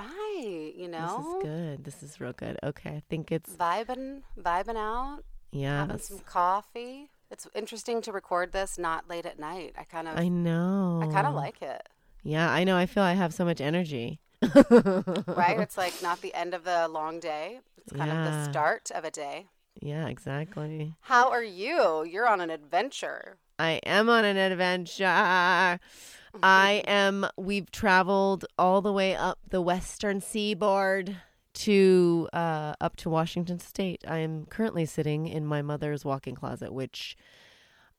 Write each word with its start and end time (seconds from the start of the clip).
Right. 0.00 0.72
You 0.76 0.88
know, 0.88 1.16
This 1.18 1.26
is 1.26 1.42
good. 1.42 1.84
This 1.84 2.02
is 2.02 2.20
real 2.20 2.32
good. 2.32 2.58
Okay, 2.62 2.90
I 2.90 3.02
think 3.08 3.30
it's 3.32 3.52
vibing, 3.54 4.22
vibing 4.38 4.76
out, 4.76 5.20
yeah. 5.52 5.80
having 5.80 5.98
some 5.98 6.20
coffee. 6.20 7.10
It's 7.30 7.46
interesting 7.54 8.02
to 8.02 8.12
record 8.12 8.52
this 8.52 8.78
not 8.78 9.08
late 9.08 9.24
at 9.26 9.38
night. 9.38 9.74
I 9.78 9.84
kind 9.84 10.08
of, 10.08 10.18
I 10.18 10.28
know. 10.28 11.00
I 11.02 11.12
kind 11.12 11.26
of 11.26 11.34
like 11.34 11.62
it. 11.62 11.88
Yeah, 12.22 12.50
I 12.50 12.64
know. 12.64 12.76
I 12.76 12.86
feel 12.86 13.02
I 13.02 13.14
have 13.14 13.32
so 13.32 13.44
much 13.44 13.60
energy. 13.60 14.20
Right? 15.26 15.60
it's 15.60 15.76
like 15.76 16.02
not 16.02 16.22
the 16.22 16.34
end 16.34 16.54
of 16.54 16.64
the 16.64 16.88
long 16.88 17.20
day. 17.20 17.60
It's 17.78 17.92
kind 17.92 18.10
of 18.10 18.24
the 18.24 18.44
start 18.50 18.90
of 18.94 19.04
a 19.04 19.10
day. 19.10 19.46
Yeah, 19.80 20.08
exactly. 20.08 20.94
How 21.00 21.30
are 21.30 21.42
you? 21.42 22.04
You're 22.04 22.26
on 22.28 22.40
an 22.40 22.50
adventure. 22.50 23.36
I 23.58 23.80
am 23.84 24.08
on 24.08 24.24
an 24.24 24.36
adventure. 24.36 25.78
I 26.42 26.82
am. 26.86 27.26
We've 27.36 27.70
traveled 27.70 28.44
all 28.58 28.80
the 28.82 28.92
way 28.92 29.14
up 29.14 29.38
the 29.48 29.60
western 29.60 30.20
seaboard 30.20 31.16
to 31.52 32.28
uh, 32.32 32.74
up 32.80 32.96
to 32.96 33.10
Washington 33.10 33.58
State. 33.58 34.04
I 34.06 34.18
am 34.18 34.46
currently 34.46 34.86
sitting 34.86 35.26
in 35.26 35.44
my 35.44 35.62
mother's 35.62 36.04
walk-in 36.04 36.34
closet, 36.34 36.72
which 36.72 37.16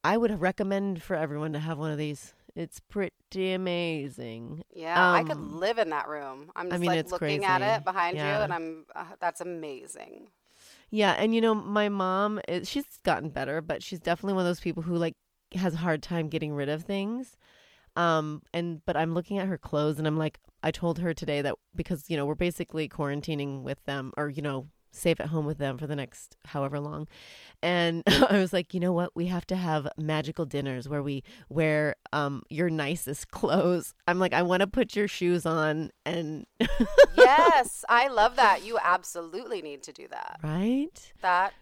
I 0.03 0.17
would 0.17 0.39
recommend 0.39 1.03
for 1.03 1.15
everyone 1.15 1.53
to 1.53 1.59
have 1.59 1.77
one 1.77 1.91
of 1.91 1.97
these. 1.97 2.33
It's 2.55 2.79
pretty 2.81 3.53
amazing. 3.53 4.63
Yeah, 4.73 5.11
I 5.11 5.23
could 5.23 5.33
Um, 5.37 5.59
live 5.59 5.77
in 5.77 5.89
that 5.91 6.07
room. 6.07 6.51
I'm 6.55 6.69
just 6.69 6.81
mean, 6.81 6.89
like 6.89 7.11
looking 7.11 7.45
at 7.45 7.61
it 7.61 7.85
behind 7.85 8.17
you, 8.17 8.23
and 8.23 8.53
I'm. 8.53 8.85
Uh, 8.95 9.05
that's 9.19 9.41
amazing. 9.41 10.29
Yeah, 10.89 11.11
and 11.13 11.33
you 11.33 11.39
know, 11.39 11.55
my 11.55 11.87
mom, 11.87 12.41
is, 12.49 12.69
she's 12.69 12.99
gotten 13.03 13.29
better, 13.29 13.61
but 13.61 13.81
she's 13.81 13.99
definitely 13.99 14.33
one 14.33 14.41
of 14.41 14.49
those 14.49 14.59
people 14.59 14.83
who 14.83 14.95
like 14.95 15.15
has 15.53 15.75
a 15.75 15.77
hard 15.77 16.03
time 16.03 16.27
getting 16.27 16.53
rid 16.53 16.67
of 16.67 16.83
things. 16.83 17.37
Um, 17.95 18.41
and 18.53 18.81
but 18.85 18.95
I'm 18.95 19.13
looking 19.13 19.37
at 19.37 19.47
her 19.47 19.57
clothes, 19.57 19.97
and 19.99 20.07
I'm 20.07 20.17
like, 20.17 20.39
I 20.63 20.71
told 20.71 20.99
her 20.99 21.13
today 21.13 21.41
that 21.41 21.55
because 21.75 22.09
you 22.09 22.17
know 22.17 22.25
we're 22.25 22.35
basically 22.35 22.87
quarantining 22.87 23.63
with 23.63 23.83
them, 23.85 24.13
or 24.17 24.29
you 24.29 24.41
know, 24.41 24.67
safe 24.91 25.19
at 25.19 25.27
home 25.27 25.45
with 25.45 25.57
them 25.57 25.77
for 25.77 25.87
the 25.87 25.95
next 25.95 26.37
however 26.45 26.79
long, 26.79 27.07
and 27.61 28.03
I 28.07 28.37
was 28.37 28.53
like, 28.53 28.73
you 28.73 28.79
know 28.79 28.93
what, 28.93 29.15
we 29.15 29.27
have 29.27 29.45
to 29.47 29.55
have 29.55 29.87
magical 29.97 30.45
dinners 30.45 30.87
where 30.87 31.03
we 31.03 31.23
wear 31.49 31.95
um 32.13 32.43
your 32.49 32.69
nicest 32.69 33.29
clothes. 33.31 33.93
I'm 34.07 34.19
like, 34.19 34.33
I 34.33 34.41
want 34.41 34.61
to 34.61 34.67
put 34.67 34.95
your 34.95 35.07
shoes 35.07 35.45
on, 35.45 35.91
and 36.05 36.45
yes, 37.15 37.83
I 37.89 38.07
love 38.07 38.37
that. 38.37 38.63
You 38.65 38.77
absolutely 38.81 39.61
need 39.61 39.83
to 39.83 39.91
do 39.91 40.07
that. 40.09 40.39
right. 40.43 41.13
That 41.21 41.53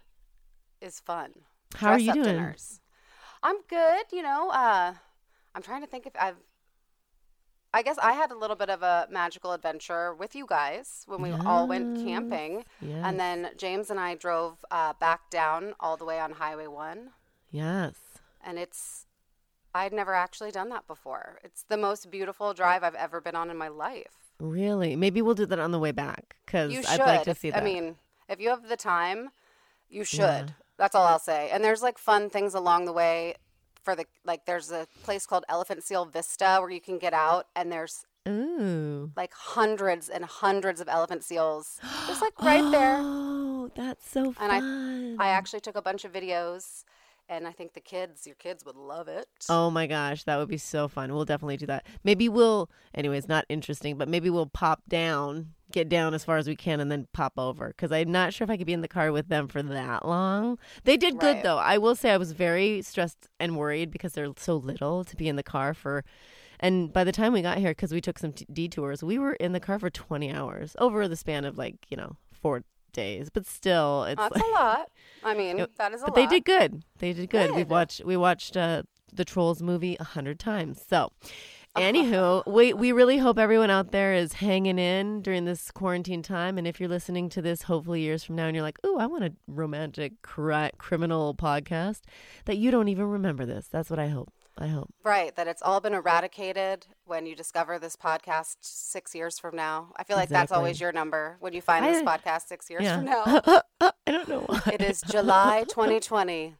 is 0.79 0.99
fun. 0.99 1.31
How 1.75 1.91
are 1.91 1.99
you 1.99 2.13
doing? 2.13 2.25
Dinners. 2.25 2.81
I'm 3.41 3.57
good. 3.67 4.05
You 4.11 4.21
know, 4.21 4.49
uh, 4.49 4.93
I'm 5.55 5.61
trying 5.61 5.81
to 5.81 5.87
think 5.87 6.05
if 6.05 6.13
I've. 6.19 6.35
I 7.71 7.83
guess 7.83 7.97
I 8.01 8.13
had 8.13 8.31
a 8.31 8.35
little 8.37 8.55
bit 8.55 8.69
of 8.71 8.81
a 8.81 9.07
magical 9.11 9.51
adventure 9.51 10.13
with 10.15 10.33
you 10.35 10.47
guys 10.47 11.03
when 11.05 11.21
we 11.21 11.31
all 11.31 11.67
went 11.67 12.03
camping, 12.03 12.65
Yes. 12.81 13.01
and 13.03 13.19
then 13.19 13.51
James 13.57 13.91
and 13.91 13.99
I 13.99 14.15
drove 14.15 14.65
uh, 14.71 14.93
back 14.99 15.29
down 15.29 15.75
all 15.79 15.95
the 15.95 16.03
way 16.05 16.19
on 16.19 16.31
Highway 16.31 16.65
One, 16.67 17.11
Yes. 17.51 17.93
and 18.43 18.57
it's. 18.57 19.05
I'd 19.75 19.93
never 19.93 20.15
actually 20.15 20.49
done 20.49 20.69
that 20.69 20.87
before. 20.87 21.37
It's 21.43 21.61
the 21.61 21.77
most 21.77 22.09
beautiful 22.09 22.55
drive 22.55 22.83
I've 22.83 22.95
ever 22.95 23.21
been 23.21 23.35
on 23.35 23.51
in 23.51 23.57
my 23.57 23.67
life. 23.67 24.33
Really? 24.39 24.95
Maybe 24.95 25.21
we'll 25.21 25.35
do 25.35 25.45
that 25.45 25.59
on 25.59 25.69
the 25.71 25.77
way 25.77 25.91
back 25.91 26.37
because 26.43 26.73
I'd 26.89 26.99
like 26.99 27.21
to 27.25 27.35
see 27.35 27.51
that. 27.51 27.61
I 27.61 27.63
mean, 27.63 27.95
if 28.27 28.39
you 28.41 28.49
have 28.49 28.67
the 28.67 28.75
time, 28.77 29.29
you 29.87 30.03
should. 30.03 30.19
Yeah. 30.21 30.45
That's 30.77 30.95
all 30.95 31.05
I'll 31.05 31.19
say. 31.19 31.51
And 31.51 31.63
there's 31.63 31.83
like 31.83 31.99
fun 31.99 32.31
things 32.31 32.55
along 32.55 32.85
the 32.85 32.93
way 32.93 33.35
for 33.89 33.95
the 33.95 34.05
like 34.25 34.45
there's 34.45 34.71
a 34.71 34.87
place 35.03 35.25
called 35.25 35.43
Elephant 35.49 35.83
Seal 35.83 36.05
Vista 36.05 36.57
where 36.61 36.69
you 36.69 36.81
can 36.81 36.97
get 36.99 37.13
out 37.13 37.47
and 37.55 37.71
there's 37.71 38.05
ooh, 38.27 39.11
like 39.15 39.33
hundreds 39.33 40.09
and 40.09 40.23
hundreds 40.25 40.79
of 40.79 40.87
elephant 40.87 41.23
seals 41.23 41.79
just 42.07 42.21
like 42.21 42.39
right 42.41 42.69
there. 42.71 42.99
Oh, 43.59 43.69
that's 43.75 44.09
so 44.09 44.31
fun. 44.31 44.49
And 44.51 45.19
I- 45.19 45.25
I 45.27 45.29
actually 45.31 45.59
took 45.59 45.75
a 45.75 45.81
bunch 45.81 46.05
of 46.05 46.13
videos 46.13 46.85
and 47.29 47.47
I 47.47 47.51
think 47.51 47.73
the 47.73 47.79
kids, 47.79 48.25
your 48.25 48.35
kids 48.35 48.65
would 48.65 48.75
love 48.75 49.07
it. 49.07 49.27
Oh 49.47 49.69
my 49.69 49.87
gosh, 49.87 50.23
that 50.23 50.37
would 50.37 50.49
be 50.49 50.57
so 50.57 50.87
fun. 50.87 51.13
We'll 51.13 51.25
definitely 51.25 51.57
do 51.57 51.67
that. 51.67 51.85
Maybe 52.03 52.27
we'll, 52.27 52.69
anyways, 52.95 53.27
not 53.27 53.45
interesting, 53.47 53.97
but 53.97 54.09
maybe 54.09 54.29
we'll 54.29 54.47
pop 54.47 54.81
down, 54.89 55.51
get 55.71 55.87
down 55.87 56.13
as 56.15 56.25
far 56.25 56.37
as 56.37 56.47
we 56.47 56.55
can, 56.55 56.79
and 56.79 56.91
then 56.91 57.07
pop 57.13 57.33
over. 57.37 57.67
Because 57.69 57.91
I'm 57.91 58.11
not 58.11 58.33
sure 58.33 58.43
if 58.45 58.49
I 58.49 58.57
could 58.57 58.65
be 58.67 58.73
in 58.73 58.81
the 58.81 58.87
car 58.87 59.11
with 59.11 59.29
them 59.29 59.47
for 59.47 59.61
that 59.61 60.05
long. 60.07 60.57
They 60.83 60.97
did 60.97 61.19
good 61.19 61.35
Right. 61.35 61.43
though. 61.43 61.59
I 61.59 61.77
will 61.77 61.95
say 61.95 62.11
I 62.11 62.17
was 62.17 62.31
very 62.31 62.81
stressed 62.81 63.27
and 63.39 63.55
worried 63.55 63.91
because 63.91 64.13
they're 64.13 64.33
so 64.37 64.55
little 64.57 65.03
to 65.03 65.15
be 65.15 65.29
in 65.29 65.35
the 65.35 65.43
car 65.43 65.73
for. 65.73 66.03
And 66.59 66.91
by 66.91 67.03
the 67.05 67.11
time 67.13 67.31
we 67.31 67.41
got 67.41 67.59
here, 67.59 67.71
because 67.71 67.93
we 67.93 68.01
took 68.01 68.19
some 68.19 68.33
t- 68.33 68.45
detours, 68.51 69.01
we 69.03 69.17
were 69.17 69.33
in 69.33 69.53
the 69.53 69.61
car 69.61 69.79
for 69.79 69.89
20 69.89 70.31
hours 70.33 70.75
over 70.79 71.07
the 71.07 71.15
span 71.15 71.45
of 71.45 71.57
like 71.57 71.75
you 71.89 71.95
know 71.95 72.17
four 72.33 72.63
days. 72.91 73.29
But 73.29 73.45
still, 73.45 74.03
it's 74.05 74.17
That's 74.19 74.35
like, 74.35 74.43
a 74.43 74.47
lot. 74.51 74.89
I 75.23 75.33
mean, 75.33 75.57
Yep. 75.57 75.71
that 75.77 75.93
is 75.93 76.01
a 76.01 76.05
but 76.05 76.11
lot. 76.11 76.15
they 76.15 76.27
did 76.27 76.45
good. 76.45 76.83
They 76.99 77.13
did 77.13 77.29
good. 77.29 77.51
We 77.51 77.57
Good. 77.63 77.69
watched 77.69 78.03
we 78.05 78.15
watched 78.17 78.55
uh, 78.57 78.83
the 79.13 79.25
Trolls 79.25 79.61
movie 79.61 79.97
a 79.99 80.03
hundred 80.03 80.39
times. 80.39 80.81
So, 80.87 81.11
anywho, 81.75 82.45
we 82.47 82.73
we 82.73 82.91
really 82.91 83.17
hope 83.17 83.37
everyone 83.37 83.69
out 83.69 83.91
there 83.91 84.13
is 84.13 84.33
hanging 84.33 84.79
in 84.79 85.21
during 85.21 85.45
this 85.45 85.71
quarantine 85.71 86.21
time. 86.23 86.57
And 86.57 86.67
if 86.67 86.79
you're 86.79 86.89
listening 86.89 87.29
to 87.29 87.41
this, 87.41 87.63
hopefully 87.63 88.01
years 88.01 88.23
from 88.23 88.35
now, 88.35 88.45
and 88.47 88.55
you're 88.55 88.63
like, 88.63 88.79
"Oh, 88.83 88.97
I 88.97 89.05
want 89.05 89.23
a 89.23 89.33
romantic 89.47 90.21
cri- 90.21 90.71
criminal 90.77 91.35
podcast," 91.35 92.01
that 92.45 92.57
you 92.57 92.71
don't 92.71 92.87
even 92.89 93.05
remember 93.05 93.45
this. 93.45 93.67
That's 93.67 93.89
what 93.89 93.99
I 93.99 94.07
hope. 94.07 94.31
I 94.61 94.67
hope. 94.67 94.93
Right, 95.05 95.33
that 95.37 95.47
it's 95.47 95.61
all 95.61 95.79
been 95.79 95.93
eradicated 95.93 96.87
when 97.09 97.25
you 97.25 97.35
discover 97.35 97.77
this 97.79 97.95
podcast 97.95 98.55
six 98.61 99.13
years 99.15 99.37
from 99.39 99.55
now. 99.55 99.91
I 99.97 100.03
feel 100.03 100.15
like 100.15 100.29
that's 100.29 100.51
always 100.51 100.79
your 100.79 100.91
number 100.91 101.35
when 101.39 101.53
you 101.53 101.61
find 101.61 101.83
this 101.83 102.03
podcast 102.03 102.47
six 102.47 102.69
years 102.69 102.83
Yeah. 102.83 102.95
from 102.97 103.05
now. 103.05 103.61
I 103.81 104.11
don't 104.11 104.29
know 104.29 104.41
why. 104.45 104.61
it 104.73 104.81
is 104.81 105.01
July 105.01 105.65
2020, 105.69 106.55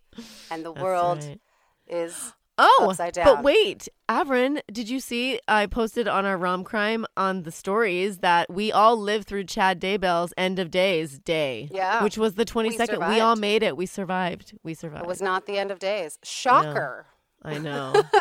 and 0.51 0.66
the 0.66 0.74
That's 0.74 0.84
world 0.84 1.19
right. 1.24 1.40
is. 1.88 2.34
Oh, 2.62 2.88
upside 2.90 3.13
but 3.16 3.42
wait, 3.42 3.88
Averin, 4.10 4.60
did 4.69 4.90
you 4.90 5.00
see? 5.00 5.40
I 5.48 5.66
posted 5.66 6.10
on 6.10 6.25
our 6.25 6.38
rom 6.38 6.66
crime 6.66 7.06
on 7.16 7.44
the 7.44 7.54
stories 7.54 8.18
that 8.18 8.50
we 8.54 8.69
all 8.69 8.98
lived 8.98 9.28
through 9.30 9.45
Chad 9.45 9.80
Daybell's 9.80 10.34
end 10.38 10.60
of 10.60 10.69
days 10.69 11.19
day. 11.19 11.69
Yeah. 11.72 12.04
which 12.04 12.18
was 12.18 12.36
the 12.36 12.44
twenty 12.44 12.72
second. 12.72 13.00
We, 13.07 13.22
all 13.22 13.38
made 13.38 13.63
it. 13.63 13.78
We 13.78 13.86
survived. 13.86 14.57
We 14.62 14.74
survived. 14.74 15.06
It 15.06 15.07
was 15.07 15.22
not 15.22 15.45
the 15.45 15.57
end 15.57 15.72
of 15.72 15.80
days. 15.80 16.19
Shocker. 16.22 17.06
I 17.44 17.60
know. 17.60 17.94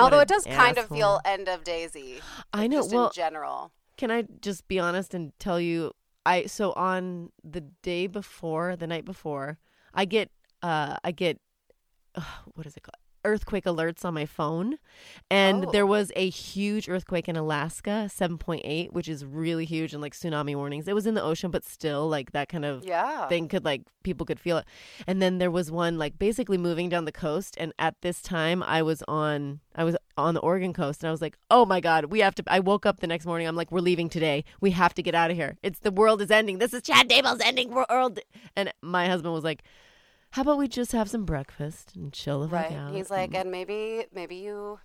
Although 0.00 0.20
it 0.20 0.28
does 0.28 0.44
kind 0.44 0.78
of 0.78 0.88
feel 0.88 1.20
end 1.24 1.48
of 1.48 1.64
daisy. 1.64 2.20
I 2.52 2.66
know. 2.66 2.78
Just 2.78 2.94
Well, 2.94 3.06
in 3.06 3.12
general. 3.14 3.72
can 3.96 4.10
I 4.10 4.24
just 4.40 4.66
be 4.68 4.78
honest 4.78 5.14
and 5.14 5.32
tell 5.38 5.60
you? 5.60 5.92
I 6.26 6.46
so 6.46 6.72
on 6.72 7.30
the 7.42 7.62
day 7.82 8.06
before, 8.06 8.76
the 8.76 8.86
night 8.86 9.04
before, 9.04 9.58
I 9.94 10.04
get 10.04 10.30
uh 10.62 10.96
I 11.02 11.12
get 11.12 11.38
uh, 12.14 12.22
what 12.54 12.66
is 12.66 12.76
it 12.76 12.82
called? 12.82 12.99
Earthquake 13.24 13.64
alerts 13.64 14.04
on 14.04 14.14
my 14.14 14.26
phone 14.26 14.78
and 15.30 15.66
Oh. 15.66 15.70
there 15.70 15.86
was 15.86 16.10
a 16.16 16.28
huge 16.30 16.88
earthquake 16.88 17.28
in 17.28 17.36
Alaska 17.36 18.08
7.8 18.08 18.92
which 18.92 19.08
is 19.08 19.24
really 19.24 19.64
huge 19.64 19.92
and 19.92 20.00
like 20.02 20.14
tsunami 20.14 20.56
warnings. 20.56 20.88
It 20.88 20.94
was 20.94 21.06
in 21.06 21.14
the 21.14 21.22
ocean 21.22 21.50
but 21.50 21.64
still 21.64 22.08
like 22.08 22.32
that 22.32 22.48
kind 22.48 22.64
of 22.64 22.84
Yeah. 22.84 23.28
thing 23.28 23.48
could 23.48 23.64
like 23.64 23.82
people 24.02 24.24
could 24.24 24.40
feel 24.40 24.56
it. 24.58 24.64
And 25.06 25.20
then 25.20 25.38
there 25.38 25.50
was 25.50 25.70
one 25.70 25.98
like 25.98 26.18
basically 26.18 26.56
moving 26.58 26.88
down 26.88 27.04
the 27.04 27.12
coast 27.12 27.54
and 27.58 27.72
at 27.78 27.94
this 28.00 28.22
time 28.22 28.62
i 28.62 28.80
was 28.80 29.02
on 29.06 29.60
i 29.74 29.84
was 29.84 29.96
on 30.16 30.32
the 30.34 30.40
oregon 30.40 30.72
coast 30.72 31.02
and 31.02 31.08
i 31.08 31.10
was 31.10 31.20
like 31.20 31.36
oh 31.50 31.66
my 31.66 31.80
god 31.80 32.06
we 32.06 32.20
have 32.20 32.34
to 32.34 32.42
i 32.46 32.58
woke 32.60 32.86
up 32.86 33.00
the 33.00 33.06
next 33.06 33.26
morning 33.26 33.46
i'm 33.46 33.56
like 33.56 33.70
we're 33.70 33.80
leaving 33.80 34.08
today. 34.08 34.44
We 34.60 34.70
have 34.72 34.94
to 34.94 35.02
get 35.02 35.14
out 35.14 35.30
of 35.30 35.36
here. 35.36 35.56
It's 35.62 35.80
the 35.80 35.90
world 35.90 36.22
is 36.22 36.30
ending. 36.30 36.58
This 36.58 36.72
is 36.72 36.82
chad 36.82 37.08
Daybell's 37.08 37.40
ending 37.44 37.70
world. 37.70 38.18
And 38.56 38.72
my 38.82 39.06
husband 39.08 39.34
was 39.34 39.44
like 39.44 39.62
how 40.32 40.42
about 40.42 40.58
we 40.58 40.68
just 40.68 40.92
have 40.92 41.10
some 41.10 41.24
breakfast 41.24 41.94
and 41.96 42.12
chill 42.12 42.40
the 42.40 42.48
fuck 42.48 42.70
right. 42.70 42.72
out 42.78 42.94
He's 42.94 43.10
like, 43.10 43.34
and 43.34 43.50
maybe 43.50 44.04
maybe 44.14 44.36
you 44.36 44.78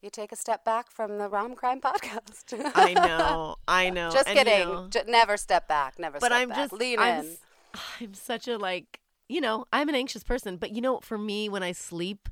you 0.00 0.10
take 0.10 0.30
a 0.32 0.36
step 0.36 0.64
back 0.64 0.90
from 0.90 1.18
the 1.18 1.28
Rom 1.28 1.54
Crime 1.54 1.80
podcast. 1.88 2.72
i 2.74 2.92
know 2.94 3.56
i 3.68 3.90
know 3.90 4.10
Just 4.10 4.28
And, 4.28 4.38
you 4.38 4.44
kidding. 4.44 4.68
know, 4.68 4.88
J- 4.90 5.04
never 5.08 5.36
step 5.36 5.66
back. 5.68 5.98
Never 5.98 6.18
but 6.20 6.26
step 6.30 6.40
I'm 6.40 6.48
back. 6.50 6.58
just 6.58 6.72
lean 6.72 6.98
I'm, 6.98 7.24
in. 7.24 7.36
I'm 8.00 8.14
such 8.14 8.46
a 8.48 8.56
like 8.58 9.00
you 9.28 9.40
know 9.40 9.66
I'm 9.72 9.88
an 9.88 9.94
anxious 9.94 10.24
person, 10.24 10.56
but 10.56 10.74
you 10.74 10.80
know 10.80 11.00
for 11.00 11.18
me 11.18 11.48
when 11.48 11.62
I 11.62 11.72
sleep, 11.72 12.28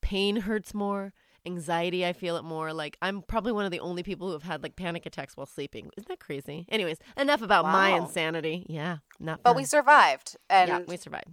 pain 0.00 0.36
hurts 0.42 0.74
more. 0.74 1.12
Anxiety, 1.46 2.06
I 2.06 2.14
feel 2.14 2.36
it 2.36 2.42
more. 2.42 2.72
Like 2.72 2.96
I'm 3.02 3.20
probably 3.20 3.52
one 3.52 3.66
of 3.66 3.70
the 3.70 3.80
only 3.80 4.02
people 4.02 4.28
who 4.28 4.32
have 4.32 4.44
had 4.44 4.62
like 4.62 4.76
panic 4.76 5.04
attacks 5.04 5.36
while 5.36 5.44
sleeping. 5.46 5.90
Isn't 5.98 6.08
that 6.08 6.18
crazy? 6.18 6.64
Anyways, 6.70 6.96
enough 7.18 7.42
about 7.42 7.66
my 7.66 7.90
insanity. 7.90 8.64
Yeah, 8.66 8.98
not. 9.20 9.42
But 9.42 9.50
fun. 9.50 9.56
we 9.58 9.64
survived, 9.64 10.36
and 10.48 10.68
yeah 10.68 10.78
we 10.86 10.96
survived. 10.96 11.28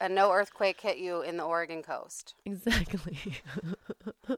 And 0.00 0.14
no 0.14 0.32
earthquake 0.32 0.80
hit 0.80 0.98
you 0.98 1.22
in 1.22 1.36
the 1.36 1.44
Oregon 1.44 1.82
coast. 1.82 2.34
Exactly. 2.44 3.18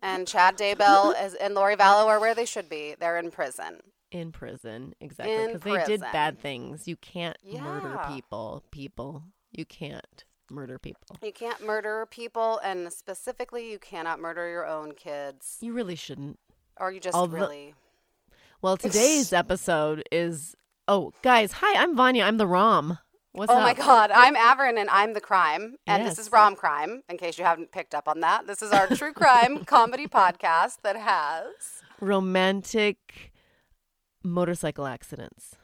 And 0.02 0.26
Chad 0.26 0.56
Daybell 0.56 1.14
is, 1.24 1.34
and 1.34 1.54
Lori 1.54 1.76
Vallow 1.76 2.06
are 2.06 2.20
where 2.20 2.34
they 2.34 2.44
should 2.44 2.68
be. 2.68 2.94
They're 2.98 3.18
in 3.18 3.30
prison. 3.30 3.80
in 4.10 4.32
prison, 4.32 4.94
exactly, 5.00 5.46
because 5.54 5.60
they 5.62 5.84
did 5.84 6.00
bad 6.00 6.38
things. 6.40 6.86
You 6.88 6.96
can't 6.96 7.36
murder 7.44 8.00
people. 8.08 8.62
People, 8.70 9.22
you 9.52 9.64
can't 9.64 10.24
murder 10.50 10.78
people. 10.78 11.16
You 11.22 11.32
can't 11.32 11.64
murder 11.64 12.06
people, 12.10 12.58
and 12.64 12.92
specifically, 12.92 13.70
you 13.70 13.78
cannot 13.78 14.20
murder 14.20 14.48
your 14.48 14.66
own 14.66 14.92
kids, 14.92 15.58
You 15.60 15.72
really 15.72 15.96
shouldn't. 15.96 16.38
or 16.78 16.92
you 16.92 17.00
just 17.00 17.16
Although- 17.16 17.36
really. 17.38 17.74
Well, 18.62 18.76
today's 18.76 19.32
episode 19.32 20.02
is. 20.10 20.54
Oh, 20.88 21.12
guys, 21.22 21.50
hi, 21.52 21.82
I'm 21.82 21.96
Vanya. 21.96 22.22
I'm 22.24 22.36
the 22.36 22.46
Rom. 22.46 22.98
What's 23.36 23.52
oh 23.52 23.56
up? 23.56 23.62
my 23.64 23.74
God, 23.74 24.10
I'm 24.10 24.34
Averin, 24.34 24.80
and 24.80 24.88
I'm 24.88 25.12
the 25.12 25.20
crime, 25.20 25.76
and 25.86 26.06
this 26.06 26.18
is 26.18 26.32
Rom 26.32 26.56
Crime. 26.56 27.02
In 27.10 27.18
case 27.18 27.36
you 27.36 27.44
haven't 27.44 27.70
picked 27.70 27.94
up 27.94 28.08
on 28.08 28.20
that, 28.20 28.46
this 28.46 28.62
is 28.62 28.72
our 28.72 28.86
true 28.86 29.12
crime 29.14 29.66
comedy 29.66 30.06
podcast 30.06 30.78
that 30.82 30.96
has. 30.96 31.82
Romantic 32.00 33.32
motorcycle 34.24 34.86
accidents. 34.86 35.56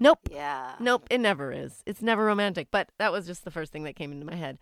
Nope. 0.00 0.30
Yeah. 0.32 0.76
Nope, 0.80 1.06
it 1.10 1.18
never 1.18 1.52
is. 1.52 1.82
It's 1.84 2.00
never 2.00 2.24
romantic, 2.24 2.68
but 2.70 2.88
that 2.96 3.12
was 3.12 3.26
just 3.26 3.44
the 3.44 3.50
first 3.50 3.70
thing 3.70 3.82
that 3.82 3.96
came 3.96 4.10
into 4.10 4.24
my 4.24 4.36
head. 4.36 4.56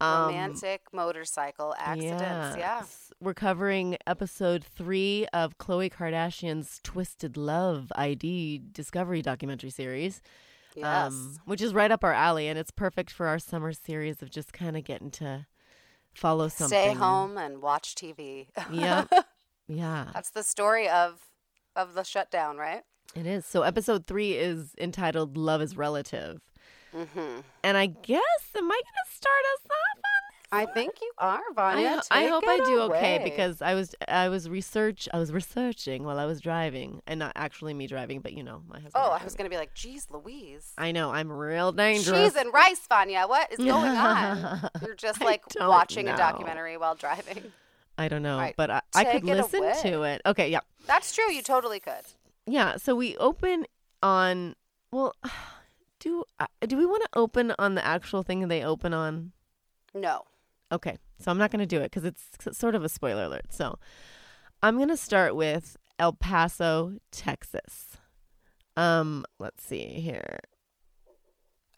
Um, 0.00 0.26
Romantic 0.26 0.80
motorcycle 0.92 1.76
accidents. 1.78 2.20
Yeah. 2.20 2.56
yes. 2.56 3.12
We're 3.20 3.34
covering 3.34 3.98
episode 4.04 4.64
three 4.64 5.28
of 5.32 5.58
Khloe 5.58 5.92
Kardashian's 5.92 6.80
Twisted 6.82 7.36
Love 7.36 7.92
ID 7.94 8.62
Discovery 8.72 9.22
documentary 9.22 9.70
series. 9.70 10.20
Yes. 10.74 11.12
um, 11.12 11.36
which 11.44 11.62
is 11.62 11.72
right 11.74 11.90
up 11.90 12.02
our 12.04 12.12
alley, 12.12 12.48
and 12.48 12.58
it's 12.58 12.70
perfect 12.70 13.10
for 13.10 13.26
our 13.26 13.38
summer 13.38 13.72
series 13.72 14.22
of 14.22 14.30
just 14.30 14.52
kind 14.52 14.76
of 14.76 14.84
getting 14.84 15.10
to 15.12 15.46
follow 16.14 16.48
something. 16.48 16.78
Stay 16.78 16.92
home 16.94 17.36
and 17.38 17.62
watch 17.62 17.94
TV. 17.94 18.48
Yeah, 18.72 19.04
yeah, 19.68 20.10
That's 20.14 20.30
the 20.30 20.42
story 20.42 20.88
of 20.88 21.20
of 21.76 21.94
the 21.94 22.02
shutdown, 22.04 22.56
right? 22.56 22.82
it 23.14 23.26
is. 23.26 23.46
So 23.46 23.62
episode 23.62 24.06
three 24.06 24.32
is 24.32 24.74
entitled 24.78 25.36
"Love 25.36 25.60
Is 25.62 25.76
Relative," 25.76 26.40
Mm-hmm. 26.94 27.40
and 27.62 27.76
I 27.76 27.86
guess 27.86 28.20
am 28.56 28.64
I 28.70 28.80
going 28.82 29.00
to 29.08 29.14
start 29.16 29.44
us 29.54 29.66
off 29.66 29.98
on 29.98 30.23
I 30.54 30.66
think 30.66 30.94
you 31.00 31.10
are. 31.18 31.40
Vanya. 31.54 32.00
I, 32.10 32.24
I 32.24 32.26
hope 32.28 32.44
I 32.46 32.58
do 32.58 32.80
okay 32.82 33.20
because 33.22 33.60
I 33.62 33.74
was 33.74 33.94
I 34.06 34.28
was 34.28 34.48
research 34.48 35.08
I 35.12 35.18
was 35.18 35.32
researching 35.32 36.04
while 36.04 36.18
I 36.18 36.26
was 36.26 36.40
driving, 36.40 37.02
and 37.06 37.18
not 37.18 37.32
actually 37.34 37.74
me 37.74 37.86
driving, 37.86 38.20
but 38.20 38.32
you 38.32 38.42
know 38.42 38.62
my 38.68 38.76
husband. 38.76 38.92
Oh, 38.94 39.10
was 39.10 39.20
I 39.20 39.24
was 39.24 39.34
gonna 39.34 39.50
be 39.50 39.56
like, 39.56 39.74
"Geez, 39.74 40.06
Louise." 40.10 40.72
I 40.78 40.92
know 40.92 41.10
I'm 41.12 41.30
real 41.30 41.72
dangerous. 41.72 42.32
Cheese 42.32 42.36
and 42.36 42.52
rice, 42.52 42.86
Vanya. 42.88 43.26
What 43.26 43.52
is 43.52 43.58
going 43.58 43.70
on? 43.70 44.70
You're 44.84 44.94
just 44.94 45.20
like 45.30 45.42
watching 45.60 46.08
a 46.08 46.16
documentary 46.16 46.76
while 46.76 46.94
driving. 46.94 47.42
I 47.96 48.08
don't 48.08 48.22
know, 48.22 48.38
Right. 48.38 48.54
but 48.56 48.70
I, 48.70 48.80
I 48.94 49.04
could 49.04 49.24
listen 49.24 49.60
away. 49.62 49.78
to 49.82 50.02
it. 50.02 50.22
Okay, 50.26 50.48
yeah. 50.50 50.60
That's 50.86 51.14
true. 51.14 51.30
You 51.30 51.42
totally 51.42 51.78
could. 51.78 52.04
Yeah, 52.46 52.76
so 52.76 52.94
we 52.96 53.16
open 53.18 53.66
on 54.02 54.56
well, 54.90 55.14
do 56.00 56.24
uh, 56.38 56.46
do 56.66 56.76
we 56.76 56.86
want 56.86 57.02
to 57.04 57.08
open 57.18 57.52
on 57.58 57.74
the 57.74 57.84
actual 57.84 58.22
thing 58.22 58.48
they 58.48 58.62
open 58.64 58.92
on? 58.92 59.32
No. 59.94 60.22
Okay, 60.72 60.96
so 61.20 61.30
I'm 61.30 61.38
not 61.38 61.50
going 61.50 61.60
to 61.60 61.66
do 61.66 61.80
it 61.80 61.90
because 61.90 62.04
it's 62.04 62.58
sort 62.58 62.74
of 62.74 62.84
a 62.84 62.88
spoiler 62.88 63.24
alert. 63.24 63.46
So 63.50 63.78
I'm 64.62 64.76
going 64.76 64.88
to 64.88 64.96
start 64.96 65.36
with 65.36 65.76
El 65.98 66.14
Paso, 66.14 66.98
Texas. 67.12 67.96
Um, 68.76 69.24
let's 69.38 69.64
see 69.64 70.00
here. 70.00 70.40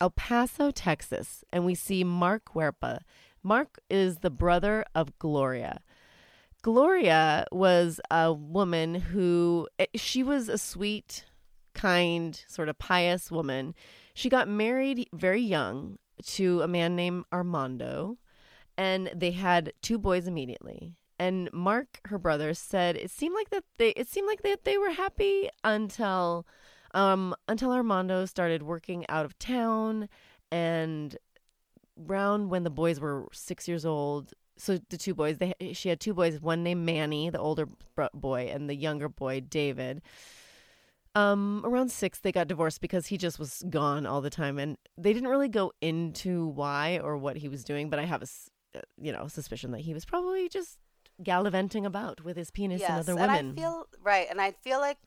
El 0.00 0.10
Paso, 0.10 0.70
Texas, 0.70 1.44
and 1.52 1.64
we 1.64 1.74
see 1.74 2.04
Mark 2.04 2.42
Huerpa. 2.54 3.00
Mark 3.42 3.78
is 3.88 4.18
the 4.18 4.30
brother 4.30 4.84
of 4.94 5.18
Gloria. 5.18 5.80
Gloria 6.62 7.46
was 7.52 8.00
a 8.10 8.32
woman 8.32 8.94
who 8.94 9.68
eh, 9.78 9.86
she 9.94 10.22
was 10.22 10.48
a 10.48 10.58
sweet, 10.58 11.24
kind, 11.74 12.44
sort 12.48 12.68
of 12.68 12.78
pious 12.78 13.30
woman. 13.30 13.74
She 14.14 14.28
got 14.28 14.48
married 14.48 15.08
very 15.12 15.42
young 15.42 15.98
to 16.24 16.62
a 16.62 16.68
man 16.68 16.96
named 16.96 17.24
Armando, 17.32 18.18
and 18.76 19.10
they 19.14 19.30
had 19.32 19.72
two 19.82 19.98
boys 19.98 20.26
immediately. 20.26 20.94
And 21.18 21.50
Mark, 21.52 22.00
her 22.06 22.18
brother, 22.18 22.52
said 22.54 22.96
it 22.96 23.10
seemed 23.10 23.34
like 23.34 23.50
that 23.50 23.64
they 23.78 23.90
it 23.90 24.08
seemed 24.08 24.26
like 24.26 24.42
that 24.42 24.64
they 24.64 24.76
were 24.76 24.90
happy 24.90 25.48
until 25.64 26.46
um 26.94 27.34
until 27.48 27.72
Armando 27.72 28.26
started 28.26 28.62
working 28.62 29.06
out 29.08 29.24
of 29.24 29.38
town 29.38 30.08
and 30.52 31.16
round 31.96 32.50
when 32.50 32.64
the 32.64 32.70
boys 32.70 33.00
were 33.00 33.26
6 33.32 33.68
years 33.68 33.86
old. 33.86 34.34
So 34.58 34.78
the 34.90 34.98
two 34.98 35.14
boys 35.14 35.38
they 35.38 35.54
she 35.72 35.88
had 35.88 36.00
two 36.00 36.14
boys 36.14 36.40
one 36.40 36.62
named 36.62 36.84
Manny 36.84 37.30
the 37.30 37.38
older 37.38 37.66
boy 38.12 38.50
and 38.52 38.68
the 38.68 38.74
younger 38.76 39.08
boy 39.08 39.40
David. 39.40 40.02
Um 41.14 41.62
around 41.64 41.90
6 41.90 42.18
they 42.20 42.32
got 42.32 42.48
divorced 42.48 42.82
because 42.82 43.06
he 43.06 43.16
just 43.16 43.38
was 43.38 43.64
gone 43.70 44.04
all 44.04 44.20
the 44.20 44.28
time. 44.28 44.58
And 44.58 44.76
they 44.98 45.14
didn't 45.14 45.30
really 45.30 45.48
go 45.48 45.72
into 45.80 46.48
why 46.48 46.98
or 47.02 47.16
what 47.16 47.38
he 47.38 47.48
was 47.48 47.64
doing 47.64 47.88
but 47.88 47.98
I 47.98 48.04
have 48.04 48.22
a 48.22 48.26
Uh, 48.76 48.80
you 49.00 49.12
know 49.12 49.28
suspicion 49.28 49.70
that 49.72 49.80
he 49.80 49.94
was 49.94 50.04
probably 50.04 50.48
just 50.48 50.78
gallivanting 51.22 51.86
about 51.86 52.22
with 52.24 52.36
his 52.36 52.50
penis 52.50 52.80
yes, 52.80 52.90
and 52.90 52.98
other 52.98 53.14
women 53.14 53.36
And 53.36 53.58
I 53.58 53.60
feel 53.60 53.86
right, 54.02 54.26
and 54.30 54.40
I 54.40 54.52
feel 54.52 54.80
like 54.80 54.98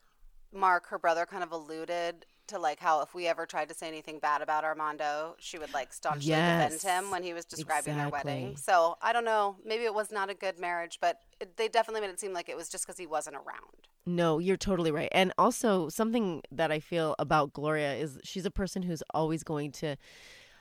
Mark, 0.52 0.88
her 0.88 0.98
brother, 0.98 1.26
kind 1.26 1.42
of 1.42 1.52
alluded 1.52 2.26
to 2.48 2.58
like 2.58 2.80
how 2.80 3.00
if 3.00 3.14
we 3.14 3.26
ever 3.26 3.46
tried 3.46 3.68
to 3.68 3.74
say 3.74 3.88
anything 3.88 4.18
bad 4.18 4.42
about 4.42 4.64
Armando, 4.64 5.36
she 5.38 5.58
would 5.58 5.72
like 5.72 5.92
staunchly 5.92 6.30
Yes, 6.30 6.72
defend 6.72 6.82
him 6.82 7.10
when 7.10 7.22
he 7.22 7.32
was 7.32 7.44
describing 7.44 7.96
their 7.96 8.08
wedding. 8.08 8.56
So 8.56 8.96
I 9.00 9.12
don't 9.12 9.24
know. 9.24 9.56
Maybe 9.64 9.84
it 9.84 9.94
was 9.94 10.10
not 10.10 10.30
a 10.30 10.34
good 10.34 10.58
marriage, 10.58 10.98
but 11.00 11.20
it, 11.40 11.56
they 11.56 11.68
definitely 11.68 12.00
made 12.00 12.10
it 12.10 12.20
seem 12.20 12.32
like 12.32 12.48
it 12.48 12.56
was 12.56 12.68
just 12.68 12.84
because 12.84 12.98
he 12.98 13.06
wasn't 13.06 13.36
around. 13.36 13.88
No, 14.04 14.38
you're 14.38 14.56
totally 14.56 14.90
right. 14.90 15.08
And 15.12 15.32
also, 15.38 15.88
something 15.88 16.42
that 16.50 16.72
I 16.72 16.80
feel 16.80 17.14
about 17.18 17.52
Gloria 17.52 17.94
is 17.94 18.18
she's 18.24 18.46
a 18.46 18.50
person 18.50 18.82
who's 18.82 19.02
always 19.14 19.42
going 19.42 19.72
to. 19.72 19.96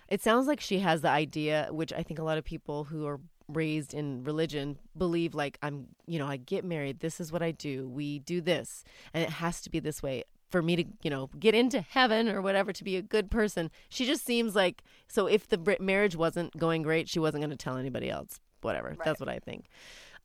It 0.09 0.21
sounds 0.21 0.47
like 0.47 0.59
she 0.59 0.79
has 0.79 1.01
the 1.01 1.09
idea, 1.09 1.67
which 1.71 1.93
I 1.93 2.03
think 2.03 2.19
a 2.19 2.23
lot 2.23 2.37
of 2.37 2.43
people 2.43 2.85
who 2.85 3.05
are 3.05 3.19
raised 3.47 3.93
in 3.93 4.23
religion 4.23 4.77
believe 4.97 5.33
like 5.33 5.57
I'm, 5.61 5.87
you 6.05 6.19
know, 6.19 6.27
I 6.27 6.37
get 6.37 6.63
married, 6.63 6.99
this 6.99 7.19
is 7.19 7.31
what 7.31 7.41
I 7.41 7.51
do. 7.51 7.87
We 7.87 8.19
do 8.19 8.41
this, 8.41 8.83
and 9.13 9.23
it 9.23 9.29
has 9.29 9.61
to 9.61 9.69
be 9.69 9.79
this 9.79 10.03
way 10.03 10.23
for 10.49 10.61
me 10.61 10.75
to, 10.75 10.83
you 11.03 11.09
know, 11.11 11.29
get 11.39 11.53
into 11.53 11.81
heaven 11.81 12.27
or 12.27 12.41
whatever 12.41 12.73
to 12.73 12.83
be 12.83 12.95
a 12.95 13.01
good 13.01 13.29
person. 13.29 13.69
She 13.87 14.05
just 14.05 14.25
seems 14.25 14.55
like 14.55 14.83
so 15.07 15.27
if 15.27 15.47
the 15.47 15.77
marriage 15.79 16.15
wasn't 16.15 16.57
going 16.57 16.81
great, 16.81 17.07
she 17.07 17.19
wasn't 17.19 17.41
going 17.41 17.51
to 17.51 17.55
tell 17.55 17.77
anybody 17.77 18.09
else. 18.09 18.39
Whatever. 18.61 18.95
That's 19.03 19.19
what 19.19 19.29
I 19.29 19.39
think. 19.39 19.65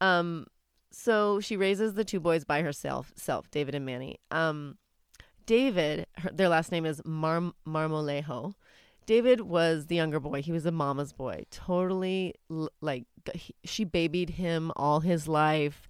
Um 0.00 0.47
so 0.95 1.41
she 1.41 1.57
raises 1.57 1.95
the 1.95 2.05
two 2.05 2.21
boys 2.21 2.45
by 2.45 2.62
herself, 2.62 3.12
self, 3.17 3.50
David 3.50 3.75
and 3.75 3.85
Manny. 3.85 4.21
Um, 4.31 4.79
David, 5.45 6.07
her, 6.19 6.31
their 6.33 6.49
last 6.49 6.71
name 6.73 6.87
is 6.87 7.03
Mar- 7.05 7.53
Marmolejo. 7.67 8.55
David 9.07 9.43
was 9.43 9.87
the 9.87 9.97
younger 9.97 10.21
boy. 10.21 10.43
He 10.43 10.53
was 10.53 10.67
a 10.67 10.73
mama's 10.73 11.13
boy. 11.13 11.45
Totally 11.51 12.35
like 12.81 13.05
he, 13.35 13.55
she 13.65 13.85
babied 13.85 14.31
him 14.31 14.73
all 14.77 15.01
his 15.01 15.29
life. 15.29 15.87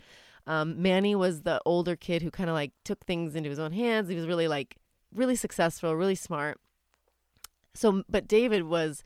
Um, 0.47 0.81
Manny 0.83 1.15
was 1.15 1.43
the 1.43 1.61
older 1.65 1.97
kid 1.97 2.23
who 2.23 2.31
kind 2.31 2.51
of 2.51 2.55
like 2.55 2.73
took 2.85 3.05
things 3.05 3.35
into 3.35 3.51
his 3.51 3.59
own 3.59 3.73
hands. 3.73 4.09
He 4.09 4.17
was 4.17 4.27
really 4.27 4.49
like 4.49 4.77
really 5.15 5.37
successful, 5.37 5.95
really 5.97 6.15
smart. 6.15 6.59
So, 7.75 8.05
but 8.09 8.29
David 8.29 8.65
was 8.65 9.03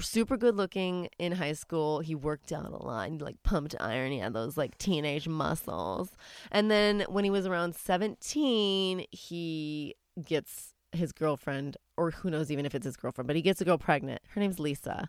super 0.00 0.36
good 0.36 0.56
looking 0.56 1.08
in 1.18 1.32
high 1.32 1.52
school. 1.52 2.00
He 2.00 2.14
worked 2.14 2.52
out 2.52 2.72
a 2.72 2.82
lot, 2.82 3.08
and, 3.08 3.20
like 3.20 3.42
pumped 3.42 3.74
iron. 3.80 4.12
He 4.12 4.18
had 4.18 4.32
those 4.32 4.56
like 4.56 4.76
teenage 4.78 5.28
muscles. 5.28 6.10
And 6.50 6.70
then 6.70 7.04
when 7.08 7.24
he 7.24 7.30
was 7.30 7.46
around 7.46 7.74
17, 7.74 9.06
he 9.10 9.94
gets 10.24 10.74
his 10.92 11.12
girlfriend, 11.12 11.76
or 11.96 12.10
who 12.10 12.30
knows 12.30 12.50
even 12.50 12.66
if 12.66 12.74
it's 12.74 12.84
his 12.86 12.96
girlfriend, 12.96 13.26
but 13.26 13.36
he 13.36 13.42
gets 13.42 13.60
a 13.60 13.64
girl 13.64 13.78
pregnant. 13.78 14.20
Her 14.30 14.40
name's 14.40 14.58
Lisa. 14.58 15.08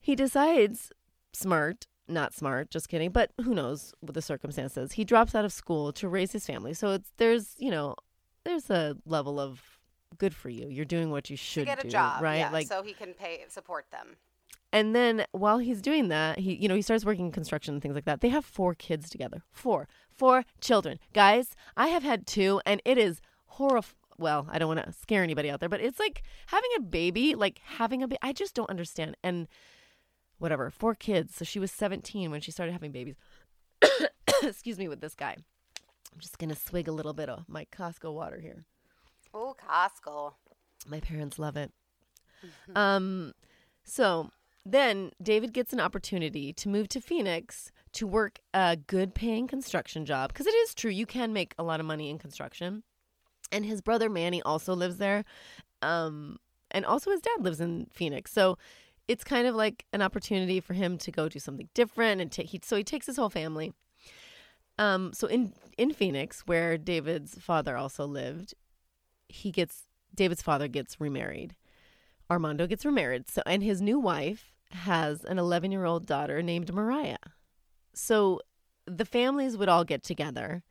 He 0.00 0.14
decides, 0.14 0.92
smart, 1.32 1.86
not 2.08 2.34
smart, 2.34 2.70
just 2.70 2.88
kidding, 2.88 3.10
but 3.10 3.32
who 3.42 3.54
knows 3.54 3.92
what 4.00 4.14
the 4.14 4.22
circumstances. 4.22 4.92
He 4.92 5.04
drops 5.04 5.34
out 5.34 5.44
of 5.44 5.52
school 5.52 5.92
to 5.94 6.08
raise 6.08 6.32
his 6.32 6.46
family. 6.46 6.74
So 6.74 6.92
it's 6.92 7.10
there's, 7.16 7.54
you 7.58 7.70
know, 7.70 7.96
there's 8.44 8.70
a 8.70 8.96
level 9.04 9.40
of 9.40 9.60
good 10.18 10.34
for 10.34 10.48
you. 10.48 10.68
You're 10.68 10.84
doing 10.84 11.10
what 11.10 11.28
you 11.30 11.36
To 11.36 11.42
should 11.42 11.66
get 11.66 11.80
a 11.80 11.82
do, 11.82 11.88
job, 11.88 12.22
right? 12.22 12.36
yeah, 12.38 12.50
like 12.50 12.68
so 12.68 12.82
he 12.82 12.92
can 12.92 13.12
pay 13.14 13.44
support 13.48 13.86
them. 13.90 14.16
and 14.72 14.94
then 14.94 15.26
while 15.32 15.58
he's 15.58 15.82
doing 15.82 16.08
that, 16.08 16.38
he 16.38 16.54
you 16.54 16.68
know, 16.68 16.76
he 16.76 16.82
starts 16.82 17.04
working 17.04 17.26
in 17.26 17.32
construction 17.32 17.74
and 17.74 17.82
things 17.82 17.94
like 17.96 18.04
that. 18.04 18.20
They 18.20 18.28
have 18.28 18.44
four 18.44 18.74
kids 18.74 19.10
together. 19.10 19.42
Four. 19.50 19.88
Four 20.10 20.44
children. 20.60 20.98
Guys, 21.12 21.56
I 21.76 21.88
have 21.88 22.02
had 22.04 22.26
two 22.26 22.60
and 22.64 22.80
it 22.84 22.98
is 22.98 23.20
horrif 23.58 23.94
well, 24.18 24.46
I 24.50 24.58
don't 24.58 24.68
want 24.68 24.84
to 24.84 24.92
scare 24.92 25.22
anybody 25.22 25.50
out 25.50 25.60
there, 25.60 25.68
but 25.68 25.80
it's 25.80 25.98
like 25.98 26.22
having 26.46 26.70
a 26.76 26.80
baby, 26.80 27.34
like 27.34 27.60
having 27.64 28.02
a 28.02 28.08
baby. 28.08 28.18
I 28.22 28.32
just 28.32 28.54
don't 28.54 28.70
understand. 28.70 29.16
And 29.22 29.48
whatever, 30.38 30.70
four 30.70 30.94
kids. 30.94 31.34
So 31.34 31.44
she 31.44 31.58
was 31.58 31.70
17 31.70 32.30
when 32.30 32.40
she 32.40 32.50
started 32.50 32.72
having 32.72 32.92
babies. 32.92 33.16
Excuse 34.42 34.78
me 34.78 34.88
with 34.88 35.00
this 35.00 35.14
guy. 35.14 35.36
I'm 36.12 36.20
just 36.20 36.38
going 36.38 36.50
to 36.50 36.56
swig 36.56 36.88
a 36.88 36.92
little 36.92 37.12
bit 37.12 37.28
of 37.28 37.48
my 37.48 37.66
Costco 37.66 38.12
water 38.12 38.40
here. 38.40 38.64
Oh, 39.34 39.54
Costco. 39.68 40.32
My 40.86 41.00
parents 41.00 41.38
love 41.38 41.56
it. 41.56 41.72
um, 42.74 43.32
so 43.84 44.30
then 44.64 45.12
David 45.22 45.52
gets 45.52 45.72
an 45.72 45.80
opportunity 45.80 46.52
to 46.54 46.68
move 46.68 46.88
to 46.88 47.00
Phoenix 47.00 47.70
to 47.92 48.06
work 48.06 48.40
a 48.52 48.76
good 48.76 49.14
paying 49.14 49.46
construction 49.46 50.04
job 50.04 50.32
because 50.32 50.46
it 50.46 50.54
is 50.54 50.74
true 50.74 50.90
you 50.90 51.06
can 51.06 51.32
make 51.32 51.54
a 51.58 51.62
lot 51.62 51.80
of 51.80 51.86
money 51.86 52.10
in 52.10 52.18
construction. 52.18 52.82
And 53.52 53.64
his 53.64 53.80
brother 53.80 54.08
Manny 54.08 54.42
also 54.42 54.74
lives 54.74 54.98
there. 54.98 55.24
Um, 55.82 56.38
and 56.70 56.84
also 56.84 57.10
his 57.10 57.20
dad 57.20 57.40
lives 57.40 57.60
in 57.60 57.86
Phoenix. 57.92 58.32
So 58.32 58.58
it's 59.08 59.24
kind 59.24 59.46
of 59.46 59.54
like 59.54 59.84
an 59.92 60.02
opportunity 60.02 60.60
for 60.60 60.74
him 60.74 60.98
to 60.98 61.12
go 61.12 61.28
do 61.28 61.38
something 61.38 61.68
different 61.74 62.20
and 62.20 62.30
take 62.30 62.48
he 62.48 62.60
so 62.62 62.76
he 62.76 62.84
takes 62.84 63.06
his 63.06 63.16
whole 63.16 63.30
family. 63.30 63.72
Um, 64.78 65.12
so 65.12 65.26
in 65.26 65.52
in 65.78 65.92
Phoenix, 65.92 66.42
where 66.46 66.76
David's 66.76 67.38
father 67.38 67.76
also 67.76 68.06
lived, 68.06 68.54
he 69.28 69.50
gets 69.50 69.84
David's 70.14 70.42
father 70.42 70.68
gets 70.68 71.00
remarried. 71.00 71.54
Armando 72.30 72.66
gets 72.66 72.84
remarried. 72.84 73.28
So 73.28 73.42
and 73.46 73.62
his 73.62 73.80
new 73.80 73.98
wife 73.98 74.52
has 74.72 75.24
an 75.24 75.36
11-year-old 75.36 76.06
daughter 76.06 76.42
named 76.42 76.74
Mariah. 76.74 77.16
So 77.94 78.40
the 78.86 79.04
families 79.04 79.56
would 79.56 79.68
all 79.68 79.84
get 79.84 80.02
together 80.02 80.64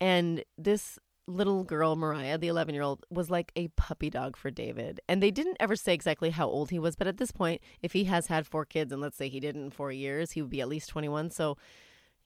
and 0.00 0.42
this 0.56 0.98
little 1.26 1.64
girl 1.64 1.96
Mariah, 1.96 2.38
the 2.38 2.48
11-year-old, 2.48 3.04
was 3.10 3.30
like 3.30 3.50
a 3.56 3.68
puppy 3.68 4.10
dog 4.10 4.36
for 4.36 4.50
David. 4.50 5.00
And 5.08 5.22
they 5.22 5.30
didn't 5.30 5.56
ever 5.60 5.76
say 5.76 5.94
exactly 5.94 6.30
how 6.30 6.46
old 6.48 6.70
he 6.70 6.78
was, 6.78 6.96
but 6.96 7.06
at 7.06 7.16
this 7.16 7.32
point, 7.32 7.60
if 7.82 7.92
he 7.92 8.04
has 8.04 8.26
had 8.26 8.46
four 8.46 8.64
kids 8.64 8.92
and 8.92 9.00
let's 9.00 9.16
say 9.16 9.28
he 9.28 9.40
did 9.40 9.56
in 9.56 9.70
4 9.70 9.90
years, 9.92 10.32
he 10.32 10.42
would 10.42 10.50
be 10.50 10.60
at 10.60 10.68
least 10.68 10.88
21. 10.90 11.30
So 11.30 11.56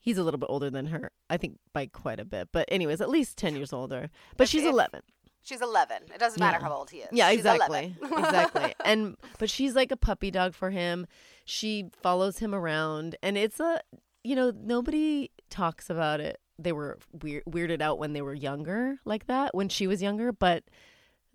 he's 0.00 0.18
a 0.18 0.22
little 0.24 0.38
bit 0.38 0.48
older 0.50 0.70
than 0.70 0.86
her. 0.86 1.12
I 1.30 1.36
think 1.36 1.58
by 1.72 1.86
quite 1.86 2.18
a 2.20 2.24
bit. 2.24 2.48
But 2.52 2.66
anyways, 2.70 3.00
at 3.00 3.08
least 3.08 3.36
10 3.38 3.54
years 3.56 3.72
older. 3.72 4.10
But 4.36 4.44
If- 4.44 4.50
she's 4.50 4.64
if- 4.64 4.70
11. 4.72 5.02
She's 5.40 5.62
11. 5.62 6.02
It 6.14 6.18
doesn't 6.18 6.38
matter 6.40 6.58
Yeah. 6.60 6.68
how 6.68 6.74
old 6.74 6.90
he 6.90 6.98
is. 6.98 7.08
Yeah, 7.10 7.30
She's 7.30 7.38
exactly. 7.38 7.96
11. 8.02 8.18
exactly. 8.24 8.74
And 8.84 9.16
but 9.38 9.48
she's 9.48 9.74
like 9.74 9.90
a 9.90 9.96
puppy 9.96 10.30
dog 10.30 10.52
for 10.54 10.68
him. 10.70 11.06
She 11.46 11.86
follows 12.02 12.38
him 12.40 12.54
around 12.54 13.16
and 13.22 13.38
it's 13.38 13.58
a 13.60 13.80
you 14.24 14.34
know, 14.36 14.50
nobody 14.54 15.30
talks 15.48 15.88
about 15.88 16.20
it. 16.20 16.38
They 16.58 16.72
were 16.72 16.98
weir- 17.22 17.42
weirded 17.48 17.80
out 17.80 17.98
when 17.98 18.12
they 18.12 18.22
were 18.22 18.34
younger 18.34 18.98
like 19.04 19.26
that, 19.26 19.54
when 19.54 19.68
she 19.68 19.86
was 19.86 20.02
younger, 20.02 20.32
but 20.32 20.64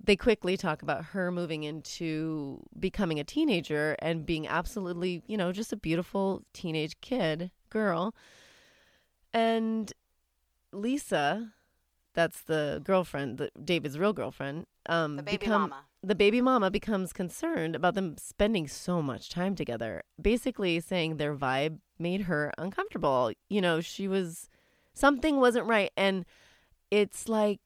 they 0.03 0.15
quickly 0.17 0.57
talk 0.57 0.81
about 0.81 1.05
her 1.05 1.31
moving 1.31 1.63
into 1.63 2.61
becoming 2.77 3.19
a 3.19 3.23
teenager 3.23 3.95
and 3.99 4.25
being 4.25 4.45
absolutely, 4.47 5.23
you 5.27 5.37
know, 5.37 5.51
just 5.53 5.71
a 5.71 5.77
beautiful 5.77 6.43
teenage 6.53 6.99
kid, 6.99 7.51
girl. 7.69 8.13
And 9.33 9.91
Lisa, 10.71 11.53
that's 12.13 12.41
the 12.41 12.81
girlfriend, 12.83 13.37
the, 13.37 13.49
David's 13.63 13.97
real 13.97 14.13
girlfriend, 14.13 14.65
um, 14.87 15.15
The 15.15 15.23
baby 15.23 15.37
become, 15.37 15.61
mama. 15.61 15.83
the 16.03 16.15
baby 16.15 16.41
mama 16.41 16.69
becomes 16.69 17.13
concerned 17.13 17.75
about 17.75 17.95
them 17.95 18.17
spending 18.17 18.67
so 18.67 19.01
much 19.01 19.29
time 19.29 19.55
together, 19.55 20.03
basically 20.21 20.79
saying 20.79 21.17
their 21.17 21.35
vibe 21.35 21.79
made 21.97 22.21
her 22.23 22.51
uncomfortable. 22.57 23.31
You 23.49 23.61
know, 23.61 23.79
she 23.81 24.07
was 24.07 24.49
something 24.93 25.39
wasn't 25.39 25.65
right 25.67 25.91
and 25.97 26.25
it's 26.91 27.27
like 27.27 27.59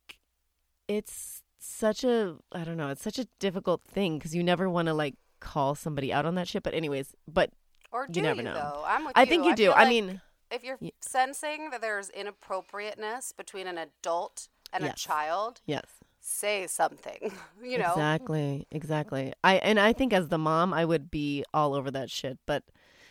it's 0.87 1.43
such 1.59 2.03
a 2.03 2.37
I 2.51 2.63
don't 2.63 2.77
know, 2.77 2.89
it's 2.89 3.01
such 3.03 3.19
a 3.19 3.27
difficult 3.39 3.81
thing 3.83 4.19
cuz 4.19 4.33
you 4.35 4.43
never 4.43 4.69
want 4.69 4.87
to 4.87 4.93
like 4.93 5.15
call 5.39 5.75
somebody 5.75 6.11
out 6.13 6.25
on 6.25 6.35
that 6.35 6.47
shit, 6.47 6.63
but 6.63 6.73
anyways, 6.73 7.15
but 7.27 7.51
Or 7.91 8.05
you 8.07 8.13
do 8.13 8.21
never 8.21 8.37
you, 8.37 8.43
know. 8.43 8.53
though? 8.53 8.83
I'm 8.85 9.05
with 9.05 9.13
I 9.17 9.21
you. 9.23 9.27
think 9.27 9.45
you 9.45 9.55
do. 9.55 9.71
I 9.71 9.81
like 9.83 9.89
mean, 9.89 10.21
if 10.49 10.63
you're 10.63 10.77
Ye- 10.79 10.93
sensing 11.01 11.69
that 11.71 11.81
there's 11.81 12.09
inappropriateness 12.09 13.33
between 13.33 13.67
an 13.67 13.77
adult 13.77 14.47
and 14.73 14.83
Yes. 14.83 14.93
a 14.93 14.95
child, 14.97 15.61
yes. 15.65 15.85
say 16.19 16.67
something. 16.67 17.31
you 17.63 17.77
know, 17.77 17.89
Exactly, 17.91 18.65
exactly. 18.71 19.33
I 19.43 19.55
and 19.57 19.79
I 19.79 19.93
think 19.93 20.13
as 20.13 20.29
the 20.29 20.37
mom, 20.37 20.73
I 20.73 20.85
would 20.85 21.11
be 21.11 21.43
all 21.53 21.73
over 21.73 21.91
that 21.91 22.09
shit, 22.09 22.39
but 22.45 22.63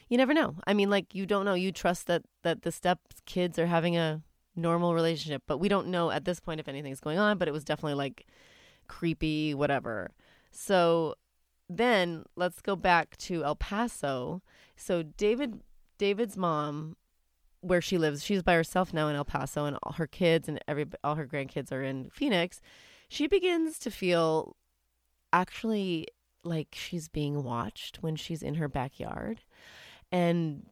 you 0.08 0.16
never 0.16 0.34
know. 0.34 0.56
I 0.66 0.74
mean, 0.74 0.90
like 0.90 1.14
you 1.14 1.26
don't 1.26 1.44
know. 1.44 1.54
You 1.54 1.72
trust 1.72 2.06
that 2.06 2.22
that 2.42 2.62
the 2.62 2.72
step 2.72 3.00
kids 3.24 3.58
are 3.58 3.66
having 3.66 3.96
a 3.96 4.22
normal 4.54 4.94
relationship, 4.94 5.42
but 5.46 5.58
we 5.58 5.68
don't 5.68 5.88
know 5.88 6.10
at 6.10 6.24
this 6.24 6.40
point 6.40 6.60
if 6.60 6.68
anything's 6.68 7.00
going 7.00 7.18
on. 7.18 7.38
But 7.38 7.48
it 7.48 7.52
was 7.52 7.64
definitely 7.64 7.94
like 7.94 8.26
creepy, 8.88 9.54
whatever. 9.54 10.12
So 10.50 11.14
then 11.68 12.24
let's 12.36 12.60
go 12.60 12.76
back 12.76 13.16
to 13.18 13.44
El 13.44 13.56
Paso. 13.56 14.42
So 14.76 15.02
David, 15.02 15.60
David's 15.98 16.36
mom, 16.36 16.96
where 17.60 17.80
she 17.80 17.98
lives, 17.98 18.22
she's 18.22 18.42
by 18.42 18.54
herself 18.54 18.92
now 18.92 19.08
in 19.08 19.16
El 19.16 19.24
Paso, 19.24 19.64
and 19.64 19.76
all 19.82 19.92
her 19.92 20.06
kids 20.06 20.48
and 20.48 20.60
every 20.68 20.86
all 21.02 21.16
her 21.16 21.26
grandkids 21.26 21.72
are 21.72 21.82
in 21.82 22.10
Phoenix. 22.10 22.60
She 23.08 23.26
begins 23.26 23.78
to 23.80 23.90
feel 23.90 24.56
actually 25.32 26.06
like 26.44 26.68
she's 26.72 27.08
being 27.08 27.42
watched 27.42 27.98
when 28.02 28.16
she's 28.16 28.42
in 28.42 28.54
her 28.54 28.68
backyard, 28.68 29.40
and 30.10 30.66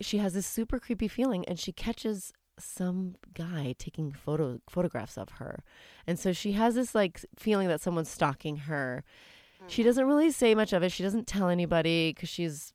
she 0.00 0.18
has 0.18 0.34
this 0.34 0.46
super 0.46 0.78
creepy 0.78 1.08
feeling, 1.08 1.44
and 1.46 1.58
she 1.58 1.72
catches 1.72 2.32
some 2.58 3.16
guy 3.34 3.74
taking 3.78 4.12
photo 4.12 4.60
photographs 4.68 5.16
of 5.16 5.30
her, 5.30 5.62
and 6.06 6.18
so 6.18 6.32
she 6.32 6.52
has 6.52 6.74
this 6.74 6.94
like 6.94 7.24
feeling 7.38 7.68
that 7.68 7.80
someone's 7.80 8.10
stalking 8.10 8.56
her. 8.56 9.04
She 9.68 9.82
mm-hmm. 9.82 9.88
doesn't 9.88 10.06
really 10.06 10.30
say 10.30 10.54
much 10.54 10.72
of 10.72 10.82
it. 10.82 10.90
She 10.90 11.02
doesn't 11.02 11.26
tell 11.26 11.48
anybody 11.48 12.12
because 12.12 12.28
she's, 12.28 12.72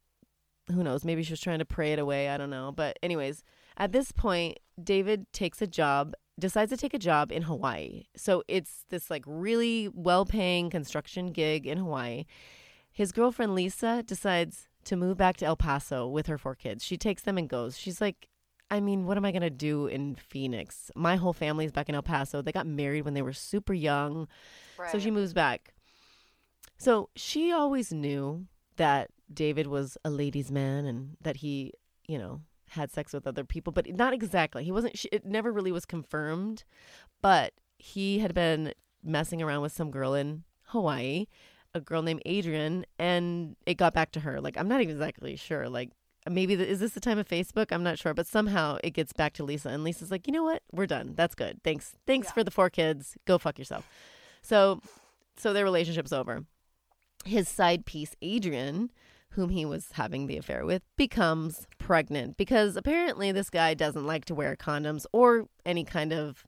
who 0.72 0.84
knows, 0.84 1.04
maybe 1.04 1.22
she 1.22 1.34
was 1.34 1.42
trying 1.42 1.60
to 1.60 1.66
pray 1.66 1.92
it 1.94 2.00
away. 2.00 2.30
I 2.30 2.38
don't 2.38 2.50
know. 2.50 2.72
But, 2.72 2.98
anyways, 3.04 3.44
at 3.76 3.92
this 3.92 4.14
point, 4.14 4.60
David 4.82 5.26
takes 5.34 5.62
a 5.62 5.68
job, 5.68 6.14
decides 6.40 6.72
to 6.72 6.78
take 6.78 6.94
a 6.94 7.00
job 7.00 7.32
in 7.32 7.42
Hawaii. 7.42 8.06
So 8.16 8.44
it's 8.48 8.86
this 8.90 9.10
like 9.10 9.24
really 9.28 9.90
well 9.94 10.26
paying 10.26 10.70
construction 10.70 11.34
gig 11.34 11.68
in 11.68 11.78
Hawaii. 11.78 12.24
His 12.92 13.12
girlfriend, 13.12 13.54
Lisa, 13.54 14.02
decides 14.04 14.70
to 14.88 14.96
move 14.96 15.18
back 15.18 15.38
to 15.38 15.46
El 15.46 15.56
Paso 15.56 16.08
with 16.08 16.28
her 16.28 16.38
four 16.38 16.56
kids. 16.56 16.84
She 16.84 16.98
takes 16.98 17.22
them 17.24 17.38
and 17.38 17.48
goes. 17.48 17.78
She's 17.78 18.02
like, 18.02 18.28
I 18.70 18.80
mean, 18.80 19.06
what 19.06 19.18
am 19.18 19.26
I 19.26 19.32
going 19.32 19.42
to 19.42 19.50
do 19.50 19.88
in 19.88 20.16
Phoenix? 20.16 20.92
My 20.96 21.16
whole 21.16 21.34
family's 21.34 21.72
back 21.72 21.88
in 21.90 21.96
El 21.96 22.02
Paso. 22.02 22.42
They 22.42 22.52
got 22.52 22.68
married 22.68 23.06
when 23.06 23.14
they 23.14 23.22
were 23.22 23.34
super 23.34 23.74
young. 23.74 24.28
right. 24.78 24.92
So 24.92 25.00
she 25.00 25.12
moves 25.12 25.34
back. 25.34 25.74
So 26.78 27.10
she 27.16 27.52
always 27.52 27.94
knew 27.94 28.46
that 28.76 29.10
David 29.34 29.68
was 29.68 29.98
a 30.04 30.10
ladies' 30.10 30.52
man 30.52 30.86
and 30.86 31.18
that 31.22 31.38
he, 31.38 31.74
you 32.08 32.18
know, 32.18 32.42
had 32.70 32.92
sex 32.92 33.14
with 33.14 33.26
other 33.26 33.44
people, 33.44 33.72
but 33.72 33.88
not 33.96 34.14
exactly. 34.14 34.64
He 34.64 34.72
wasn't. 34.72 34.98
She, 34.98 35.08
it 35.12 35.26
never 35.26 35.52
really 35.52 35.72
was 35.72 35.86
confirmed, 35.86 36.64
but 37.22 37.54
he 37.78 38.20
had 38.20 38.34
been 38.34 38.74
messing 39.04 39.42
around 39.42 39.62
with 39.62 39.72
some 39.72 39.92
girl 39.92 40.14
in 40.14 40.44
Hawaii, 40.68 41.28
a 41.78 41.82
girl 41.82 42.02
named 42.02 42.22
Adrian, 42.26 42.86
and 43.00 43.56
it 43.66 43.76
got 43.76 43.94
back 43.94 44.12
to 44.12 44.20
her. 44.22 44.42
Like 44.42 44.58
I'm 44.58 44.68
not 44.68 44.82
exactly 44.82 45.36
sure. 45.36 45.70
Like 45.70 45.92
maybe 46.30 46.56
the, 46.56 46.68
is 46.68 46.80
this 46.80 46.92
the 46.92 47.00
time 47.00 47.18
of 47.18 47.28
Facebook? 47.28 47.68
I'm 47.72 47.84
not 47.84 47.98
sure, 47.98 48.14
but 48.14 48.28
somehow 48.28 48.78
it 48.84 48.92
gets 48.92 49.14
back 49.14 49.34
to 49.36 49.44
Lisa, 49.44 49.70
and 49.70 49.84
Lisa's 49.84 50.12
like, 50.12 50.28
you 50.28 50.34
know 50.34 50.44
what? 50.44 50.62
We're 50.72 50.88
done. 50.88 51.14
That's 51.16 51.36
good. 51.36 51.62
Thanks. 51.64 51.94
Thanks 52.06 52.28
Yeah. 52.28 52.34
for 52.34 52.44
the 52.44 52.52
four 52.52 52.70
kids. 52.70 53.16
Go 53.26 53.38
fuck 53.38 53.58
yourself. 53.58 53.90
So, 54.42 54.82
so 55.38 55.54
their 55.54 55.64
relationship's 55.64 56.12
over. 56.14 56.46
His 57.26 57.48
side 57.50 57.86
piece, 57.86 58.16
Adrian, 58.22 58.92
whom 59.32 59.50
he 59.50 59.66
was 59.66 59.90
having 59.94 60.28
the 60.28 60.38
affair 60.38 60.66
with, 60.66 60.82
becomes 60.98 61.68
pregnant 61.78 62.38
because 62.38 62.76
apparently 62.76 63.32
this 63.32 63.50
guy 63.50 63.74
doesn't 63.74 64.06
like 64.06 64.26
to 64.26 64.36
wear 64.36 64.56
condoms 64.56 65.06
or 65.12 65.48
any 65.66 65.84
kind 65.84 66.14
of 66.14 66.46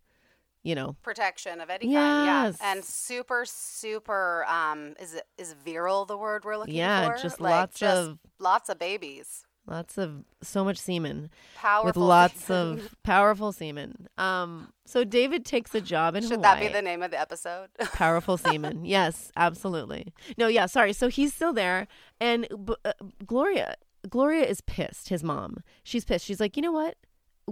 you 0.63 0.75
know, 0.75 0.95
protection 1.01 1.61
of 1.61 1.69
any 1.69 1.85
kind. 1.85 1.91
Yeah, 1.93 2.43
Yes. 2.45 2.57
and 2.61 2.83
super, 2.83 3.45
super. 3.45 4.45
Um, 4.47 4.93
is 4.99 5.13
it 5.13 5.23
is 5.37 5.53
virile 5.53 6.05
the 6.05 6.17
word 6.17 6.43
we're 6.45 6.57
looking 6.57 6.75
Yeah, 6.75 7.07
for? 7.07 7.15
Yeah 7.15 7.21
just 7.23 7.39
Like, 7.41 7.51
lots 7.51 7.79
just 7.79 7.97
of- 8.09 8.19
lots 8.39 8.69
of 8.69 8.77
babies. 8.79 9.45
lots 9.67 9.97
of 9.99 10.23
so 10.41 10.63
much 10.65 10.77
semen 10.77 11.29
Powerful. 11.55 11.85
with 11.85 11.95
lots 11.97 12.43
semen. 12.45 12.79
of 12.79 12.95
powerful 13.03 13.51
semen. 13.51 14.07
Um, 14.17 14.73
so 14.85 15.03
David 15.03 15.45
takes 15.45 15.75
a 15.75 15.81
job 15.81 16.15
in 16.15 16.23
Should 16.23 16.31
Hawaii. 16.37 16.41
that 16.41 16.59
be 16.59 16.67
the 16.73 16.81
name 16.81 17.03
of 17.03 17.11
the 17.11 17.19
episode? 17.19 17.69
powerful 17.93 18.37
semen. 18.37 18.83
Yes, 18.83 19.31
absolutely. 19.37 20.11
No, 20.37 20.47
yeah, 20.47 20.65
sorry. 20.65 20.91
So 20.93 21.07
he's 21.07 21.33
still 21.33 21.53
there, 21.53 21.87
and 22.19 22.47
uh, 22.83 22.93
Gloria, 23.25 23.75
Gloria 24.09 24.45
is 24.45 24.61
pissed. 24.61 25.09
His 25.09 25.23
mom, 25.23 25.57
she's 25.83 26.03
pissed. 26.03 26.25
She's 26.25 26.39
like, 26.39 26.55
you 26.57 26.63
know 26.63 26.71
what? 26.71 26.95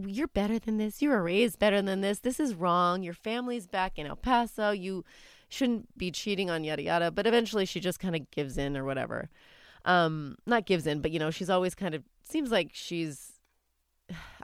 You're 0.05 0.27
better 0.27 0.59
than 0.59 0.77
this. 0.77 1.01
You 1.01 1.09
were 1.09 1.23
raised 1.23 1.59
better 1.59 1.81
than 1.81 2.01
this. 2.01 2.19
This 2.19 2.39
is 2.39 2.53
wrong. 2.53 3.03
Your 3.03 3.13
family's 3.13 3.67
back 3.67 3.97
in 3.97 4.05
El 4.05 4.15
Paso. 4.15 4.71
You 4.71 5.03
shouldn't 5.49 5.97
be 5.97 6.11
cheating 6.11 6.49
on 6.49 6.63
yada 6.63 6.83
yada. 6.83 7.11
But 7.11 7.27
eventually, 7.27 7.65
she 7.65 7.79
just 7.79 7.99
kind 7.99 8.15
of 8.15 8.29
gives 8.31 8.57
in 8.57 8.77
or 8.77 8.83
whatever. 8.83 9.29
Um, 9.85 10.35
not 10.45 10.65
gives 10.65 10.85
in, 10.85 11.01
but 11.01 11.11
you 11.11 11.19
know, 11.19 11.31
she's 11.31 11.49
always 11.49 11.73
kind 11.73 11.95
of 11.95 12.03
seems 12.23 12.51
like 12.51 12.71
she's 12.73 13.37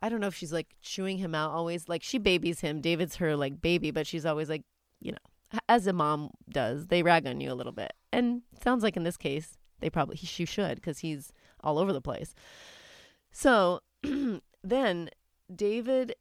I 0.01 0.09
don't 0.09 0.19
know 0.19 0.27
if 0.27 0.35
she's 0.35 0.53
like 0.53 0.67
chewing 0.81 1.17
him 1.17 1.33
out 1.35 1.51
always. 1.51 1.87
Like 1.87 2.03
she 2.03 2.17
babies 2.17 2.61
him. 2.61 2.81
David's 2.81 3.17
her 3.17 3.35
like 3.35 3.61
baby, 3.61 3.91
but 3.91 4.07
she's 4.07 4.25
always 4.25 4.49
like, 4.49 4.63
you 4.99 5.11
know, 5.11 5.59
as 5.69 5.87
a 5.87 5.93
mom 5.93 6.31
does, 6.49 6.87
they 6.87 7.03
rag 7.03 7.25
on 7.27 7.39
you 7.39 7.51
a 7.51 7.55
little 7.55 7.71
bit. 7.71 7.93
And 8.11 8.41
sounds 8.63 8.83
like 8.83 8.97
in 8.97 9.03
this 9.03 9.17
case, 9.17 9.57
they 9.79 9.89
probably 9.89 10.17
he, 10.17 10.27
she 10.27 10.45
should 10.45 10.75
because 10.75 10.99
he's 10.99 11.31
all 11.61 11.79
over 11.79 11.93
the 11.93 12.01
place. 12.01 12.33
So 13.31 13.81
then 14.63 15.09
David 15.53 16.15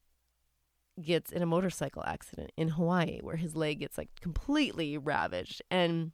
gets 1.01 1.33
in 1.33 1.43
a 1.43 1.47
motorcycle 1.47 2.05
accident 2.07 2.53
in 2.57 2.69
Hawaii 2.69 3.21
where 3.23 3.37
his 3.37 3.57
leg 3.57 3.81
gets 3.81 3.97
like 3.97 4.11
completely 4.21 4.99
ravaged 4.99 5.63
and 5.71 6.13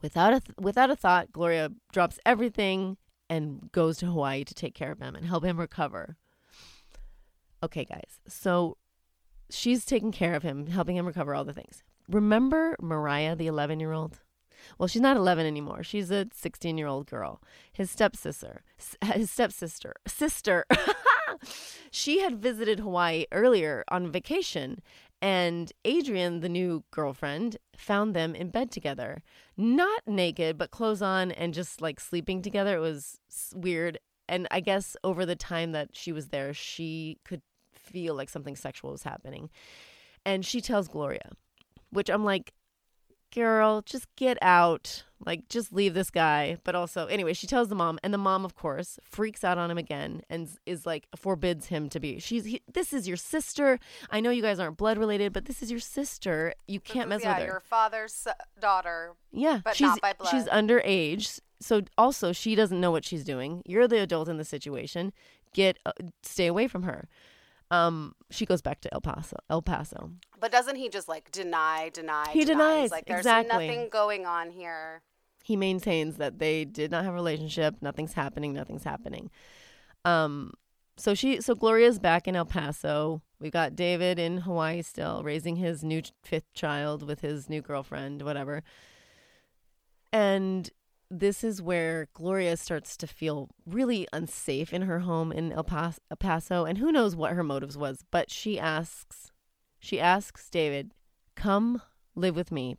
without 0.00 0.32
a 0.32 0.40
th- 0.40 0.56
without 0.58 0.90
a 0.90 0.96
thought 0.96 1.32
Gloria 1.32 1.70
drops 1.92 2.18
everything 2.24 2.96
and 3.28 3.70
goes 3.72 3.98
to 3.98 4.06
Hawaii 4.06 4.44
to 4.44 4.54
take 4.54 4.74
care 4.74 4.92
of 4.92 4.98
him 4.98 5.14
and 5.14 5.26
help 5.26 5.44
him 5.44 5.58
recover. 5.60 6.16
Okay 7.62 7.84
guys. 7.84 8.20
So 8.26 8.78
she's 9.50 9.84
taking 9.84 10.12
care 10.12 10.34
of 10.34 10.42
him, 10.42 10.66
helping 10.66 10.96
him 10.96 11.06
recover 11.06 11.34
all 11.34 11.44
the 11.44 11.52
things. 11.52 11.82
Remember 12.08 12.76
Mariah 12.80 13.36
the 13.36 13.48
11-year-old? 13.48 14.20
Well, 14.78 14.86
she's 14.86 15.02
not 15.02 15.16
11 15.16 15.46
anymore. 15.46 15.82
She's 15.82 16.10
a 16.10 16.24
16-year-old 16.26 17.06
girl. 17.06 17.42
His 17.72 17.90
stepsister, 17.90 18.62
his 19.04 19.30
stepsister, 19.30 19.94
sister. 20.06 20.64
she 21.90 22.20
had 22.20 22.42
visited 22.42 22.80
Hawaii 22.80 23.24
earlier 23.32 23.84
on 23.88 24.10
vacation, 24.10 24.80
and 25.20 25.72
Adrian, 25.84 26.40
the 26.40 26.48
new 26.48 26.84
girlfriend, 26.90 27.56
found 27.76 28.14
them 28.14 28.34
in 28.34 28.50
bed 28.50 28.70
together. 28.70 29.22
Not 29.56 30.02
naked, 30.06 30.56
but 30.56 30.70
clothes 30.70 31.02
on 31.02 31.32
and 31.32 31.52
just 31.52 31.80
like 31.80 31.98
sleeping 31.98 32.40
together. 32.42 32.76
It 32.76 32.80
was 32.80 33.18
weird. 33.54 33.98
And 34.28 34.46
I 34.50 34.60
guess 34.60 34.96
over 35.02 35.26
the 35.26 35.36
time 35.36 35.72
that 35.72 35.90
she 35.92 36.12
was 36.12 36.28
there, 36.28 36.54
she 36.54 37.18
could 37.24 37.42
feel 37.72 38.14
like 38.14 38.28
something 38.28 38.54
sexual 38.54 38.92
was 38.92 39.02
happening. 39.02 39.50
And 40.24 40.44
she 40.44 40.60
tells 40.60 40.88
Gloria, 40.88 41.30
which 41.90 42.10
I'm 42.10 42.24
like, 42.24 42.52
girl, 43.34 43.82
just 43.82 44.06
get 44.16 44.38
out. 44.42 45.04
Like, 45.24 45.48
just 45.48 45.72
leave 45.72 45.94
this 45.94 46.10
guy. 46.10 46.58
But 46.62 46.76
also, 46.76 47.06
anyway, 47.06 47.32
she 47.32 47.48
tells 47.48 47.68
the 47.68 47.74
mom, 47.74 47.98
and 48.04 48.14
the 48.14 48.18
mom, 48.18 48.44
of 48.44 48.54
course, 48.54 49.00
freaks 49.02 49.42
out 49.42 49.58
on 49.58 49.68
him 49.68 49.78
again 49.78 50.22
and 50.30 50.48
is 50.64 50.86
like, 50.86 51.08
forbids 51.16 51.66
him 51.66 51.88
to 51.88 51.98
be. 51.98 52.20
She's, 52.20 52.44
he, 52.44 52.62
this 52.72 52.92
is 52.92 53.08
your 53.08 53.16
sister. 53.16 53.80
I 54.10 54.20
know 54.20 54.30
you 54.30 54.42
guys 54.42 54.60
aren't 54.60 54.76
blood 54.76 54.96
related, 54.96 55.32
but 55.32 55.46
this 55.46 55.60
is 55.60 55.72
your 55.72 55.80
sister. 55.80 56.54
You 56.68 56.78
can't 56.78 57.06
is, 57.06 57.08
mess 57.08 57.22
yeah, 57.24 57.34
with 57.34 57.46
her. 57.46 57.52
your 57.52 57.60
father's 57.60 58.28
daughter. 58.60 59.14
Yeah, 59.32 59.60
but 59.64 59.74
she's 59.74 59.88
not 59.88 60.00
by 60.00 60.14
she's 60.30 60.44
underage, 60.44 61.40
so 61.60 61.82
also 61.96 62.32
she 62.32 62.54
doesn't 62.54 62.80
know 62.80 62.92
what 62.92 63.04
she's 63.04 63.24
doing. 63.24 63.62
You're 63.66 63.88
the 63.88 64.00
adult 64.00 64.28
in 64.28 64.36
the 64.36 64.44
situation. 64.44 65.12
Get 65.52 65.78
uh, 65.84 65.92
stay 66.22 66.46
away 66.46 66.68
from 66.68 66.84
her. 66.84 67.08
Um, 67.70 68.14
she 68.30 68.46
goes 68.46 68.62
back 68.62 68.80
to 68.82 68.94
El 68.94 69.00
Paso. 69.00 69.36
El 69.50 69.62
Paso. 69.62 70.12
But 70.40 70.52
doesn't 70.52 70.76
he 70.76 70.88
just 70.88 71.08
like 71.08 71.30
deny, 71.30 71.90
deny? 71.92 72.30
He 72.30 72.44
deny? 72.44 72.74
denies, 72.74 72.90
like 72.90 73.06
there's 73.06 73.20
exactly. 73.20 73.66
nothing 73.66 73.88
going 73.90 74.26
on 74.26 74.50
here. 74.50 75.02
He 75.44 75.56
maintains 75.56 76.16
that 76.16 76.38
they 76.38 76.64
did 76.64 76.90
not 76.90 77.04
have 77.04 77.14
a 77.14 77.16
relationship. 77.16 77.76
Nothing's 77.80 78.12
happening. 78.12 78.52
Nothing's 78.52 78.84
happening. 78.84 79.30
Um, 80.04 80.52
so 80.96 81.14
she, 81.14 81.40
so 81.40 81.54
Gloria's 81.54 81.98
back 81.98 82.26
in 82.28 82.36
El 82.36 82.44
Paso. 82.44 83.22
We've 83.40 83.52
got 83.52 83.76
David 83.76 84.18
in 84.18 84.38
Hawaii 84.38 84.82
still, 84.82 85.22
raising 85.22 85.56
his 85.56 85.84
new 85.84 86.02
fifth 86.24 86.52
child 86.54 87.02
with 87.06 87.20
his 87.20 87.48
new 87.48 87.62
girlfriend, 87.62 88.22
whatever. 88.22 88.62
And 90.12 90.68
this 91.10 91.42
is 91.42 91.62
where 91.62 92.08
Gloria 92.12 92.56
starts 92.56 92.96
to 92.98 93.06
feel 93.06 93.48
really 93.66 94.06
unsafe 94.12 94.72
in 94.72 94.82
her 94.82 95.00
home 95.00 95.32
in 95.32 95.52
El 95.52 95.64
Pas- 95.64 96.00
El 96.10 96.16
Paso, 96.18 96.64
and 96.64 96.78
who 96.78 96.92
knows 96.92 97.16
what 97.16 97.32
her 97.32 97.42
motives 97.42 97.78
was, 97.78 98.04
but 98.10 98.30
she 98.30 98.58
asks, 98.58 99.30
she 99.78 99.98
asks 100.00 100.50
David, 100.50 100.92
"Come 101.34 101.80
live 102.14 102.36
with 102.36 102.52
me. 102.52 102.76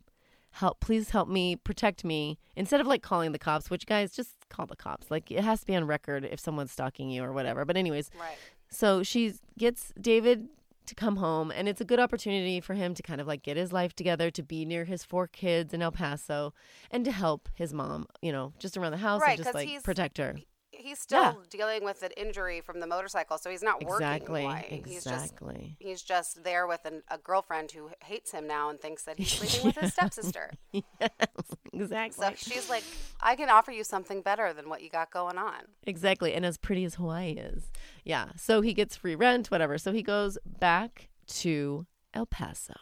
Help, 0.52 0.80
please 0.80 1.10
help 1.10 1.28
me, 1.28 1.56
protect 1.56 2.04
me." 2.04 2.38
Instead 2.56 2.80
of 2.80 2.86
like 2.86 3.02
calling 3.02 3.32
the 3.32 3.38
cops, 3.38 3.70
which 3.70 3.86
guys 3.86 4.12
just 4.12 4.34
call 4.48 4.66
the 4.66 4.76
cops. 4.76 5.10
Like 5.10 5.30
it 5.30 5.42
has 5.44 5.60
to 5.60 5.66
be 5.66 5.74
on 5.74 5.86
record 5.86 6.24
if 6.24 6.38
someone's 6.40 6.72
stalking 6.72 7.10
you 7.10 7.24
or 7.24 7.32
whatever. 7.32 7.64
But 7.64 7.76
anyways, 7.76 8.10
Right. 8.18 8.36
so 8.70 9.02
she 9.02 9.34
gets 9.58 9.92
David 10.00 10.48
to 10.90 10.94
come 10.94 11.16
home, 11.16 11.50
and 11.50 11.68
it's 11.68 11.80
a 11.80 11.84
good 11.84 11.98
opportunity 11.98 12.60
for 12.60 12.74
him 12.74 12.94
to 12.94 13.02
kind 13.02 13.20
of 13.20 13.26
like 13.26 13.42
get 13.42 13.56
his 13.56 13.72
life 13.72 13.94
together, 13.94 14.30
to 14.30 14.42
be 14.42 14.64
near 14.64 14.84
his 14.84 15.02
four 15.02 15.26
kids 15.26 15.72
in 15.72 15.80
El 15.80 15.92
Paso, 15.92 16.52
and 16.90 17.04
to 17.04 17.12
help 17.12 17.48
his 17.54 17.72
mom, 17.72 18.06
you 18.20 18.30
know, 18.30 18.52
just 18.58 18.76
around 18.76 18.92
the 18.92 18.98
house 18.98 19.22
Right, 19.22 19.38
and 19.38 19.44
just 19.44 19.54
like 19.54 19.82
protect 19.82 20.18
her. 20.18 20.36
He's 20.80 20.98
still 20.98 21.22
Yeah. 21.22 21.34
dealing 21.50 21.84
with 21.84 22.02
an 22.02 22.12
injury 22.16 22.60
from 22.60 22.80
the 22.80 22.86
motorcycle, 22.86 23.38
so 23.38 23.50
he's 23.50 23.62
not 23.62 23.82
working. 23.84 24.06
Exactly. 24.06 24.42
Hawaii. 24.42 24.82
He's 24.86 25.04
just 25.04 25.24
Exactly. 25.26 25.76
he's 25.78 26.02
just 26.02 26.42
there 26.42 26.66
with 26.66 26.84
an, 26.84 27.02
a 27.08 27.18
girlfriend 27.18 27.72
who 27.72 27.90
hates 28.04 28.32
him 28.32 28.46
now 28.46 28.70
and 28.70 28.80
thinks 28.80 29.02
that 29.04 29.18
he's 29.18 29.30
sleeping 29.32 29.66
with 29.66 29.76
his 29.76 29.92
stepsister. 29.92 30.50
yes, 30.72 31.10
exactly. 31.72 32.26
So 32.26 32.32
she's 32.36 32.68
like, 32.70 32.84
I 33.20 33.36
can 33.36 33.48
offer 33.50 33.72
you 33.72 33.84
something 33.84 34.22
better 34.22 34.52
than 34.52 34.68
what 34.68 34.82
you 34.82 34.90
got 34.90 35.10
going 35.10 35.38
on. 35.38 35.60
Exactly. 35.84 36.34
And 36.34 36.44
as 36.46 36.56
pretty 36.56 36.84
as 36.84 36.94
Hawaii 36.96 37.32
is. 37.32 37.70
Yeah. 38.04 38.30
So 38.36 38.60
he 38.60 38.74
gets 38.74 38.96
free 38.96 39.14
rent, 39.14 39.50
whatever. 39.50 39.78
So 39.78 39.92
he 39.92 40.02
goes 40.02 40.38
back 40.46 41.08
to 41.40 41.86
El 42.14 42.26
Paso. 42.26 42.74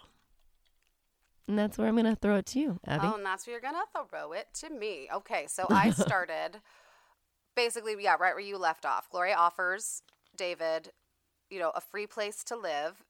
And 1.46 1.58
that's 1.58 1.78
where 1.78 1.88
I'm 1.88 1.94
going 1.94 2.04
to 2.04 2.14
throw 2.14 2.36
it 2.36 2.46
to 2.46 2.60
you, 2.60 2.78
Abby. 2.86 3.06
Oh, 3.06 3.14
and 3.14 3.24
that's 3.24 3.46
where 3.46 3.54
you're 3.54 3.62
gonna 3.62 3.78
throw 4.10 4.32
it 4.32 4.48
to 4.60 4.68
me. 4.68 5.08
Okay, 5.12 5.46
so 5.48 5.66
I 5.70 5.88
started 5.90 6.60
basically, 7.58 7.96
yeah, 7.98 8.16
right 8.20 8.34
where 8.34 8.38
you 8.38 8.56
left 8.56 8.86
off. 8.86 9.10
Gloria 9.10 9.34
offers 9.34 10.02
David, 10.36 10.92
you 11.50 11.58
know, 11.58 11.72
a 11.74 11.80
free 11.80 12.06
place 12.06 12.44
to 12.44 12.56
live 12.56 13.02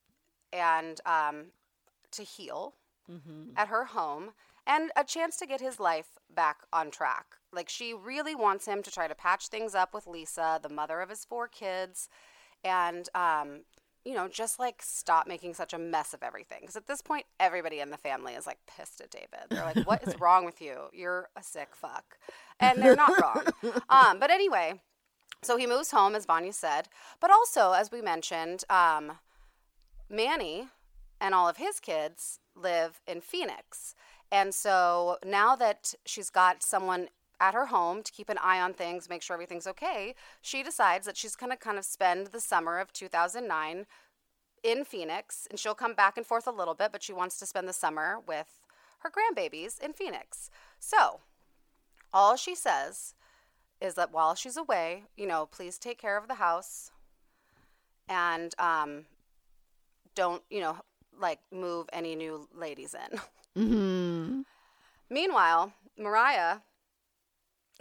and 0.54 1.02
um, 1.04 1.48
to 2.12 2.22
heal 2.22 2.72
at 3.56 3.68
her 3.68 3.84
home 3.84 4.30
and 4.66 4.90
a 4.96 5.04
chance 5.04 5.36
to 5.36 5.46
get 5.46 5.60
his 5.60 5.78
life 5.78 6.18
back 6.34 6.58
on 6.72 6.90
track. 6.90 7.26
Like 7.52 7.68
she 7.68 7.92
really 7.92 8.34
wants 8.34 8.64
him 8.66 8.82
to 8.84 8.90
try 8.90 9.06
to 9.06 9.14
patch 9.14 9.48
things 9.48 9.74
up 9.74 9.92
with 9.92 10.06
Lisa, 10.06 10.58
the 10.62 10.70
mother 10.70 11.02
of 11.02 11.10
his 11.10 11.26
four 11.26 11.46
kids, 11.46 12.08
and 12.64 13.06
um, 13.14 13.64
you 14.08 14.14
know, 14.14 14.26
just 14.26 14.58
like 14.58 14.80
stop 14.82 15.26
making 15.26 15.52
such 15.52 15.74
a 15.74 15.78
mess 15.78 16.14
of 16.14 16.22
everything. 16.22 16.60
Because 16.62 16.76
at 16.76 16.86
this 16.86 17.02
point, 17.02 17.26
everybody 17.38 17.80
in 17.80 17.90
the 17.90 17.98
family 17.98 18.32
is 18.32 18.46
like 18.46 18.56
pissed 18.66 19.02
at 19.02 19.10
David. 19.10 19.50
They're 19.50 19.66
like, 19.66 19.86
"What 19.86 20.02
is 20.02 20.18
wrong 20.20 20.46
with 20.46 20.62
you? 20.62 20.84
You're 20.94 21.28
a 21.36 21.42
sick 21.42 21.74
fuck," 21.74 22.16
and 22.58 22.80
they're 22.80 22.96
not 22.96 23.20
wrong. 23.20 23.44
Um, 23.90 24.18
but 24.18 24.30
anyway, 24.30 24.80
so 25.42 25.58
he 25.58 25.66
moves 25.66 25.90
home, 25.90 26.14
as 26.14 26.24
Vanya 26.24 26.54
said. 26.54 26.88
But 27.20 27.30
also, 27.30 27.72
as 27.72 27.92
we 27.92 28.00
mentioned, 28.00 28.64
um, 28.70 29.18
Manny 30.08 30.68
and 31.20 31.34
all 31.34 31.48
of 31.48 31.58
his 31.58 31.78
kids 31.78 32.40
live 32.56 33.00
in 33.06 33.20
Phoenix. 33.20 33.94
And 34.32 34.54
so 34.54 35.18
now 35.24 35.54
that 35.56 35.94
she's 36.06 36.30
got 36.30 36.62
someone 36.62 37.08
at 37.40 37.54
her 37.54 37.66
home 37.66 38.02
to 38.02 38.12
keep 38.12 38.28
an 38.28 38.38
eye 38.42 38.60
on 38.60 38.74
things, 38.74 39.08
make 39.08 39.22
sure 39.22 39.34
everything's 39.34 39.66
okay, 39.66 40.14
she 40.40 40.62
decides 40.62 41.06
that 41.06 41.16
she's 41.16 41.36
going 41.36 41.52
to 41.52 41.56
kind 41.56 41.78
of 41.78 41.84
spend 41.84 42.28
the 42.28 42.40
summer 42.40 42.78
of 42.78 42.92
2009 42.92 43.86
in 44.62 44.84
Phoenix. 44.84 45.46
And 45.50 45.58
she'll 45.58 45.74
come 45.74 45.94
back 45.94 46.16
and 46.16 46.26
forth 46.26 46.46
a 46.46 46.52
little 46.52 46.74
bit, 46.74 46.92
but 46.92 47.02
she 47.02 47.12
wants 47.12 47.38
to 47.38 47.46
spend 47.46 47.68
the 47.68 47.72
summer 47.72 48.18
with 48.26 48.60
her 49.00 49.10
grandbabies 49.10 49.80
in 49.80 49.92
Phoenix. 49.92 50.50
So 50.80 51.20
all 52.12 52.36
she 52.36 52.54
says 52.54 53.14
is 53.80 53.94
that 53.94 54.12
while 54.12 54.34
she's 54.34 54.56
away, 54.56 55.04
you 55.16 55.26
know, 55.26 55.46
please 55.46 55.78
take 55.78 55.98
care 55.98 56.16
of 56.16 56.26
the 56.26 56.34
house 56.34 56.90
and 58.08 58.54
um, 58.58 59.04
don't, 60.14 60.42
you 60.50 60.60
know, 60.60 60.76
like 61.18 61.40
move 61.52 61.88
any 61.92 62.16
new 62.16 62.48
ladies 62.54 62.94
in. 62.94 63.20
hmm 63.62 64.40
Meanwhile, 65.10 65.72
Mariah, 65.96 66.58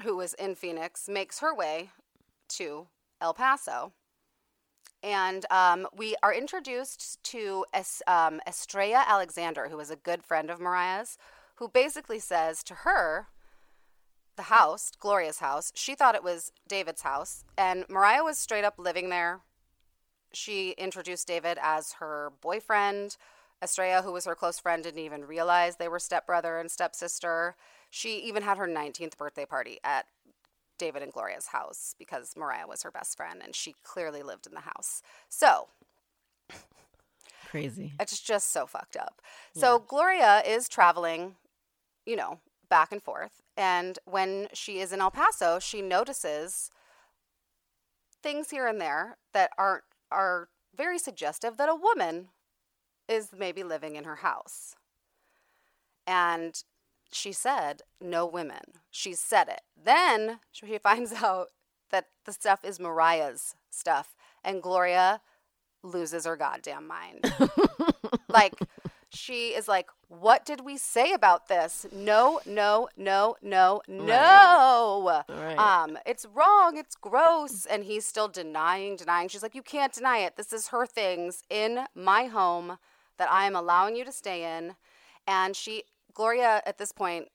who 0.03 0.15
was 0.15 0.33
in 0.35 0.55
Phoenix, 0.55 1.07
makes 1.07 1.39
her 1.39 1.53
way 1.53 1.91
to 2.49 2.87
El 3.19 3.33
Paso. 3.33 3.93
And 5.03 5.45
um, 5.51 5.87
we 5.95 6.15
are 6.23 6.33
introduced 6.33 7.21
to 7.25 7.65
es- 7.73 8.01
um, 8.07 8.41
Estrella 8.47 9.03
Alexander, 9.07 9.69
who 9.69 9.79
is 9.79 9.91
a 9.91 9.95
good 9.95 10.23
friend 10.23 10.49
of 10.49 10.59
Mariah's, 10.59 11.17
who 11.55 11.67
basically 11.67 12.19
says 12.19 12.63
to 12.63 12.73
her, 12.73 13.27
the 14.35 14.43
house, 14.43 14.91
Gloria's 14.99 15.39
house, 15.39 15.71
she 15.75 15.95
thought 15.95 16.15
it 16.15 16.23
was 16.23 16.51
David's 16.67 17.01
house, 17.01 17.43
and 17.57 17.85
Mariah 17.89 18.23
was 18.23 18.37
straight 18.37 18.63
up 18.63 18.75
living 18.77 19.09
there. 19.09 19.41
She 20.31 20.71
introduced 20.71 21.27
David 21.27 21.57
as 21.61 21.93
her 21.93 22.31
boyfriend. 22.41 23.17
Estrella, 23.61 24.03
who 24.03 24.11
was 24.11 24.25
her 24.25 24.35
close 24.35 24.59
friend, 24.59 24.83
didn't 24.83 24.99
even 24.99 25.25
realize 25.25 25.75
they 25.77 25.87
were 25.87 25.99
stepbrother 25.99 26.59
and 26.59 26.69
stepsister. 26.69 27.55
She 27.89 28.19
even 28.19 28.43
had 28.43 28.57
her 28.57 28.67
19th 28.67 29.17
birthday 29.17 29.45
party 29.45 29.79
at 29.83 30.05
David 30.77 31.01
and 31.01 31.11
Gloria's 31.11 31.47
house 31.47 31.95
because 31.97 32.35
Mariah 32.35 32.67
was 32.67 32.83
her 32.83 32.91
best 32.91 33.17
friend 33.17 33.41
and 33.43 33.55
she 33.55 33.75
clearly 33.83 34.21
lived 34.21 34.45
in 34.45 34.53
the 34.53 34.61
house. 34.61 35.01
So 35.29 35.69
Crazy. 37.47 37.93
it's 37.99 38.19
just 38.19 38.51
so 38.51 38.65
fucked 38.65 38.97
up. 38.97 39.21
So 39.55 39.79
Gloria 39.79 40.43
is 40.45 40.67
traveling, 40.69 41.35
you 42.05 42.15
know, 42.15 42.39
back 42.69 42.91
and 42.91 43.01
forth. 43.01 43.41
And 43.55 43.97
when 44.05 44.47
she 44.53 44.79
is 44.79 44.93
in 44.93 45.01
El 45.01 45.11
Paso, 45.11 45.57
she 45.59 45.81
notices 45.81 46.69
things 48.21 48.49
here 48.49 48.67
and 48.67 48.79
there 48.79 49.17
that 49.33 49.51
aren't 49.57 49.83
are 50.11 50.49
very 50.75 50.99
suggestive 50.99 51.57
that 51.57 51.69
a 51.69 51.75
woman 51.75 52.29
is 53.09 53.29
maybe 53.37 53.63
living 53.63 53.95
in 53.95 54.03
her 54.03 54.17
house. 54.17 54.75
And 56.05 56.63
she 57.11 57.31
said, 57.31 57.81
no 58.01 58.25
women. 58.25 58.79
She 58.91 59.13
said 59.13 59.47
it. 59.47 59.61
Then 59.81 60.39
she 60.51 60.77
finds 60.77 61.13
out 61.23 61.47
that 61.91 62.07
the 62.25 62.33
stuff 62.33 62.63
is 62.63 62.79
Mariah's 62.79 63.55
stuff. 63.69 64.15
And 64.43 64.61
Gloria 64.61 65.21
loses 65.83 66.25
her 66.25 66.35
goddamn 66.35 66.87
mind. 66.87 67.33
like, 68.29 68.53
she 69.09 69.49
is 69.49 69.67
like, 69.67 69.87
what 70.09 70.45
did 70.45 70.61
we 70.61 70.77
say 70.77 71.13
about 71.13 71.47
this? 71.47 71.85
No, 71.91 72.39
no, 72.45 72.89
no, 72.97 73.35
no, 73.41 73.81
no. 73.87 75.23
Right. 75.29 75.57
Um, 75.57 75.97
it's 76.05 76.25
wrong. 76.33 76.77
It's 76.77 76.95
gross. 76.95 77.65
And 77.65 77.83
he's 77.83 78.05
still 78.05 78.27
denying, 78.27 78.95
denying. 78.95 79.29
She's 79.29 79.43
like, 79.43 79.55
you 79.55 79.61
can't 79.61 79.93
deny 79.93 80.19
it. 80.19 80.35
This 80.35 80.53
is 80.53 80.69
her 80.69 80.85
things 80.85 81.43
in 81.49 81.85
my 81.95 82.25
home 82.25 82.77
that 83.17 83.31
I 83.31 83.45
am 83.45 83.55
allowing 83.55 83.95
you 83.95 84.05
to 84.05 84.11
stay 84.11 84.57
in. 84.57 84.75
And 85.25 85.55
she, 85.55 85.83
Gloria, 86.17 86.63
at 86.65 86.79
this 86.79 86.91
point, 86.91 87.27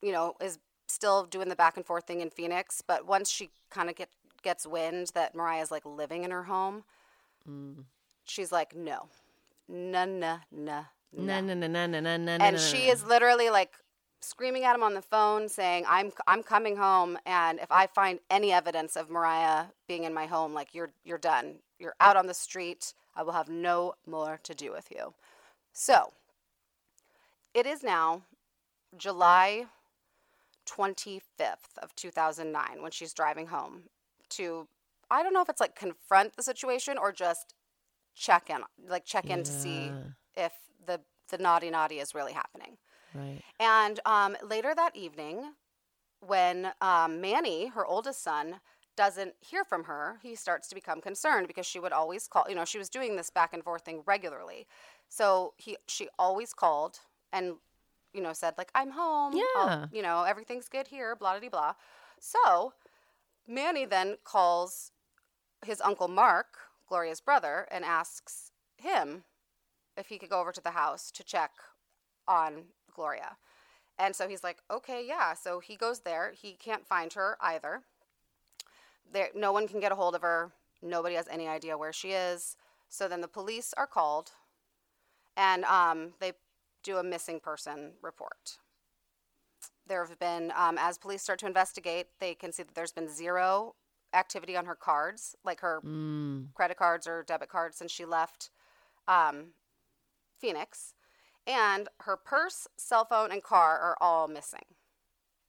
you 0.00 0.12
know, 0.12 0.34
is 0.40 0.60
still 0.86 1.24
doing 1.24 1.48
the 1.48 1.56
back 1.56 1.76
and 1.76 1.84
forth 1.84 2.06
thing 2.06 2.20
in 2.20 2.30
Phoenix. 2.30 2.80
But 2.86 3.04
once 3.04 3.28
she 3.28 3.50
kind 3.68 3.90
of 3.90 3.96
get, 3.96 4.10
gets 4.42 4.64
wind 4.64 5.10
that 5.14 5.34
Mariah's 5.34 5.72
like 5.72 5.84
living 5.84 6.22
in 6.22 6.30
her 6.30 6.44
home, 6.44 6.84
she's 8.24 8.52
like, 8.52 8.76
no, 8.76 9.08
no, 9.68 10.04
no, 10.04 10.38
no, 10.52 10.84
No, 11.12 11.40
no, 11.40 11.54
no, 11.54 11.66
no, 11.66 11.86
no, 11.86 12.00
no, 12.00 12.16
no. 12.16 12.44
and 12.44 12.60
she 12.60 12.88
is 12.88 13.04
literally 13.04 13.50
like 13.50 13.72
screaming 14.20 14.62
at 14.62 14.76
him 14.76 14.84
on 14.84 14.94
the 14.94 15.02
phone 15.02 15.48
saying 15.48 15.84
i'm 15.88 16.12
i'm 16.28 16.44
coming 16.44 16.76
home 16.76 17.18
and 17.26 17.58
if 17.58 17.72
i 17.72 17.88
find 17.88 18.20
any 18.30 18.52
evidence 18.52 18.94
of 18.94 19.10
mariah 19.10 19.64
being 19.88 20.04
in 20.04 20.14
my 20.14 20.26
home 20.26 20.54
like 20.54 20.72
you're 20.76 20.92
you're 21.04 21.18
done. 21.18 21.56
You're 21.80 21.96
out 21.98 22.16
on 22.16 22.28
the 22.28 22.34
street. 22.34 22.94
I 23.16 23.24
will 23.24 23.32
have 23.32 23.48
no 23.48 23.94
more 24.06 24.38
to 24.44 24.54
do 24.54 24.70
with 24.70 24.92
you. 24.92 25.14
So 25.72 26.12
it 27.54 27.66
is 27.66 27.82
now 27.82 28.22
july 28.96 29.66
25th 30.66 31.78
of 31.82 31.94
2009 31.96 32.82
when 32.82 32.90
she's 32.90 33.12
driving 33.12 33.46
home 33.48 33.82
to 34.28 34.66
i 35.10 35.22
don't 35.22 35.32
know 35.34 35.42
if 35.42 35.48
it's 35.48 35.60
like 35.60 35.74
confront 35.74 36.36
the 36.36 36.42
situation 36.42 36.98
or 36.98 37.12
just 37.12 37.54
check 38.14 38.50
in 38.50 38.58
like 38.88 39.04
check 39.04 39.30
in 39.30 39.42
to 39.42 39.52
see 39.52 39.96
if 40.36 40.52
the 40.86 41.00
the 41.30 41.38
naughty 41.38 41.70
naughty 41.70 41.98
is 42.00 42.14
really 42.14 42.32
happening 42.32 42.76
Right. 43.14 43.42
and 43.60 44.00
um, 44.06 44.36
later 44.42 44.74
that 44.74 44.96
evening, 44.96 45.52
when 46.20 46.72
um, 46.80 47.20
Manny, 47.20 47.68
her 47.68 47.84
oldest 47.86 48.22
son, 48.22 48.60
doesn't 48.96 49.34
hear 49.40 49.64
from 49.64 49.84
her, 49.84 50.18
he 50.22 50.34
starts 50.34 50.68
to 50.68 50.74
become 50.74 51.00
concerned 51.00 51.46
because 51.48 51.66
she 51.66 51.78
would 51.78 51.92
always 51.92 52.28
call. 52.28 52.44
You 52.48 52.54
know, 52.54 52.64
she 52.64 52.78
was 52.78 52.88
doing 52.88 53.16
this 53.16 53.30
back 53.30 53.52
and 53.54 53.62
forth 53.64 53.82
thing 53.84 54.02
regularly, 54.06 54.66
so 55.08 55.54
he 55.56 55.76
she 55.88 56.08
always 56.18 56.52
called 56.54 57.00
and 57.32 57.56
you 58.12 58.20
know 58.22 58.32
said 58.32 58.54
like 58.58 58.70
I'm 58.74 58.90
home. 58.90 59.34
I'll- 59.56 59.68
Yeah. 59.68 59.86
you 59.92 60.02
know 60.02 60.24
everything's 60.24 60.68
good 60.68 60.88
here. 60.88 61.16
Blah 61.16 61.38
blah 61.40 61.48
blah. 61.48 61.74
So 62.18 62.74
Manny 63.46 63.84
then 63.84 64.18
calls 64.24 64.92
his 65.64 65.80
uncle 65.80 66.08
Mark, 66.08 66.58
Gloria's 66.88 67.20
brother, 67.20 67.66
and 67.70 67.84
asks 67.84 68.50
him 68.76 69.24
if 69.96 70.06
he 70.08 70.18
could 70.18 70.30
go 70.30 70.40
over 70.40 70.52
to 70.52 70.60
the 70.60 70.70
house 70.72 71.10
to 71.12 71.24
check 71.24 71.52
on 72.26 72.64
Gloria. 72.94 73.36
And 73.98 74.16
so 74.16 74.26
he's 74.26 74.42
like, 74.42 74.58
okay, 74.70 75.04
yeah. 75.06 75.34
So 75.34 75.60
he 75.60 75.76
goes 75.76 76.00
there. 76.00 76.32
He 76.32 76.52
can't 76.54 76.86
find 76.86 77.12
her 77.12 77.36
either. 77.40 77.82
There, 79.12 79.28
no 79.34 79.52
one 79.52 79.68
can 79.68 79.80
get 79.80 79.92
a 79.92 79.94
hold 79.96 80.14
of 80.14 80.22
her. 80.22 80.52
Nobody 80.80 81.14
has 81.14 81.28
any 81.28 81.46
idea 81.46 81.76
where 81.76 81.92
she 81.92 82.12
is. 82.12 82.56
So 82.88 83.06
then 83.06 83.20
the 83.20 83.28
police 83.28 83.72
are 83.76 83.86
called, 83.86 84.32
and 85.36 85.64
um, 85.64 86.14
they 86.20 86.32
do 86.82 86.96
a 86.98 87.02
missing 87.02 87.40
person 87.40 87.92
report. 88.02 88.58
There 89.86 90.04
have 90.04 90.18
been, 90.18 90.52
um, 90.56 90.76
as 90.78 90.98
police 90.98 91.22
start 91.22 91.38
to 91.40 91.46
investigate, 91.46 92.06
they 92.20 92.34
can 92.34 92.52
see 92.52 92.62
that 92.62 92.74
there's 92.74 92.92
been 92.92 93.08
zero 93.08 93.74
activity 94.14 94.56
on 94.56 94.66
her 94.66 94.74
cards, 94.76 95.34
like 95.44 95.60
her 95.60 95.80
Mm. 95.82 96.52
credit 96.54 96.76
cards 96.76 97.06
or 97.06 97.22
debit 97.22 97.48
cards 97.48 97.76
since 97.76 97.90
she 97.90 98.04
left 98.04 98.50
um, 99.08 99.54
Phoenix. 100.38 100.94
And 101.46 101.88
her 102.00 102.16
purse, 102.16 102.68
cell 102.76 103.04
phone, 103.04 103.32
and 103.32 103.42
car 103.42 103.78
are 103.78 103.96
all 104.00 104.28
missing. 104.28 104.76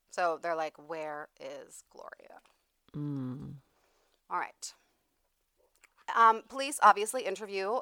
So 0.09 0.39
they're 0.41 0.55
like, 0.55 0.75
where 0.77 1.29
is 1.39 1.83
Gloria? 1.91 2.41
Mm. 2.95 3.57
All 4.29 4.39
right. 4.39 4.73
Um, 6.15 6.43
police 6.49 6.79
obviously 6.81 7.25
interview 7.25 7.79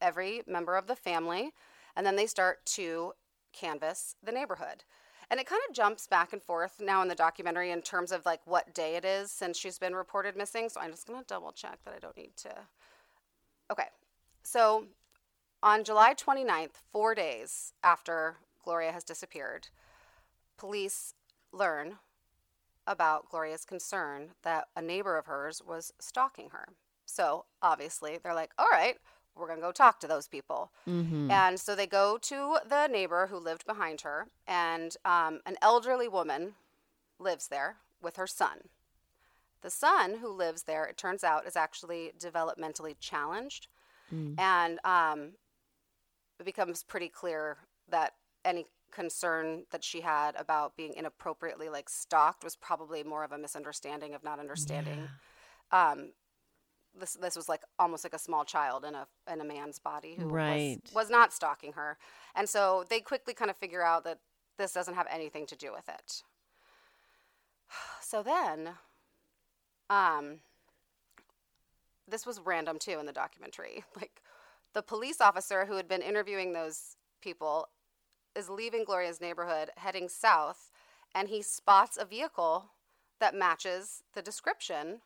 every 0.00 0.42
member 0.46 0.76
of 0.76 0.86
the 0.86 0.96
family, 0.96 1.52
and 1.96 2.06
then 2.06 2.16
they 2.16 2.26
start 2.26 2.64
to 2.66 3.12
canvass 3.52 4.16
the 4.22 4.32
neighborhood. 4.32 4.84
And 5.30 5.40
it 5.40 5.46
kind 5.46 5.62
of 5.68 5.74
jumps 5.74 6.06
back 6.06 6.32
and 6.32 6.42
forth 6.42 6.80
now 6.80 7.00
in 7.02 7.08
the 7.08 7.14
documentary 7.14 7.70
in 7.70 7.82
terms 7.82 8.12
of 8.12 8.26
like 8.26 8.40
what 8.44 8.74
day 8.74 8.96
it 8.96 9.04
is 9.04 9.30
since 9.30 9.58
she's 9.58 9.78
been 9.78 9.94
reported 9.94 10.36
missing. 10.36 10.68
So 10.68 10.80
I'm 10.80 10.90
just 10.90 11.06
going 11.06 11.18
to 11.18 11.26
double 11.26 11.52
check 11.52 11.78
that 11.84 11.94
I 11.94 11.98
don't 11.98 12.16
need 12.16 12.36
to. 12.38 12.54
Okay. 13.70 13.88
So 14.42 14.84
on 15.62 15.82
July 15.82 16.14
29th, 16.14 16.76
four 16.92 17.14
days 17.14 17.72
after 17.82 18.36
Gloria 18.62 18.92
has 18.92 19.02
disappeared, 19.02 19.68
police 20.58 21.14
learn 21.52 21.96
about 22.86 23.30
Gloria's 23.30 23.64
concern 23.64 24.32
that 24.42 24.68
a 24.76 24.82
neighbor 24.82 25.16
of 25.16 25.26
hers 25.26 25.62
was 25.66 25.92
stalking 25.98 26.50
her. 26.50 26.68
So 27.06 27.46
obviously, 27.62 28.18
they're 28.22 28.34
like, 28.34 28.52
all 28.58 28.68
right, 28.70 28.96
we're 29.36 29.46
going 29.46 29.58
to 29.58 29.64
go 29.64 29.72
talk 29.72 30.00
to 30.00 30.06
those 30.06 30.28
people. 30.28 30.70
Mm-hmm. 30.88 31.30
And 31.30 31.58
so 31.58 31.74
they 31.74 31.86
go 31.86 32.18
to 32.18 32.58
the 32.68 32.86
neighbor 32.86 33.28
who 33.28 33.38
lived 33.38 33.66
behind 33.66 34.02
her, 34.02 34.28
and 34.46 34.96
um, 35.04 35.40
an 35.46 35.56
elderly 35.60 36.08
woman 36.08 36.54
lives 37.18 37.48
there 37.48 37.76
with 38.02 38.16
her 38.16 38.26
son. 38.26 38.68
The 39.62 39.70
son 39.70 40.18
who 40.20 40.28
lives 40.28 40.64
there, 40.64 40.84
it 40.84 40.96
turns 40.96 41.24
out, 41.24 41.46
is 41.46 41.56
actually 41.56 42.12
developmentally 42.18 42.96
challenged. 43.00 43.68
And 44.38 44.78
um, 44.84 45.30
it 46.38 46.44
becomes 46.44 46.82
pretty 46.82 47.08
clear 47.08 47.56
that 47.88 48.14
any 48.44 48.66
concern 48.90 49.64
that 49.72 49.82
she 49.82 50.02
had 50.02 50.36
about 50.36 50.76
being 50.76 50.94
inappropriately 50.94 51.68
like 51.68 51.88
stalked 51.88 52.44
was 52.44 52.54
probably 52.54 53.02
more 53.02 53.24
of 53.24 53.32
a 53.32 53.38
misunderstanding 53.38 54.14
of 54.14 54.22
not 54.22 54.38
understanding 54.38 55.08
um, 55.72 56.12
this 56.98 57.14
this 57.14 57.36
was 57.36 57.48
like 57.48 57.62
almost 57.78 58.04
like 58.04 58.14
a 58.14 58.18
small 58.18 58.44
child 58.44 58.84
in 58.84 58.94
a 58.94 59.06
in 59.32 59.40
a 59.40 59.44
man's 59.44 59.78
body 59.78 60.16
who 60.16 60.28
Right. 60.28 60.80
was, 60.84 60.94
was 60.94 61.10
not 61.10 61.32
stalking 61.32 61.72
her. 61.72 61.98
And 62.34 62.48
so 62.48 62.84
they 62.88 63.00
quickly 63.00 63.34
kind 63.34 63.50
of 63.50 63.56
figure 63.56 63.82
out 63.82 64.04
that 64.04 64.18
this 64.58 64.72
doesn't 64.72 64.94
have 64.94 65.06
anything 65.10 65.46
to 65.46 65.56
do 65.56 65.72
with 65.72 65.88
it. 65.88 66.22
So 68.00 68.22
then 68.22 68.70
um 69.90 70.40
this 72.06 72.26
was 72.26 72.38
random 72.40 72.78
too 72.78 72.98
in 73.00 73.06
the 73.06 73.12
documentary. 73.12 73.84
Like 73.96 74.22
the 74.74 74.82
police 74.82 75.20
officer 75.20 75.66
who 75.66 75.76
had 75.76 75.88
been 75.88 76.02
interviewing 76.02 76.52
those 76.52 76.96
people 77.22 77.68
is 78.36 78.48
leaving 78.50 78.84
Gloria's 78.84 79.20
neighborhood 79.20 79.70
heading 79.76 80.08
south 80.08 80.70
and 81.14 81.28
he 81.28 81.42
spots 81.42 81.96
a 81.96 82.04
vehicle 82.04 82.66
that 83.20 83.34
matches 83.34 84.02
the 84.14 84.22
description 84.22 85.00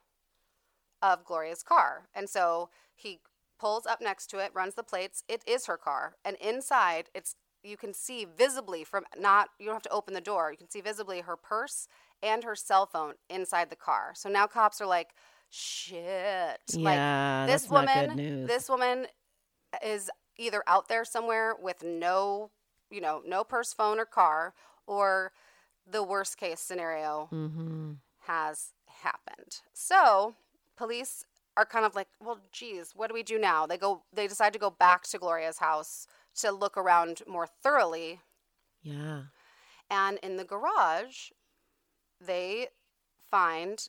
of 1.02 1.24
Gloria's 1.24 1.62
car. 1.62 2.08
And 2.14 2.28
so 2.28 2.70
he 2.94 3.20
pulls 3.58 3.86
up 3.86 4.00
next 4.00 4.28
to 4.28 4.38
it, 4.38 4.50
runs 4.54 4.74
the 4.74 4.82
plates. 4.82 5.22
It 5.28 5.42
is 5.46 5.66
her 5.66 5.76
car. 5.76 6.14
And 6.24 6.36
inside, 6.36 7.08
it's 7.14 7.34
you 7.64 7.76
can 7.76 7.92
see 7.92 8.24
visibly 8.24 8.84
from 8.84 9.04
not 9.18 9.48
you 9.58 9.66
don't 9.66 9.74
have 9.74 9.82
to 9.82 9.90
open 9.90 10.14
the 10.14 10.20
door. 10.20 10.50
You 10.50 10.56
can 10.58 10.70
see 10.70 10.80
visibly 10.80 11.20
her 11.20 11.36
purse 11.36 11.88
and 12.22 12.44
her 12.44 12.54
cell 12.54 12.86
phone 12.86 13.14
inside 13.28 13.70
the 13.70 13.76
car. 13.76 14.12
So 14.14 14.28
now 14.28 14.46
cops 14.46 14.80
are 14.80 14.86
like, 14.86 15.10
shit. 15.50 16.60
Yeah, 16.72 17.44
like 17.44 17.48
this 17.48 17.68
woman, 17.68 18.46
this 18.46 18.68
woman 18.68 19.06
is 19.84 20.10
either 20.36 20.62
out 20.66 20.88
there 20.88 21.04
somewhere 21.04 21.54
with 21.60 21.82
no, 21.82 22.50
you 22.90 23.00
know, 23.00 23.22
no 23.26 23.44
purse, 23.44 23.72
phone, 23.72 23.98
or 23.98 24.04
car, 24.04 24.54
or 24.86 25.32
the 25.90 26.02
worst 26.02 26.36
case 26.36 26.60
scenario 26.60 27.28
Mm-hmm. 27.32 27.92
has 28.20 28.72
happened. 29.02 29.60
So 29.72 30.34
police 30.78 31.24
are 31.56 31.66
kind 31.66 31.84
of 31.84 31.94
like, 31.94 32.08
well, 32.24 32.38
geez, 32.52 32.92
what 32.94 33.08
do 33.08 33.14
we 33.14 33.24
do 33.24 33.38
now? 33.38 33.66
They 33.66 33.76
go, 33.76 34.04
they 34.12 34.28
decide 34.28 34.52
to 34.52 34.58
go 34.58 34.70
back 34.70 35.02
to 35.08 35.18
Gloria's 35.18 35.58
house 35.58 36.06
to 36.36 36.52
look 36.52 36.76
around 36.76 37.22
more 37.26 37.48
thoroughly. 37.48 38.20
Yeah. 38.80 39.22
And 39.90 40.18
in 40.22 40.36
the 40.36 40.44
garage, 40.44 41.30
they 42.24 42.68
find 43.30 43.88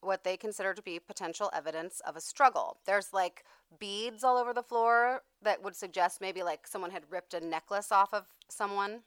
what 0.00 0.24
they 0.24 0.36
consider 0.36 0.72
to 0.74 0.82
be 0.82 0.98
potential 0.98 1.50
evidence 1.52 2.00
of 2.06 2.16
a 2.16 2.20
struggle. 2.20 2.78
There's 2.86 3.12
like 3.12 3.44
beads 3.78 4.24
all 4.24 4.38
over 4.38 4.54
the 4.54 4.62
floor 4.62 5.22
that 5.42 5.62
would 5.62 5.76
suggest 5.76 6.20
maybe 6.20 6.42
like 6.42 6.66
someone 6.66 6.92
had 6.92 7.10
ripped 7.10 7.34
a 7.34 7.40
necklace 7.40 7.92
off 7.92 8.14
of 8.14 8.26
someone. 8.48 9.02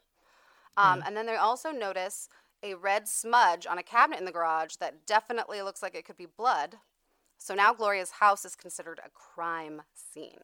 Um, 0.77 1.01
And 1.05 1.17
then 1.17 1.25
they 1.25 1.35
also 1.35 1.71
notice 1.71 2.29
a 2.61 2.75
red 2.75 3.07
smudge 3.07 3.65
on 3.65 3.77
a 3.77 3.83
cabinet 3.83 4.19
in 4.19 4.25
the 4.25 4.31
garage 4.31 4.75
that 4.75 5.05
definitely 5.07 5.61
looks 5.61 5.81
like 5.81 5.95
it 5.95 6.05
could 6.05 6.17
be 6.17 6.27
blood. 6.27 6.77
So 7.43 7.55
now 7.55 7.73
Gloria's 7.73 8.11
house 8.11 8.45
is 8.45 8.55
considered 8.55 8.99
a 9.03 9.09
crime 9.09 9.81
scene. 9.95 10.41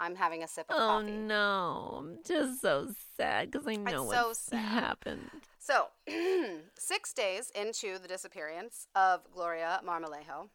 I'm 0.00 0.16
having 0.16 0.42
a 0.42 0.48
sip 0.48 0.66
of 0.68 0.74
Oh 0.76 0.78
coffee. 1.00 1.12
no, 1.12 1.94
I'm 1.98 2.18
just 2.26 2.60
so 2.60 2.88
sad 3.16 3.52
because 3.52 3.64
I 3.68 3.76
know 3.76 4.10
so 4.10 4.26
what's 4.28 4.40
sad. 4.40 4.58
happened. 4.58 5.30
So, 5.60 5.86
six 6.76 7.12
days 7.12 7.52
into 7.54 7.96
the 8.00 8.08
disappearance 8.08 8.88
of 8.96 9.20
Gloria 9.32 9.80
Marmolejo, 9.86 10.48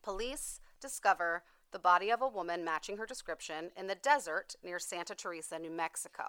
police 0.00 0.60
discover 0.80 1.42
the 1.72 1.80
body 1.80 2.10
of 2.10 2.22
a 2.22 2.28
woman 2.28 2.64
matching 2.64 2.98
her 2.98 3.06
description 3.06 3.70
in 3.76 3.88
the 3.88 3.96
desert 3.96 4.54
near 4.62 4.78
Santa 4.78 5.16
Teresa, 5.16 5.58
New 5.58 5.70
Mexico. 5.72 6.24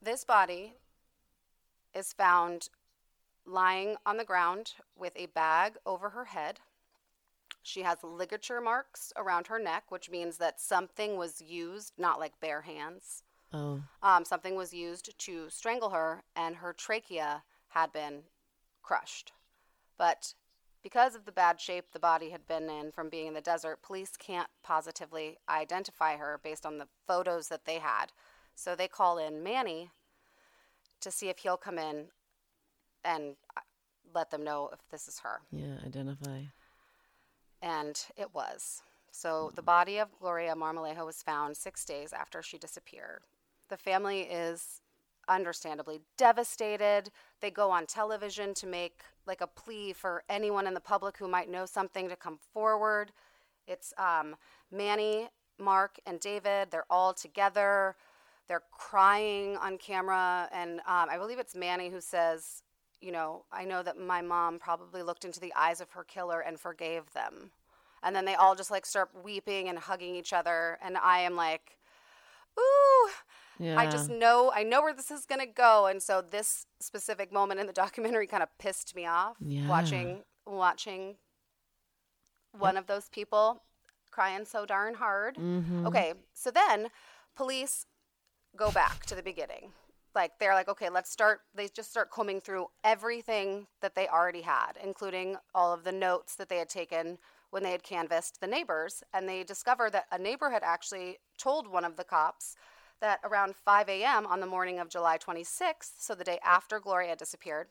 This 0.00 0.24
body 0.24 0.74
is 1.92 2.12
found 2.12 2.68
lying 3.46 3.96
on 4.06 4.16
the 4.16 4.24
ground 4.24 4.74
with 4.96 5.12
a 5.16 5.26
bag 5.26 5.74
over 5.84 6.10
her 6.10 6.26
head. 6.26 6.60
She 7.62 7.82
has 7.82 8.02
ligature 8.02 8.60
marks 8.60 9.12
around 9.16 9.46
her 9.46 9.58
neck, 9.58 9.84
which 9.90 10.10
means 10.10 10.36
that 10.38 10.60
something 10.60 11.16
was 11.16 11.40
used, 11.40 11.92
not 11.98 12.20
like 12.20 12.40
bare 12.40 12.62
hands. 12.62 13.22
Oh, 13.52 13.82
Um, 14.02 14.24
something 14.24 14.54
was 14.54 14.74
used 14.74 15.16
to 15.18 15.48
strangle 15.48 15.90
her, 15.90 16.24
and 16.34 16.56
her 16.56 16.72
trachea 16.72 17.44
had 17.68 17.92
been 17.92 18.24
crushed. 18.82 19.32
But 19.96 20.34
because 20.82 21.14
of 21.14 21.24
the 21.24 21.32
bad 21.32 21.60
shape 21.60 21.92
the 21.92 21.98
body 21.98 22.30
had 22.30 22.46
been 22.46 22.68
in 22.68 22.92
from 22.92 23.08
being 23.08 23.28
in 23.28 23.34
the 23.34 23.40
desert, 23.40 23.80
police 23.80 24.16
can't 24.18 24.50
positively 24.62 25.38
identify 25.48 26.16
her 26.16 26.38
based 26.42 26.66
on 26.66 26.78
the 26.78 26.88
photos 27.06 27.48
that 27.48 27.64
they 27.64 27.78
had. 27.78 28.12
So 28.54 28.76
they 28.76 28.88
call 28.88 29.16
in 29.16 29.42
Manny 29.42 29.90
to 31.00 31.10
see 31.10 31.28
if 31.28 31.38
he'll 31.38 31.56
come 31.56 31.78
in 31.78 32.08
and 33.04 33.36
let 34.14 34.30
them 34.30 34.44
know 34.44 34.70
if 34.72 34.78
this 34.90 35.08
is 35.08 35.20
her 35.20 35.40
yeah, 35.50 35.76
identify. 35.84 36.42
and 37.62 38.04
it 38.16 38.34
was. 38.34 38.82
So 39.10 39.52
the 39.54 39.62
body 39.62 39.98
of 39.98 40.08
Gloria 40.18 40.54
Marmolejo 40.54 41.06
was 41.06 41.22
found 41.22 41.56
six 41.56 41.84
days 41.84 42.12
after 42.12 42.42
she 42.42 42.58
disappeared. 42.58 43.22
The 43.68 43.76
family 43.76 44.22
is 44.22 44.80
understandably 45.28 46.00
devastated. 46.16 47.10
They 47.40 47.50
go 47.50 47.70
on 47.70 47.86
television 47.86 48.54
to 48.54 48.66
make 48.66 49.02
like 49.26 49.40
a 49.40 49.46
plea 49.46 49.92
for 49.92 50.24
anyone 50.28 50.66
in 50.66 50.74
the 50.74 50.80
public 50.80 51.16
who 51.16 51.28
might 51.28 51.48
know 51.48 51.64
something 51.64 52.08
to 52.08 52.16
come 52.16 52.38
forward. 52.52 53.12
It's 53.66 53.94
um, 53.98 54.36
Manny, 54.70 55.28
Mark, 55.58 55.98
and 56.06 56.18
David. 56.18 56.70
They're 56.70 56.84
all 56.90 57.14
together. 57.14 57.94
They're 58.48 58.64
crying 58.72 59.56
on 59.56 59.78
camera, 59.78 60.48
and 60.52 60.80
um, 60.80 61.08
I 61.08 61.16
believe 61.16 61.38
it's 61.38 61.54
Manny 61.54 61.88
who 61.88 62.00
says, 62.00 62.63
"You 63.04 63.12
know, 63.12 63.44
I 63.52 63.64
know 63.64 63.82
that 63.82 63.98
my 63.98 64.22
mom 64.22 64.58
probably 64.58 65.02
looked 65.02 65.24
into 65.24 65.40
the 65.40 65.52
eyes 65.54 65.80
of 65.80 65.90
her 65.90 66.04
killer 66.04 66.40
and 66.40 66.58
forgave 66.58 67.12
them." 67.12 67.52
And 68.02 68.14
then 68.16 68.24
they 68.24 68.34
all 68.34 68.54
just 68.54 68.70
like 68.70 68.86
start 68.86 69.10
weeping 69.22 69.68
and 69.68 69.78
hugging 69.78 70.14
each 70.14 70.32
other, 70.32 70.78
and 70.82 70.96
I 70.96 71.20
am 71.20 71.36
like, 71.36 71.78
"Ooh." 72.58 73.10
Yeah. 73.58 73.78
I 73.78 73.86
just 73.86 74.08
know 74.10 74.50
I 74.52 74.62
know 74.62 74.82
where 74.82 74.94
this 74.94 75.10
is 75.10 75.26
gonna 75.26 75.46
go, 75.46 75.86
and 75.86 76.02
so 76.02 76.20
this 76.22 76.66
specific 76.80 77.30
moment 77.32 77.60
in 77.60 77.66
the 77.66 77.72
documentary 77.84 78.26
kind 78.26 78.42
of 78.42 78.48
pissed 78.58 78.96
me 78.96 79.06
off. 79.06 79.36
Yeah. 79.40 79.68
Watching 79.68 80.24
watching 80.46 81.16
one 82.52 82.76
of 82.76 82.86
those 82.86 83.08
people 83.08 83.62
crying 84.10 84.44
so 84.44 84.64
darn 84.64 84.94
hard. 84.94 85.36
Mhm. 85.36 85.86
Okay, 85.86 86.14
so 86.32 86.50
then 86.50 86.90
police 87.34 87.86
go 88.56 88.70
back 88.70 89.04
to 89.06 89.14
the 89.14 89.22
beginning. 89.22 89.72
Like 90.14 90.32
they're 90.38 90.54
like, 90.54 90.68
okay, 90.68 90.88
let's 90.90 91.10
start. 91.10 91.40
They 91.54 91.68
just 91.68 91.90
start 91.90 92.10
combing 92.10 92.40
through 92.40 92.66
everything 92.84 93.66
that 93.80 93.94
they 93.94 94.08
already 94.08 94.42
had, 94.42 94.72
including 94.82 95.36
all 95.54 95.72
of 95.72 95.84
the 95.84 95.92
notes 95.92 96.36
that 96.36 96.48
they 96.48 96.58
had 96.58 96.68
taken 96.68 97.18
when 97.50 97.62
they 97.62 97.72
had 97.72 97.82
canvassed 97.82 98.40
the 98.40 98.46
neighbors, 98.46 99.04
and 99.12 99.28
they 99.28 99.44
discover 99.44 99.88
that 99.90 100.06
a 100.10 100.18
neighbor 100.18 100.50
had 100.50 100.64
actually 100.64 101.18
told 101.38 101.68
one 101.68 101.84
of 101.84 101.96
the 101.96 102.02
cops 102.02 102.56
that 103.00 103.20
around 103.22 103.54
5 103.54 103.88
a.m. 103.88 104.26
on 104.26 104.40
the 104.40 104.46
morning 104.46 104.80
of 104.80 104.88
July 104.88 105.18
26th, 105.18 105.92
so 105.98 106.14
the 106.14 106.24
day 106.24 106.38
after 106.44 106.80
Gloria 106.80 107.14
disappeared, 107.14 107.68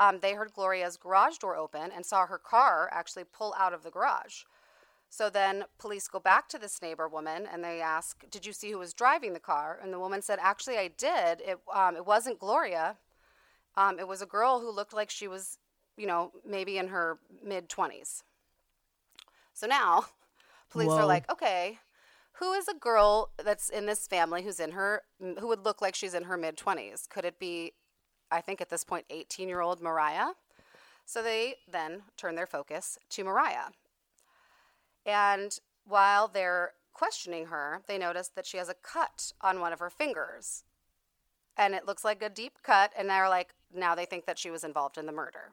um, 0.00 0.20
they 0.20 0.32
heard 0.32 0.52
Gloria's 0.54 0.96
garage 0.96 1.38
door 1.38 1.56
open 1.56 1.90
and 1.94 2.06
saw 2.06 2.26
her 2.26 2.38
car 2.38 2.88
actually 2.92 3.24
pull 3.24 3.54
out 3.58 3.72
of 3.72 3.82
the 3.82 3.90
garage. 3.90 4.44
So 5.10 5.30
then 5.30 5.64
police 5.78 6.06
go 6.06 6.20
back 6.20 6.48
to 6.50 6.58
this 6.58 6.80
neighbor 6.82 7.08
woman 7.08 7.46
and 7.50 7.64
they 7.64 7.80
ask, 7.80 8.28
"Did 8.30 8.44
you 8.44 8.52
see 8.52 8.70
who 8.70 8.78
was 8.78 8.92
driving 8.92 9.32
the 9.32 9.40
car?" 9.40 9.78
And 9.82 9.92
the 9.92 9.98
woman 9.98 10.22
said, 10.22 10.38
"Actually, 10.40 10.78
I 10.78 10.88
did. 10.88 11.40
It 11.40 11.58
um, 11.72 11.96
it 11.96 12.04
wasn't 12.06 12.38
Gloria. 12.38 12.98
Um, 13.76 13.98
it 13.98 14.08
was 14.08 14.22
a 14.22 14.26
girl 14.26 14.60
who 14.60 14.70
looked 14.70 14.92
like 14.92 15.10
she 15.10 15.28
was, 15.28 15.58
you 15.96 16.06
know, 16.06 16.32
maybe 16.46 16.78
in 16.78 16.88
her 16.88 17.18
mid 17.42 17.68
twenties." 17.68 18.22
So 19.54 19.66
now, 19.66 20.06
police 20.70 20.88
Whoa. 20.88 20.98
are 20.98 21.06
like, 21.06 21.30
"Okay, 21.30 21.78
who 22.32 22.52
is 22.52 22.68
a 22.68 22.74
girl 22.74 23.30
that's 23.42 23.70
in 23.70 23.86
this 23.86 24.06
family 24.06 24.42
who's 24.42 24.60
in 24.60 24.72
her 24.72 25.02
who 25.18 25.48
would 25.48 25.64
look 25.64 25.80
like 25.80 25.94
she's 25.94 26.14
in 26.14 26.24
her 26.24 26.36
mid 26.36 26.56
twenties? 26.56 27.06
Could 27.08 27.24
it 27.24 27.38
be, 27.38 27.72
I 28.30 28.40
think 28.42 28.60
at 28.60 28.68
this 28.68 28.84
point, 28.84 29.06
eighteen 29.10 29.48
year 29.48 29.62
old 29.62 29.80
Mariah?" 29.80 30.34
So 31.06 31.22
they 31.22 31.54
then 31.66 32.02
turn 32.18 32.34
their 32.34 32.46
focus 32.46 32.98
to 33.08 33.24
Mariah. 33.24 33.70
And 35.08 35.58
while 35.86 36.28
they're 36.28 36.74
questioning 36.92 37.46
her, 37.46 37.80
they 37.86 37.96
notice 37.96 38.28
that 38.28 38.44
she 38.44 38.58
has 38.58 38.68
a 38.68 38.74
cut 38.74 39.32
on 39.40 39.58
one 39.58 39.72
of 39.72 39.80
her 39.80 39.88
fingers. 39.88 40.64
And 41.56 41.74
it 41.74 41.86
looks 41.86 42.04
like 42.04 42.22
a 42.22 42.28
deep 42.28 42.58
cut, 42.62 42.92
and 42.96 43.08
they're 43.08 43.28
like, 43.28 43.54
now 43.74 43.94
they 43.94 44.04
think 44.04 44.26
that 44.26 44.38
she 44.38 44.50
was 44.50 44.64
involved 44.64 44.98
in 44.98 45.06
the 45.06 45.12
murder. 45.12 45.52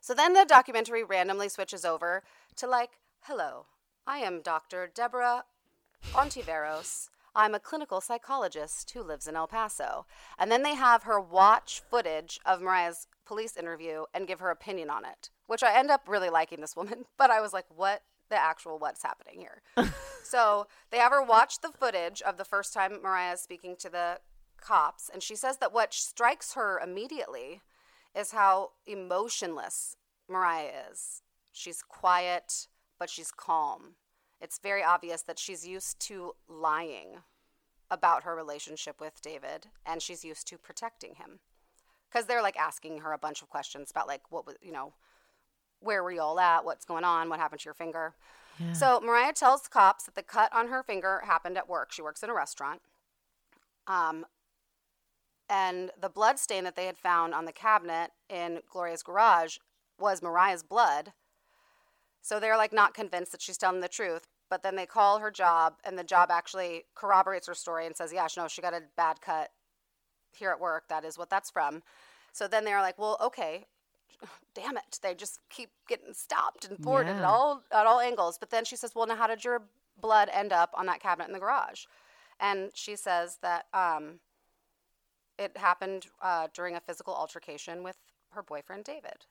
So 0.00 0.14
then 0.14 0.34
the 0.34 0.46
documentary 0.48 1.02
randomly 1.02 1.48
switches 1.48 1.84
over 1.84 2.22
to 2.56 2.68
like, 2.68 2.92
hello, 3.22 3.66
I 4.06 4.18
am 4.18 4.40
Dr. 4.40 4.88
Deborah 4.94 5.44
Ontiveros. 6.12 7.08
I'm 7.34 7.54
a 7.54 7.60
clinical 7.60 8.00
psychologist 8.00 8.92
who 8.92 9.02
lives 9.02 9.26
in 9.26 9.36
El 9.36 9.48
Paso. 9.48 10.06
And 10.38 10.50
then 10.50 10.62
they 10.62 10.74
have 10.74 11.02
her 11.02 11.20
watch 11.20 11.82
footage 11.90 12.40
of 12.46 12.60
Mariah's 12.60 13.08
police 13.26 13.56
interview 13.56 14.04
and 14.14 14.26
give 14.26 14.40
her 14.40 14.50
opinion 14.50 14.90
on 14.90 15.04
it, 15.04 15.30
which 15.46 15.62
I 15.62 15.76
end 15.76 15.90
up 15.90 16.02
really 16.06 16.30
liking 16.30 16.60
this 16.60 16.76
woman. 16.76 17.04
But 17.18 17.30
I 17.30 17.40
was 17.40 17.52
like, 17.52 17.66
what 17.68 18.02
the 18.28 18.36
actual 18.36 18.78
what's 18.78 19.02
happening 19.02 19.40
here? 19.40 19.62
so 20.22 20.66
they 20.90 20.98
have 20.98 21.12
her 21.12 21.22
watch 21.22 21.60
the 21.60 21.72
footage 21.72 22.22
of 22.22 22.36
the 22.36 22.44
first 22.44 22.72
time 22.72 23.00
Mariah 23.02 23.34
is 23.34 23.40
speaking 23.40 23.76
to 23.76 23.88
the 23.88 24.18
cops. 24.60 25.10
And 25.12 25.22
she 25.22 25.36
says 25.36 25.58
that 25.58 25.72
what 25.72 25.94
strikes 25.94 26.54
her 26.54 26.78
immediately 26.78 27.62
is 28.14 28.32
how 28.32 28.70
emotionless 28.86 29.96
Mariah 30.28 30.70
is. 30.90 31.22
She's 31.52 31.82
quiet, 31.82 32.68
but 32.98 33.10
she's 33.10 33.30
calm. 33.30 33.94
It's 34.40 34.58
very 34.58 34.82
obvious 34.82 35.22
that 35.22 35.38
she's 35.38 35.66
used 35.66 35.98
to 36.06 36.32
lying 36.48 37.22
about 37.90 38.24
her 38.24 38.36
relationship 38.36 39.00
with 39.00 39.22
David 39.22 39.68
and 39.86 40.02
she's 40.02 40.24
used 40.24 40.46
to 40.48 40.58
protecting 40.58 41.16
him. 41.16 41.40
Because 42.10 42.26
they're 42.26 42.42
like 42.42 42.56
asking 42.56 42.98
her 42.98 43.12
a 43.12 43.18
bunch 43.18 43.42
of 43.42 43.50
questions 43.50 43.90
about, 43.90 44.08
like, 44.08 44.22
what 44.30 44.46
was, 44.46 44.56
you 44.62 44.72
know, 44.72 44.94
where 45.80 46.02
were 46.02 46.10
you 46.12 46.20
all 46.20 46.40
at? 46.40 46.64
What's 46.64 46.84
going 46.84 47.04
on? 47.04 47.28
What 47.28 47.38
happened 47.38 47.60
to 47.60 47.64
your 47.66 47.74
finger? 47.74 48.14
So 48.72 49.00
Mariah 49.00 49.32
tells 49.32 49.62
the 49.62 49.68
cops 49.68 50.04
that 50.04 50.16
the 50.16 50.22
cut 50.22 50.52
on 50.52 50.68
her 50.68 50.82
finger 50.82 51.22
happened 51.24 51.56
at 51.56 51.68
work. 51.68 51.92
She 51.92 52.02
works 52.02 52.24
in 52.24 52.30
a 52.30 52.34
restaurant. 52.34 52.80
Um, 53.86 54.26
and 55.48 55.92
the 56.00 56.08
blood 56.08 56.38
stain 56.38 56.64
that 56.64 56.74
they 56.74 56.86
had 56.86 56.98
found 56.98 57.34
on 57.34 57.44
the 57.44 57.52
cabinet 57.52 58.10
in 58.28 58.60
Gloria's 58.68 59.02
garage 59.02 59.58
was 59.98 60.22
Mariah's 60.22 60.62
blood. 60.62 61.12
So 62.20 62.40
they're 62.40 62.56
like 62.56 62.72
not 62.72 62.94
convinced 62.94 63.32
that 63.32 63.40
she's 63.40 63.56
telling 63.56 63.80
the 63.80 63.88
truth. 63.88 64.26
But 64.50 64.62
then 64.62 64.76
they 64.76 64.86
call 64.86 65.18
her 65.18 65.30
job, 65.30 65.74
and 65.84 65.98
the 65.98 66.04
job 66.04 66.30
actually 66.30 66.84
corroborates 66.94 67.46
her 67.46 67.54
story 67.54 67.84
and 67.84 67.94
says, 67.94 68.14
"Yeah, 68.14 68.26
no, 68.36 68.48
she 68.48 68.62
got 68.62 68.72
a 68.72 68.82
bad 68.96 69.20
cut 69.20 69.50
here 70.32 70.50
at 70.50 70.58
work. 70.58 70.88
That 70.88 71.04
is 71.04 71.18
what 71.18 71.28
that's 71.28 71.50
from." 71.50 71.82
So 72.32 72.48
then 72.48 72.64
they're 72.64 72.80
like, 72.80 72.98
"Well, 72.98 73.18
okay, 73.20 73.66
damn 74.54 74.76
it, 74.76 74.98
they 75.02 75.14
just 75.14 75.40
keep 75.50 75.70
getting 75.88 76.12
stopped 76.12 76.66
and 76.66 76.78
thwarted 76.82 77.16
at 77.16 77.24
all 77.24 77.62
at 77.72 77.86
all 77.86 78.00
angles. 78.00 78.38
But 78.38 78.50
then 78.50 78.64
she 78.64 78.76
says, 78.76 78.94
well, 78.94 79.06
now 79.06 79.16
how 79.16 79.26
did 79.26 79.44
your 79.44 79.62
blood 80.00 80.28
end 80.32 80.52
up 80.52 80.72
on 80.74 80.86
that 80.86 81.00
cabinet 81.00 81.28
in 81.28 81.32
the 81.32 81.40
garage? 81.40 81.84
And 82.40 82.70
she 82.74 82.96
says 82.96 83.38
that 83.42 83.66
um, 83.74 84.20
it 85.38 85.56
happened 85.56 86.06
uh, 86.22 86.48
during 86.54 86.76
a 86.76 86.80
physical 86.80 87.14
altercation 87.14 87.82
with 87.82 87.96
her 88.30 88.42
boyfriend 88.42 88.84
David. 88.84 89.26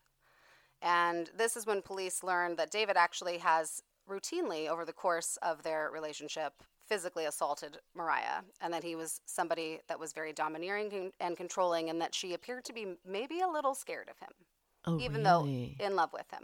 And 0.82 1.30
this 1.36 1.58
is 1.58 1.66
when 1.66 1.82
police 1.82 2.24
learned 2.24 2.58
that 2.58 2.72
David 2.72 2.98
actually 2.98 3.38
has 3.40 3.82
routinely, 4.10 4.68
over 4.68 4.86
the 4.86 4.94
course 4.94 5.38
of 5.42 5.64
their 5.64 5.90
relationship, 5.92 6.54
physically 6.88 7.26
assaulted 7.26 7.80
Mariah, 7.94 8.42
and 8.62 8.74
that 8.74 8.84
he 8.84 8.96
was 8.96 9.20
somebody 9.26 9.80
that 9.88 10.00
was 10.00 10.14
very 10.14 10.32
domineering 10.32 11.12
and 11.20 11.36
controlling, 11.36 11.90
and 11.90 12.00
that 12.02 12.16
she 12.16 12.34
appeared 12.34 12.64
to 12.66 12.74
be 12.74 12.96
maybe 13.06 13.42
a 13.42 13.48
little 13.48 13.76
scared 13.76 14.10
of 14.10 14.18
him, 14.20 14.30
Oh, 14.88 15.00
even 15.00 15.24
really? 15.24 15.76
though 15.80 15.86
in 15.86 15.96
love 15.96 16.14
with 16.14 16.30
him. 16.32 16.44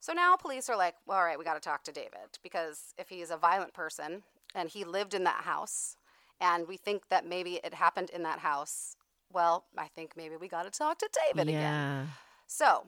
So 0.00 0.12
now 0.12 0.36
police 0.36 0.68
are 0.68 0.76
like, 0.76 0.94
well, 1.06 1.18
all 1.18 1.24
right, 1.24 1.38
we 1.38 1.44
got 1.44 1.54
to 1.54 1.60
talk 1.60 1.82
to 1.84 1.92
David 1.92 2.38
because 2.42 2.94
if 2.98 3.08
he's 3.08 3.30
a 3.30 3.36
violent 3.36 3.72
person 3.72 4.22
and 4.54 4.68
he 4.68 4.84
lived 4.84 5.14
in 5.14 5.24
that 5.24 5.42
house, 5.42 5.96
and 6.40 6.68
we 6.68 6.76
think 6.76 7.08
that 7.08 7.26
maybe 7.26 7.60
it 7.64 7.74
happened 7.74 8.10
in 8.10 8.22
that 8.22 8.40
house, 8.40 8.96
well, 9.32 9.64
I 9.76 9.88
think 9.88 10.16
maybe 10.16 10.36
we 10.36 10.48
got 10.48 10.64
to 10.64 10.70
talk 10.70 10.98
to 10.98 11.08
David 11.26 11.48
again. 11.48 12.08
So, 12.46 12.86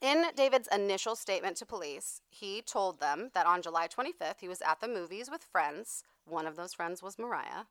in 0.00 0.26
David's 0.36 0.68
initial 0.72 1.16
statement 1.16 1.56
to 1.56 1.66
police, 1.66 2.20
he 2.30 2.62
told 2.62 3.00
them 3.00 3.30
that 3.34 3.46
on 3.46 3.62
July 3.62 3.88
25th, 3.88 4.40
he 4.40 4.48
was 4.48 4.62
at 4.62 4.80
the 4.80 4.88
movies 4.88 5.28
with 5.30 5.42
friends. 5.42 6.04
One 6.24 6.46
of 6.46 6.56
those 6.56 6.72
friends 6.72 7.02
was 7.02 7.18
Mariah. 7.18 7.64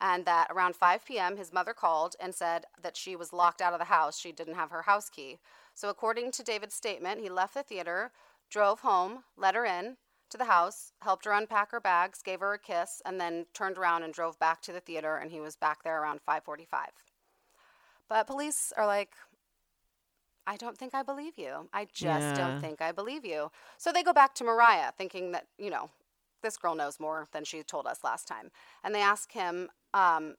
And 0.00 0.26
that 0.26 0.48
around 0.50 0.76
5 0.76 1.06
p.m., 1.06 1.36
his 1.36 1.52
mother 1.52 1.72
called 1.72 2.16
and 2.20 2.34
said 2.34 2.66
that 2.82 2.96
she 2.96 3.16
was 3.16 3.32
locked 3.32 3.62
out 3.62 3.72
of 3.72 3.78
the 3.78 3.86
house. 3.86 4.18
She 4.18 4.30
didn't 4.30 4.54
have 4.54 4.70
her 4.70 4.82
house 4.82 5.08
key. 5.08 5.38
So, 5.74 5.88
according 5.88 6.32
to 6.32 6.42
David's 6.42 6.74
statement, 6.74 7.20
he 7.20 7.30
left 7.30 7.54
the 7.54 7.62
theater, 7.62 8.12
drove 8.50 8.80
home, 8.80 9.24
let 9.36 9.54
her 9.54 9.64
in 9.64 9.96
to 10.28 10.36
the 10.36 10.44
house, 10.44 10.92
helped 11.00 11.24
her 11.24 11.32
unpack 11.32 11.70
her 11.70 11.80
bags, 11.80 12.20
gave 12.22 12.40
her 12.40 12.52
a 12.52 12.58
kiss, 12.58 13.00
and 13.06 13.18
then 13.20 13.46
turned 13.54 13.78
around 13.78 14.02
and 14.02 14.12
drove 14.12 14.38
back 14.38 14.60
to 14.62 14.72
the 14.72 14.80
theater. 14.80 15.16
And 15.16 15.30
he 15.30 15.40
was 15.40 15.56
back 15.56 15.82
there 15.82 16.02
around 16.02 16.20
5:45. 16.20 16.66
But 18.08 18.26
police 18.26 18.72
are 18.76 18.86
like, 18.86 19.12
I 20.46 20.56
don't 20.56 20.78
think 20.78 20.94
I 20.94 21.02
believe 21.02 21.36
you. 21.38 21.68
I 21.72 21.86
just 21.86 22.36
Yeah. 22.36 22.42
don't 22.42 22.60
think 22.60 22.80
I 22.80 22.92
believe 22.92 23.24
you. 23.24 23.50
So 23.78 23.92
they 23.92 24.02
go 24.02 24.12
back 24.12 24.34
to 24.36 24.44
Mariah, 24.44 24.92
thinking 24.96 25.32
that, 25.32 25.46
you 25.58 25.70
know, 25.70 25.90
this 26.46 26.56
girl 26.56 26.74
knows 26.74 27.00
more 27.00 27.28
than 27.32 27.44
she 27.44 27.62
told 27.62 27.86
us 27.86 28.04
last 28.04 28.28
time. 28.28 28.50
And 28.84 28.94
they 28.94 29.02
ask 29.02 29.32
him, 29.32 29.68
um, 29.92 30.36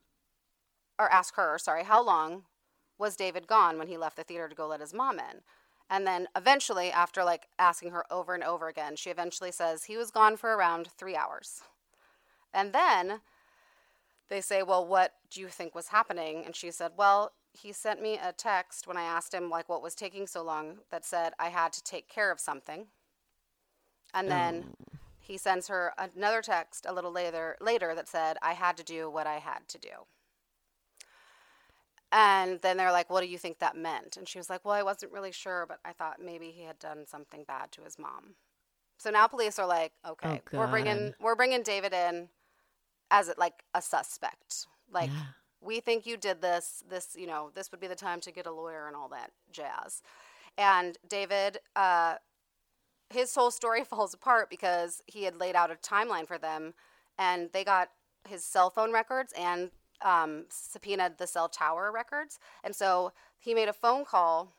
or 0.98 1.12
ask 1.12 1.36
her, 1.36 1.58
sorry, 1.60 1.84
how 1.84 2.04
long 2.04 2.44
was 2.98 3.16
David 3.16 3.46
gone 3.46 3.78
when 3.78 3.88
he 3.88 3.98
left 3.98 4.16
the 4.16 4.24
theater 4.24 4.48
to 4.48 4.56
go 4.56 4.68
let 4.68 4.80
his 4.80 4.94
mom 4.94 5.20
in? 5.20 5.42
And 5.90 6.08
then 6.08 6.28
eventually, 6.36 6.92
after 6.92 7.24
like 7.24 7.48
asking 7.60 7.92
her 7.92 8.04
over 8.12 8.34
and 8.34 8.44
over 8.44 8.68
again, 8.68 8.96
she 8.96 9.10
eventually 9.10 9.52
says 9.52 9.84
he 9.84 9.98
was 9.98 10.12
gone 10.12 10.38
for 10.38 10.56
around 10.56 10.88
three 10.88 11.16
hours. 11.16 11.62
And 12.54 12.74
then 12.74 13.22
they 14.30 14.42
say, 14.42 14.64
Well, 14.64 14.86
what 14.86 15.14
do 15.30 15.40
you 15.40 15.48
think 15.48 15.76
was 15.76 15.90
happening? 15.90 16.44
And 16.46 16.56
she 16.56 16.72
said, 16.72 16.92
Well, 16.98 17.32
he 17.54 17.72
sent 17.72 18.02
me 18.02 18.20
a 18.22 18.34
text 18.34 18.88
when 18.88 18.98
I 18.98 19.04
asked 19.04 19.34
him 19.34 19.50
like 19.50 19.70
what 19.70 19.82
was 19.82 19.96
taking 19.96 20.28
so 20.28 20.44
long 20.44 20.80
that 20.92 21.06
said 21.06 21.34
I 21.40 21.50
had 21.50 21.74
to 21.74 21.84
take 21.84 22.10
care 22.10 22.32
of 22.32 22.40
something. 22.40 22.88
And 24.14 24.30
then 24.30 24.66
he 25.28 25.38
sends 25.38 25.68
her 25.68 25.94
another 25.98 26.42
text 26.42 26.86
a 26.88 26.94
little 26.94 27.12
later 27.12 27.58
later 27.60 27.94
that 27.96 28.08
said 28.08 28.38
I 28.42 28.54
had 28.54 28.78
to 28.78 28.84
do 28.84 29.10
what 29.10 29.28
I 29.28 29.40
had 29.40 29.68
to 29.70 29.78
do. 29.78 30.08
And 32.12 32.62
then 32.62 32.78
they're 32.78 32.92
like, 32.92 33.10
"What 33.10 33.22
do 33.22 33.28
you 33.28 33.38
think 33.38 33.60
that 33.60 33.76
meant?" 33.76 34.16
And 34.18 34.28
she 34.28 34.38
was 34.38 34.50
like, 34.50 34.64
"Well, 34.64 34.74
I 34.74 34.84
wasn't 34.84 35.12
really 35.12 35.32
sure, 35.32 35.66
but 35.68 35.80
I 35.84 35.94
thought 35.94 36.22
maybe 36.22 36.52
he 36.52 36.64
had 36.64 36.80
done 36.80 37.06
something 37.06 37.44
bad 37.44 37.72
to 37.74 37.84
his 37.84 38.00
mom." 38.00 38.36
So 38.98 39.10
now 39.12 39.28
police 39.28 39.60
are 39.60 39.68
like, 39.68 39.94
"Okay, 40.06 40.42
we're 40.54 40.68
bringing 40.68 41.14
we're 41.20 41.36
bringing 41.36 41.64
David 41.64 41.94
in 41.94 42.30
as 43.12 43.30
it 43.30 43.38
like 43.38 43.64
a 43.74 43.82
suspect. 43.82 44.68
Like 44.92 45.10
Yeah. 45.12 45.24
we 45.62 45.80
think 45.82 46.06
you 46.06 46.18
did 46.18 46.42
this. 46.42 46.84
This, 46.88 47.16
you 47.16 47.28
know, 47.28 47.52
this 47.56 47.72
would 47.72 47.80
be 47.82 47.88
the 47.88 47.96
time 47.96 48.22
to 48.22 48.32
get 48.32 48.48
a 48.48 48.52
lawyer 48.52 48.88
and 48.88 48.96
all 48.96 49.10
that 49.10 49.32
jazz." 49.52 50.02
And 50.58 50.98
David, 51.08 51.60
uh, 51.76 52.18
his 53.10 53.34
whole 53.36 53.52
story 53.52 53.84
falls 53.86 54.14
apart 54.14 54.50
because 54.50 55.02
he 55.08 55.24
had 55.24 55.40
laid 55.40 55.56
out 55.56 55.72
a 55.72 55.76
timeline 55.76 56.28
for 56.28 56.38
them, 56.38 56.74
and 57.18 57.50
they 57.54 57.64
got 57.64 57.90
his 58.28 58.44
cell 58.44 58.70
phone 58.70 58.92
records 58.92 59.34
and 59.38 59.72
um, 60.02 60.46
subpoenaed 60.50 61.18
the 61.18 61.28
cell 61.28 61.50
tower 61.50 61.92
records. 61.92 62.40
And 62.64 62.76
so 62.76 63.14
he 63.40 63.54
made 63.54 63.70
a 63.70 63.74
phone 63.74 64.06
call, 64.06 64.54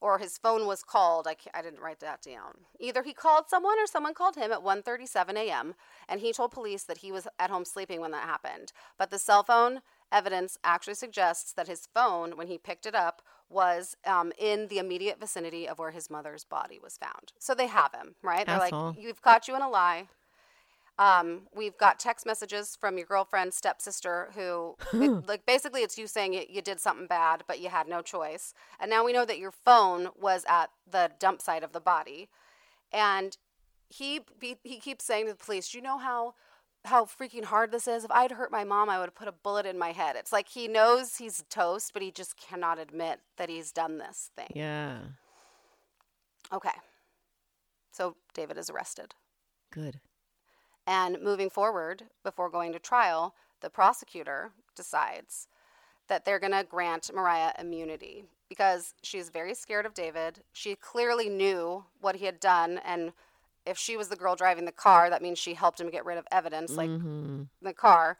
or 0.00 0.18
his 0.18 0.36
phone 0.36 0.66
was 0.66 0.82
called. 0.82 1.26
I, 1.26 1.36
I 1.54 1.62
didn't 1.62 1.80
write 1.80 2.00
that 2.00 2.22
down. 2.22 2.66
Either 2.80 3.02
he 3.02 3.14
called 3.14 3.44
someone 3.48 3.78
or 3.78 3.86
someone 3.86 4.14
called 4.14 4.36
him 4.36 4.52
at 4.52 4.64
1:37 4.64 5.36
a.m. 5.36 5.74
and 6.08 6.20
he 6.20 6.32
told 6.32 6.50
police 6.50 6.82
that 6.84 6.98
he 6.98 7.12
was 7.12 7.28
at 7.38 7.50
home 7.50 7.64
sleeping 7.64 8.00
when 8.00 8.10
that 8.10 8.26
happened. 8.26 8.72
But 8.98 9.10
the 9.10 9.18
cell 9.18 9.44
phone 9.44 9.80
evidence 10.10 10.58
actually 10.64 10.94
suggests 10.94 11.52
that 11.52 11.68
his 11.68 11.86
phone, 11.94 12.36
when 12.36 12.48
he 12.48 12.58
picked 12.58 12.84
it 12.84 12.94
up, 12.94 13.22
was 13.52 13.96
um, 14.06 14.32
in 14.38 14.68
the 14.68 14.78
immediate 14.78 15.20
vicinity 15.20 15.68
of 15.68 15.78
where 15.78 15.90
his 15.90 16.10
mother's 16.10 16.44
body 16.44 16.78
was 16.82 16.96
found. 16.96 17.32
So 17.38 17.54
they 17.54 17.66
have 17.66 17.92
him, 17.94 18.14
right? 18.22 18.46
They're 18.46 18.56
Asshole. 18.56 18.88
like, 18.88 18.98
"You've 18.98 19.22
caught 19.22 19.48
you 19.48 19.54
in 19.56 19.62
a 19.62 19.68
lie." 19.68 20.08
Um, 20.98 21.42
we've 21.54 21.76
got 21.78 21.98
text 21.98 22.26
messages 22.26 22.76
from 22.78 22.98
your 22.98 23.06
girlfriend's 23.06 23.56
stepsister 23.56 24.30
who, 24.34 24.76
it- 24.92 25.26
like, 25.26 25.46
basically, 25.46 25.80
it's 25.82 25.98
you 25.98 26.06
saying 26.06 26.34
you, 26.34 26.44
you 26.48 26.60
did 26.62 26.80
something 26.80 27.06
bad, 27.06 27.44
but 27.48 27.60
you 27.60 27.70
had 27.70 27.88
no 27.88 28.02
choice. 28.02 28.52
And 28.78 28.90
now 28.90 29.04
we 29.04 29.12
know 29.12 29.24
that 29.24 29.38
your 29.38 29.50
phone 29.52 30.08
was 30.20 30.44
at 30.48 30.70
the 30.90 31.10
dump 31.18 31.40
site 31.40 31.64
of 31.64 31.72
the 31.72 31.80
body. 31.80 32.28
And 32.92 33.36
he 33.88 34.20
be, 34.38 34.56
he 34.62 34.78
keeps 34.78 35.04
saying 35.04 35.26
to 35.26 35.32
the 35.32 35.38
police, 35.38 35.74
you 35.74 35.80
know 35.80 35.98
how 35.98 36.34
how 36.84 37.04
freaking 37.04 37.44
hard 37.44 37.70
this 37.70 37.86
is? 37.86 38.04
If 38.04 38.10
I'd 38.10 38.32
hurt 38.32 38.50
my 38.50 38.64
mom, 38.64 38.90
I 38.90 38.98
would 38.98 39.08
have 39.08 39.14
put 39.14 39.28
a 39.28 39.32
bullet 39.32 39.66
in 39.66 39.78
my 39.78 39.92
head." 39.92 40.16
It's 40.16 40.32
like 40.32 40.48
he 40.48 40.68
knows 40.68 41.16
he's 41.16 41.44
toast, 41.48 41.92
but 41.92 42.02
he 42.02 42.10
just 42.10 42.36
cannot 42.36 42.78
admit 42.78 43.20
that 43.36 43.48
he's 43.48 43.72
done 43.72 43.98
this 43.98 44.30
thing. 44.36 44.50
Yeah. 44.54 44.98
Okay. 46.52 46.70
So 47.92 48.16
David 48.34 48.58
is 48.58 48.70
arrested. 48.70 49.14
Good. 49.70 50.00
And 50.86 51.20
moving 51.22 51.50
forward, 51.50 52.04
before 52.24 52.50
going 52.50 52.72
to 52.72 52.78
trial, 52.78 53.34
the 53.60 53.70
prosecutor 53.70 54.52
decides 54.74 55.46
that 56.08 56.24
they're 56.24 56.40
going 56.40 56.52
to 56.52 56.64
grant 56.64 57.10
Mariah 57.14 57.52
immunity 57.58 58.24
because 58.48 58.94
she's 59.02 59.28
very 59.28 59.54
scared 59.54 59.86
of 59.86 59.94
David. 59.94 60.42
She 60.52 60.74
clearly 60.74 61.28
knew 61.28 61.84
what 62.00 62.16
he 62.16 62.26
had 62.26 62.40
done. 62.40 62.80
And 62.84 63.12
if 63.66 63.78
she 63.78 63.96
was 63.96 64.08
the 64.08 64.16
girl 64.16 64.36
driving 64.36 64.64
the 64.64 64.72
car, 64.72 65.10
that 65.10 65.22
means 65.22 65.38
she 65.38 65.54
helped 65.54 65.80
him 65.80 65.90
get 65.90 66.04
rid 66.04 66.18
of 66.18 66.26
evidence, 66.32 66.76
like 66.76 66.90
Mhm. 66.90 67.48
the 67.60 67.72
car. 67.74 68.18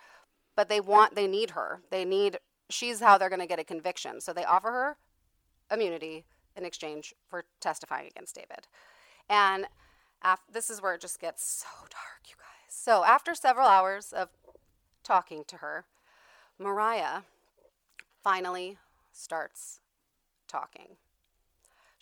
But 0.55 0.69
they 0.69 0.81
want, 0.81 1.15
they 1.15 1.27
need 1.27 1.51
her. 1.51 1.83
They 1.91 2.05
need, 2.05 2.39
she's 2.71 3.01
how 3.01 3.19
they're 3.19 3.29
going 3.31 3.41
to 3.41 3.47
get 3.47 3.59
a 3.59 3.65
conviction. 3.65 4.21
So 4.21 4.33
they 4.33 4.45
offer 4.45 4.71
her 4.71 4.97
immunity 5.71 6.25
in 6.57 6.65
exchange 6.65 7.15
for 7.29 7.47
testifying 7.61 8.07
against 8.07 8.35
David. 8.35 8.69
And 9.29 9.67
af- 10.23 10.45
this 10.51 10.69
is 10.71 10.83
where 10.83 10.95
it 10.95 11.01
just 11.01 11.19
gets 11.21 11.45
so 11.45 11.69
dark, 11.83 12.29
you 12.29 12.37
guys. 12.37 12.75
So 12.75 13.05
after 13.05 13.35
several 13.35 13.67
hours 13.67 14.13
of 14.13 14.29
talking 15.03 15.45
to 15.45 15.59
her, 15.59 15.87
Mariah 16.59 17.23
finally 18.23 18.79
starts 19.13 19.81
talking. 20.47 20.97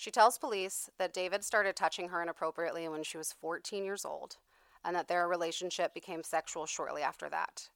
She 0.01 0.11
tells 0.11 0.39
police 0.39 0.89
that 0.97 1.13
David 1.13 1.45
started 1.45 1.77
touching 1.77 2.09
her 2.09 2.23
inappropriately 2.23 2.89
when 2.89 3.03
she 3.03 3.19
was 3.19 3.35
14 3.35 3.85
years 3.85 4.07
old 4.07 4.39
and 4.83 4.97
that 4.97 5.09
their 5.09 5.29
relationship 5.29 5.93
became 5.93 6.25
sexual 6.25 6.65
shortly 6.65 7.03
after 7.03 7.29
that. 7.29 7.69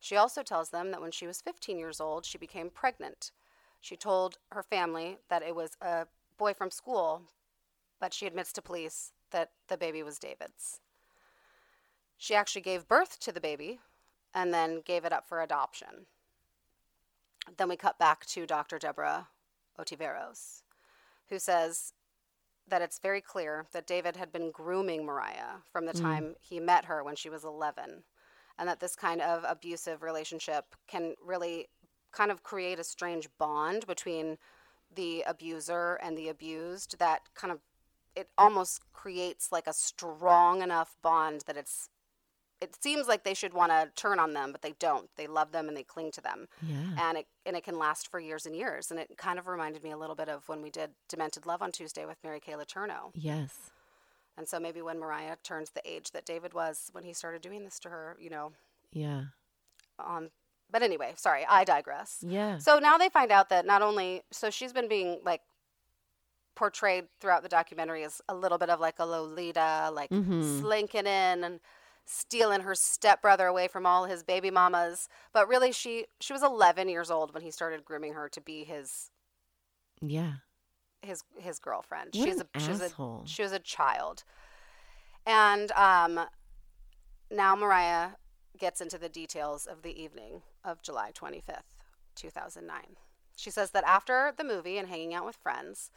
She 0.00 0.16
also 0.16 0.42
tells 0.42 0.70
them 0.70 0.92
that 0.92 1.02
when 1.02 1.10
she 1.10 1.26
was 1.26 1.42
15 1.42 1.78
years 1.78 2.00
old, 2.00 2.24
she 2.24 2.38
became 2.38 2.70
pregnant. 2.70 3.32
She 3.82 3.96
told 3.96 4.38
her 4.50 4.62
family 4.62 5.18
that 5.28 5.42
it 5.42 5.54
was 5.54 5.76
a 5.82 6.06
boy 6.38 6.54
from 6.54 6.70
school, 6.70 7.24
but 8.00 8.14
she 8.14 8.26
admits 8.26 8.50
to 8.54 8.62
police 8.62 9.12
that 9.30 9.50
the 9.68 9.76
baby 9.76 10.02
was 10.02 10.18
David's. 10.18 10.80
She 12.16 12.34
actually 12.34 12.62
gave 12.62 12.88
birth 12.88 13.20
to 13.20 13.30
the 13.30 13.42
baby 13.42 13.78
and 14.32 14.54
then 14.54 14.80
gave 14.86 15.04
it 15.04 15.12
up 15.12 15.28
for 15.28 15.42
adoption. 15.42 16.06
Then 17.58 17.68
we 17.68 17.76
cut 17.76 17.98
back 17.98 18.24
to 18.24 18.46
Dr. 18.46 18.78
Deborah 18.78 19.28
Otiveros, 19.78 20.62
who 21.28 21.38
says 21.38 21.92
that 22.68 22.82
it's 22.82 22.98
very 22.98 23.20
clear 23.20 23.66
that 23.72 23.86
David 23.86 24.16
had 24.16 24.32
been 24.32 24.50
grooming 24.50 25.04
Mariah 25.04 25.62
from 25.72 25.86
the 25.86 25.92
mm. 25.92 26.00
time 26.00 26.34
he 26.40 26.60
met 26.60 26.84
her 26.84 27.02
when 27.02 27.16
she 27.16 27.30
was 27.30 27.44
11, 27.44 28.04
and 28.58 28.68
that 28.68 28.80
this 28.80 28.94
kind 28.94 29.20
of 29.20 29.44
abusive 29.48 30.02
relationship 30.02 30.64
can 30.86 31.14
really 31.24 31.68
kind 32.12 32.30
of 32.30 32.42
create 32.42 32.78
a 32.78 32.84
strange 32.84 33.28
bond 33.38 33.86
between 33.86 34.38
the 34.94 35.22
abuser 35.26 35.98
and 36.02 36.16
the 36.16 36.28
abused 36.28 36.98
that 36.98 37.20
kind 37.34 37.52
of 37.52 37.60
it 38.16 38.28
almost 38.36 38.80
creates 38.92 39.52
like 39.52 39.66
a 39.66 39.72
strong 39.72 40.62
enough 40.62 40.96
bond 41.02 41.44
that 41.46 41.56
it's 41.56 41.88
it 42.60 42.76
seems 42.82 43.06
like 43.06 43.22
they 43.22 43.34
should 43.34 43.52
want 43.54 43.70
to 43.70 43.88
turn 43.94 44.18
on 44.18 44.32
them, 44.32 44.50
but 44.52 44.62
they 44.62 44.72
don't. 44.80 45.08
They 45.16 45.26
love 45.28 45.52
them 45.52 45.68
and 45.68 45.76
they 45.76 45.84
cling 45.84 46.10
to 46.12 46.20
them. 46.20 46.48
Yeah. 46.62 47.08
And 47.08 47.18
it 47.18 47.26
and 47.46 47.56
it 47.56 47.62
can 47.64 47.78
last 47.78 48.10
for 48.10 48.18
years 48.18 48.46
and 48.46 48.56
years. 48.56 48.90
And 48.90 48.98
it 48.98 49.16
kind 49.16 49.38
of 49.38 49.46
reminded 49.46 49.82
me 49.84 49.90
a 49.92 49.96
little 49.96 50.16
bit 50.16 50.28
of 50.28 50.48
when 50.48 50.60
we 50.62 50.70
did 50.70 50.90
Demented 51.08 51.46
Love 51.46 51.62
on 51.62 51.70
Tuesday 51.72 52.04
with 52.04 52.18
Mary 52.24 52.40
Kay 52.40 52.52
Letourneau. 52.54 53.10
Yes. 53.14 53.70
And 54.36 54.48
so 54.48 54.58
maybe 54.60 54.82
when 54.82 54.98
Mariah 55.00 55.36
turns 55.42 55.70
the 55.70 55.82
age 55.88 56.10
that 56.12 56.24
David 56.24 56.52
was 56.54 56.88
when 56.92 57.04
he 57.04 57.12
started 57.12 57.42
doing 57.42 57.64
this 57.64 57.78
to 57.80 57.88
her, 57.88 58.16
you 58.20 58.30
know, 58.30 58.52
Yeah. 58.92 59.24
um 59.98 60.30
but 60.70 60.82
anyway, 60.82 61.14
sorry, 61.16 61.46
I 61.48 61.64
digress. 61.64 62.18
Yeah. 62.26 62.58
So 62.58 62.78
now 62.78 62.98
they 62.98 63.08
find 63.08 63.32
out 63.32 63.48
that 63.48 63.64
not 63.66 63.80
only 63.82 64.22
so 64.30 64.50
she's 64.50 64.72
been 64.72 64.88
being 64.88 65.20
like 65.24 65.40
portrayed 66.54 67.06
throughout 67.20 67.42
the 67.42 67.48
documentary 67.48 68.04
as 68.04 68.20
a 68.28 68.34
little 68.34 68.58
bit 68.58 68.68
of 68.68 68.80
like 68.80 68.96
a 68.98 69.06
Lolita, 69.06 69.90
like 69.92 70.10
Mhm. 70.10 70.60
slinking 70.60 71.06
in 71.06 71.44
and 71.44 71.60
stealing 72.10 72.62
her 72.62 72.74
stepbrother 72.74 73.46
away 73.46 73.68
from 73.68 73.84
all 73.86 74.06
his 74.06 74.22
baby 74.22 74.50
mamas. 74.50 75.08
But 75.32 75.46
really 75.48 75.72
she 75.72 76.06
she 76.20 76.32
was 76.32 76.42
11 76.42 76.88
years 76.88 77.10
old 77.10 77.34
when 77.34 77.42
he 77.42 77.50
started 77.50 77.84
grooming 77.84 78.14
her 78.14 78.28
to 78.30 78.40
be 78.40 78.64
his 78.64 79.10
Yeah. 80.00 80.34
his 81.02 81.22
his 81.38 81.58
girlfriend. 81.58 82.14
What 82.14 82.24
she's 82.24 82.40
an 82.40 82.48
a 82.54 82.60
she's 82.60 82.80
asshole. 82.80 83.22
a 83.24 83.28
she 83.28 83.42
was 83.42 83.52
a 83.52 83.58
child. 83.58 84.24
And 85.26 85.70
um 85.72 86.20
now 87.30 87.54
Mariah 87.54 88.12
gets 88.58 88.80
into 88.80 88.98
the 88.98 89.08
details 89.10 89.66
of 89.66 89.82
the 89.82 90.00
evening 90.02 90.42
of 90.64 90.82
July 90.82 91.12
25th, 91.12 91.76
2009. 92.16 92.96
She 93.36 93.50
says 93.50 93.70
that 93.72 93.84
after 93.84 94.32
the 94.36 94.42
movie 94.44 94.78
and 94.78 94.88
hanging 94.88 95.14
out 95.14 95.26
with 95.26 95.36
friends, 95.36 95.90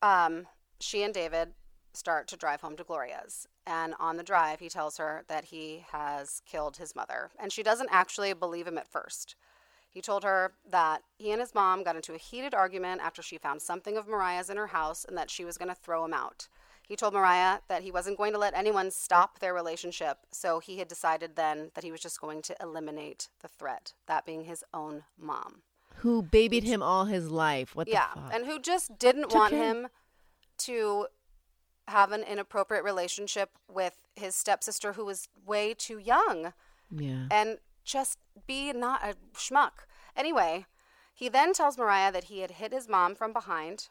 um, 0.00 0.46
she 0.80 1.02
and 1.02 1.14
David 1.14 1.52
start 1.92 2.28
to 2.28 2.36
drive 2.36 2.60
home 2.60 2.76
to 2.76 2.84
Gloria's. 2.84 3.46
And 3.66 3.94
on 4.00 4.16
the 4.16 4.22
drive, 4.22 4.60
he 4.60 4.68
tells 4.68 4.96
her 4.96 5.24
that 5.28 5.46
he 5.46 5.84
has 5.92 6.42
killed 6.46 6.76
his 6.76 6.96
mother. 6.96 7.30
And 7.38 7.52
she 7.52 7.62
doesn't 7.62 7.90
actually 7.92 8.32
believe 8.32 8.66
him 8.66 8.78
at 8.78 8.90
first. 8.90 9.36
He 9.90 10.00
told 10.00 10.24
her 10.24 10.54
that 10.68 11.02
he 11.18 11.30
and 11.32 11.40
his 11.40 11.54
mom 11.54 11.84
got 11.84 11.96
into 11.96 12.14
a 12.14 12.18
heated 12.18 12.54
argument 12.54 13.02
after 13.02 13.20
she 13.22 13.36
found 13.36 13.60
something 13.60 13.96
of 13.96 14.08
Mariah's 14.08 14.48
in 14.48 14.56
her 14.56 14.68
house 14.68 15.04
and 15.04 15.16
that 15.18 15.30
she 15.30 15.44
was 15.44 15.58
going 15.58 15.68
to 15.68 15.74
throw 15.74 16.04
him 16.04 16.14
out. 16.14 16.48
He 16.88 16.96
told 16.96 17.14
Mariah 17.14 17.60
that 17.68 17.82
he 17.82 17.92
wasn't 17.92 18.16
going 18.16 18.32
to 18.32 18.38
let 18.38 18.54
anyone 18.54 18.90
stop 18.90 19.38
their 19.38 19.54
relationship, 19.54 20.18
so 20.30 20.58
he 20.58 20.78
had 20.78 20.88
decided 20.88 21.36
then 21.36 21.70
that 21.74 21.84
he 21.84 21.92
was 21.92 22.00
just 22.00 22.20
going 22.20 22.42
to 22.42 22.56
eliminate 22.60 23.28
the 23.40 23.48
threat, 23.48 23.92
that 24.06 24.26
being 24.26 24.44
his 24.44 24.64
own 24.74 25.04
mom. 25.18 25.62
Who 25.96 26.22
babied 26.22 26.64
him 26.64 26.82
all 26.82 27.04
his 27.04 27.30
life? 27.30 27.76
What 27.76 27.86
the 27.86 27.92
yeah, 27.92 28.10
and 28.32 28.46
who 28.46 28.58
just 28.58 28.98
didn't 28.98 29.32
want 29.32 29.54
him 29.54 29.88
to 30.58 31.06
have 31.88 32.12
an 32.12 32.22
inappropriate 32.22 32.84
relationship 32.84 33.50
with 33.68 34.02
his 34.14 34.34
stepsister 34.34 34.92
who 34.92 35.04
was 35.04 35.28
way 35.44 35.74
too 35.74 35.98
young 35.98 36.52
yeah. 36.90 37.26
and 37.30 37.58
just 37.84 38.18
be 38.46 38.72
not 38.72 39.02
a 39.02 39.14
schmuck. 39.36 39.86
Anyway, 40.16 40.66
he 41.12 41.28
then 41.28 41.52
tells 41.52 41.78
Mariah 41.78 42.12
that 42.12 42.24
he 42.24 42.40
had 42.40 42.52
hit 42.52 42.72
his 42.72 42.88
mom 42.88 43.14
from 43.14 43.32
behind, 43.32 43.88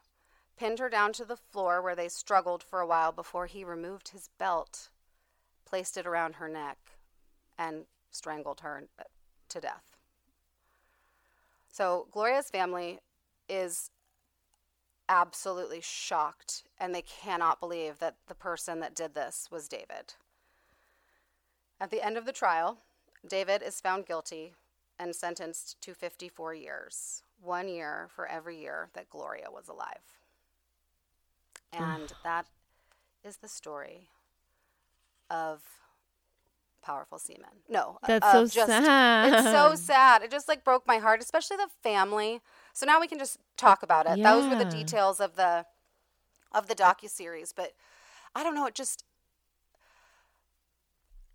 pinned 0.57 0.79
her 0.79 0.89
down 0.89 1.13
to 1.13 1.25
the 1.25 1.35
floor 1.35 1.81
where 1.81 1.95
they 1.95 2.07
struggled 2.07 2.63
for 2.63 2.79
a 2.79 2.87
while 2.87 3.11
before 3.11 3.47
he 3.47 3.63
removed 3.63 4.09
his 4.09 4.29
belt, 4.37 4.89
placed 5.65 5.97
it 5.97 6.05
around 6.05 6.35
her 6.35 6.47
neck, 6.47 6.77
and 7.57 7.85
strangled 8.11 8.61
her 8.61 8.83
to 9.49 9.59
death. 9.59 9.97
So 11.69 12.07
Gloria's 12.11 12.49
family 12.49 12.99
is 13.47 13.89
absolutely 15.11 15.81
shocked 15.81 16.63
and 16.79 16.95
they 16.95 17.01
cannot 17.01 17.59
believe 17.59 17.99
that 17.99 18.15
the 18.27 18.33
person 18.33 18.79
that 18.79 18.95
did 18.95 19.13
this 19.13 19.49
was 19.51 19.67
David. 19.67 20.13
At 21.81 21.91
the 21.91 22.03
end 22.03 22.17
of 22.17 22.25
the 22.25 22.31
trial, 22.31 22.77
David 23.27 23.61
is 23.61 23.81
found 23.81 24.05
guilty 24.05 24.53
and 24.97 25.13
sentenced 25.13 25.81
to 25.81 25.93
54 25.93 26.53
years, 26.53 27.23
one 27.41 27.67
year 27.67 28.07
for 28.15 28.25
every 28.25 28.57
year 28.57 28.87
that 28.93 29.09
Gloria 29.09 29.47
was 29.51 29.67
alive. 29.67 30.19
And 31.73 32.13
that 32.23 32.45
is 33.23 33.37
the 33.37 33.49
story 33.49 34.07
of 35.29 35.61
powerful 36.81 37.19
semen. 37.19 37.63
No, 37.69 37.99
uh, 38.03 38.07
That's 38.07 38.27
of 38.27 38.31
so 38.31 38.45
just, 38.47 38.91
It's 39.23 39.41
so 39.43 39.75
sad. 39.75 39.79
sad. 39.79 40.23
It 40.23 40.31
just 40.31 40.47
like 40.47 40.63
broke 40.63 40.87
my 40.87 40.97
heart, 40.97 41.21
especially 41.21 41.57
the 41.57 41.69
family. 41.83 42.41
So 42.73 42.85
now 42.85 42.99
we 42.99 43.07
can 43.07 43.19
just 43.19 43.37
talk 43.57 43.83
about 43.83 44.07
it. 44.07 44.23
Those 44.23 44.47
were 44.49 44.55
the 44.55 44.65
details 44.65 45.19
of 45.19 45.35
the 45.35 45.65
of 46.53 46.67
the 46.67 46.75
docu 46.75 47.09
series, 47.09 47.53
but 47.53 47.73
I 48.35 48.43
don't 48.43 48.55
know. 48.55 48.65
It 48.65 48.75
just 48.75 49.05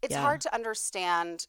it's 0.03 0.15
Yeah. 0.15 0.23
hard 0.23 0.41
to 0.43 0.55
understand. 0.55 1.47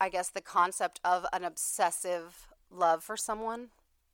I 0.00 0.08
guess 0.08 0.30
the 0.30 0.40
concept 0.40 1.00
of 1.04 1.26
an 1.32 1.44
obsessive 1.44 2.48
love 2.70 3.02
for 3.02 3.16
someone, 3.16 3.68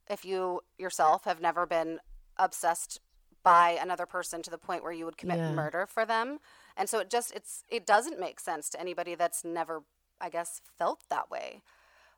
if 0.09 0.25
you 0.25 0.63
yourself 0.79 1.25
have 1.25 1.41
never 1.41 1.67
been 1.67 2.01
obsessed 2.39 3.01
by 3.43 3.71
another 3.81 4.07
person 4.07 4.43
to 4.43 4.51
the 4.51 4.59
point 4.59 4.83
where 4.83 4.93
you 4.93 5.05
would 5.05 5.19
commit 5.19 5.39
Yeah. 5.39 5.51
murder 5.55 5.87
for 5.87 6.07
them, 6.07 6.39
and 6.77 6.89
so 6.89 6.99
it 6.99 7.11
just 7.11 7.33
it's 7.33 7.65
it 7.69 7.87
doesn't 7.87 8.21
make 8.21 8.41
sense 8.41 8.69
to 8.71 8.81
anybody 8.81 9.15
that's 9.15 9.45
never, 9.45 9.83
I 10.21 10.29
guess, 10.31 10.61
felt 10.79 11.03
that 11.11 11.31
way. 11.31 11.63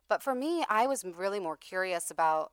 But 0.09 0.23
for 0.23 0.33
me, 0.33 0.63
I 0.69 0.87
was 0.87 1.03
really 1.03 1.39
more 1.39 1.57
curious 1.57 2.09
about 2.09 2.51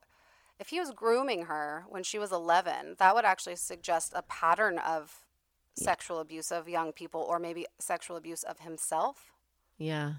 if 0.59 0.69
he 0.69 0.79
was 0.79 0.91
grooming 0.91 1.45
her 1.45 1.85
when 1.89 2.03
she 2.03 2.17
was 2.19 2.31
11, 2.31 2.95
that 2.99 3.15
would 3.15 3.25
actually 3.25 3.55
suggest 3.55 4.13
a 4.15 4.21
pattern 4.21 4.77
of 4.79 5.25
sexual 5.73 6.19
abuse 6.19 6.51
of 6.51 6.69
young 6.69 6.93
people 6.93 7.21
or 7.21 7.39
maybe 7.39 7.65
sexual 7.79 8.15
abuse 8.15 8.43
of 8.43 8.59
himself. 8.59 9.33
yeah. 9.77 10.13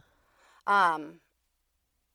Um, 0.67 1.21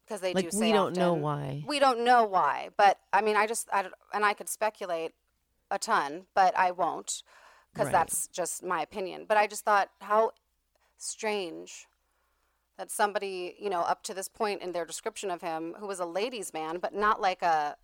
because 0.05 0.21
they 0.21 0.33
Like 0.33 0.45
do 0.45 0.51
say 0.51 0.59
we 0.67 0.71
don't 0.73 0.95
know 0.97 1.13
why. 1.13 1.63
We 1.65 1.79
don't 1.79 2.03
know 2.03 2.25
why, 2.25 2.69
but 2.75 2.99
I 3.13 3.21
mean, 3.21 3.37
I 3.37 3.47
just 3.47 3.69
I 3.71 3.85
and 4.13 4.25
I 4.25 4.33
could 4.33 4.49
speculate 4.49 5.13
a 5.69 5.79
ton, 5.79 6.25
but 6.35 6.57
I 6.57 6.71
won't 6.71 7.23
because 7.73 7.87
Right. 7.87 7.91
that's 7.93 8.27
just 8.27 8.63
my 8.63 8.81
opinion. 8.81 9.25
But 9.27 9.37
I 9.37 9.47
just 9.47 9.63
thought 9.63 9.89
how 10.01 10.31
strange 10.97 11.87
that 12.77 12.89
somebody, 12.91 13.55
you 13.59 13.69
know, 13.69 13.81
up 13.81 14.03
to 14.03 14.13
this 14.13 14.27
point 14.27 14.61
in 14.61 14.71
their 14.71 14.85
description 14.85 15.29
of 15.29 15.41
him, 15.41 15.75
who 15.79 15.87
was 15.87 15.99
a 15.99 16.05
ladies' 16.05 16.53
man, 16.53 16.79
but 16.79 16.93
not 16.93 17.21
like 17.21 17.41
a 17.41 17.77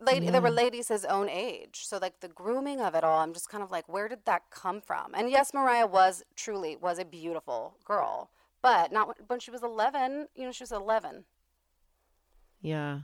lady. 0.00 0.28
There 0.30 0.40
were 0.42 0.50
ladies 0.50 0.88
his 0.88 1.04
own 1.04 1.28
age, 1.28 1.84
so 1.84 1.98
like 1.98 2.20
the 2.20 2.28
grooming 2.28 2.80
of 2.80 2.94
it 2.94 3.04
all. 3.04 3.20
I'm 3.20 3.32
just 3.32 3.48
kind 3.48 3.62
of 3.62 3.70
like, 3.70 3.88
where 3.88 4.08
did 4.08 4.24
that 4.24 4.50
come 4.50 4.80
from? 4.80 5.14
And 5.14 5.30
yes, 5.30 5.54
Mariah 5.54 5.86
was 5.86 6.24
truly 6.34 6.76
was 6.76 6.98
a 6.98 7.04
beautiful 7.04 7.76
girl, 7.84 8.30
but 8.60 8.92
not 8.92 9.28
when 9.28 9.38
she 9.40 9.50
was 9.50 9.62
11. 9.62 10.28
You 10.34 10.46
know, 10.46 10.52
she 10.52 10.64
was 10.64 10.72
11. 10.72 11.24
Yeah. 12.60 13.00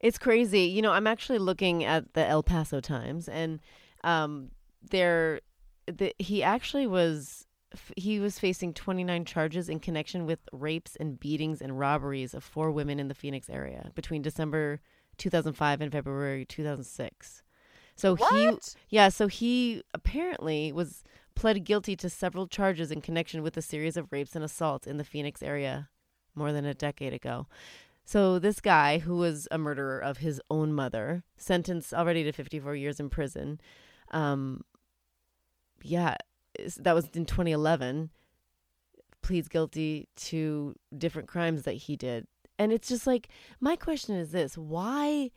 It's 0.00 0.18
crazy. 0.18 0.62
You 0.62 0.80
know, 0.80 0.92
I'm 0.92 1.06
actually 1.06 1.38
looking 1.38 1.84
at 1.84 2.14
the 2.14 2.24
El 2.24 2.42
Paso 2.42 2.80
Times 2.80 3.28
and 3.28 3.60
um 4.04 4.50
there 4.90 5.40
the, 5.86 6.14
he 6.18 6.42
actually 6.42 6.86
was 6.86 7.46
he 7.96 8.18
was 8.18 8.38
facing 8.38 8.72
29 8.72 9.24
charges 9.24 9.68
in 9.68 9.78
connection 9.78 10.24
with 10.24 10.40
rapes 10.52 10.96
and 10.96 11.20
beatings 11.20 11.60
and 11.60 11.78
robberies 11.78 12.34
of 12.34 12.42
four 12.42 12.70
women 12.70 12.98
in 12.98 13.08
the 13.08 13.14
Phoenix 13.14 13.50
area 13.50 13.90
between 13.94 14.22
December 14.22 14.80
2005 15.18 15.80
and 15.80 15.92
February 15.92 16.44
2006. 16.44 17.42
So 17.94 18.14
he 18.14 18.56
yeah, 18.90 19.08
so 19.08 19.26
he 19.26 19.82
apparently 19.92 20.72
was 20.72 21.02
pled 21.34 21.64
guilty 21.64 21.96
to 21.96 22.08
several 22.08 22.46
charges 22.46 22.90
in 22.90 23.00
connection 23.00 23.42
with 23.42 23.56
a 23.56 23.62
series 23.62 23.96
of 23.96 24.10
rapes 24.12 24.34
and 24.34 24.44
assaults 24.44 24.86
in 24.86 24.96
the 24.96 25.04
Phoenix 25.04 25.42
area 25.42 25.88
more 26.34 26.52
than 26.52 26.64
a 26.64 26.74
decade 26.74 27.12
ago. 27.12 27.46
So 28.04 28.38
this 28.38 28.60
guy 28.60 28.98
who 28.98 29.16
was 29.16 29.46
a 29.50 29.58
murderer 29.58 29.98
of 29.98 30.18
his 30.18 30.40
own 30.50 30.72
mother, 30.72 31.24
sentenced 31.36 31.92
already 31.92 32.24
to 32.24 32.32
54 32.32 32.74
years 32.74 32.98
in 32.98 33.10
prison. 33.10 33.60
Um 34.10 34.64
yeah, 35.82 36.16
that 36.78 36.94
was 36.94 37.06
in 37.14 37.24
2011. 37.24 38.10
Pleads 39.22 39.48
guilty 39.48 40.08
to 40.16 40.74
different 40.96 41.28
crimes 41.28 41.62
that 41.62 41.74
he 41.74 41.96
did. 41.96 42.26
And 42.58 42.72
it's 42.72 42.88
just 42.88 43.06
like 43.06 43.28
my 43.60 43.76
question 43.76 44.16
is 44.16 44.32
this, 44.32 44.56
why 44.56 45.30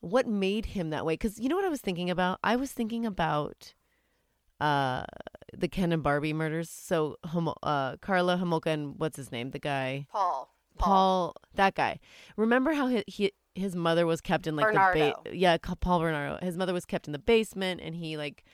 what 0.00 0.26
made 0.26 0.66
him 0.66 0.90
that 0.90 1.06
way? 1.06 1.16
Cuz 1.16 1.38
you 1.38 1.48
know 1.48 1.56
what 1.56 1.64
I 1.64 1.70
was 1.70 1.80
thinking 1.80 2.10
about? 2.10 2.38
I 2.42 2.56
was 2.56 2.72
thinking 2.72 3.04
about 3.06 3.74
uh 4.60 5.04
the 5.54 5.68
Ken 5.68 5.92
and 5.92 6.02
Barbie 6.02 6.32
murders. 6.32 6.70
So 6.70 7.16
uh 7.24 7.96
Karla 7.98 8.36
Homolka 8.36 8.66
and 8.66 8.98
what's 8.98 9.16
his 9.16 9.32
name? 9.32 9.50
The 9.50 9.58
guy 9.58 10.06
Paul. 10.10 10.48
Paul, 10.78 11.36
that 11.54 11.74
guy. 11.74 12.00
Remember 12.36 12.72
how 12.72 12.86
he, 12.86 13.04
he 13.06 13.32
his 13.54 13.74
mother 13.76 14.06
was 14.06 14.20
kept 14.20 14.46
in 14.46 14.56
like 14.56 14.66
the 14.72 15.14
ba- 15.24 15.36
yeah, 15.36 15.56
Paul 15.80 16.00
Bernardo. 16.00 16.38
His 16.44 16.56
mother 16.56 16.72
was 16.72 16.84
kept 16.84 17.06
in 17.06 17.12
the 17.12 17.18
basement, 17.18 17.80
and 17.82 17.94
he 17.94 18.16
like 18.16 18.44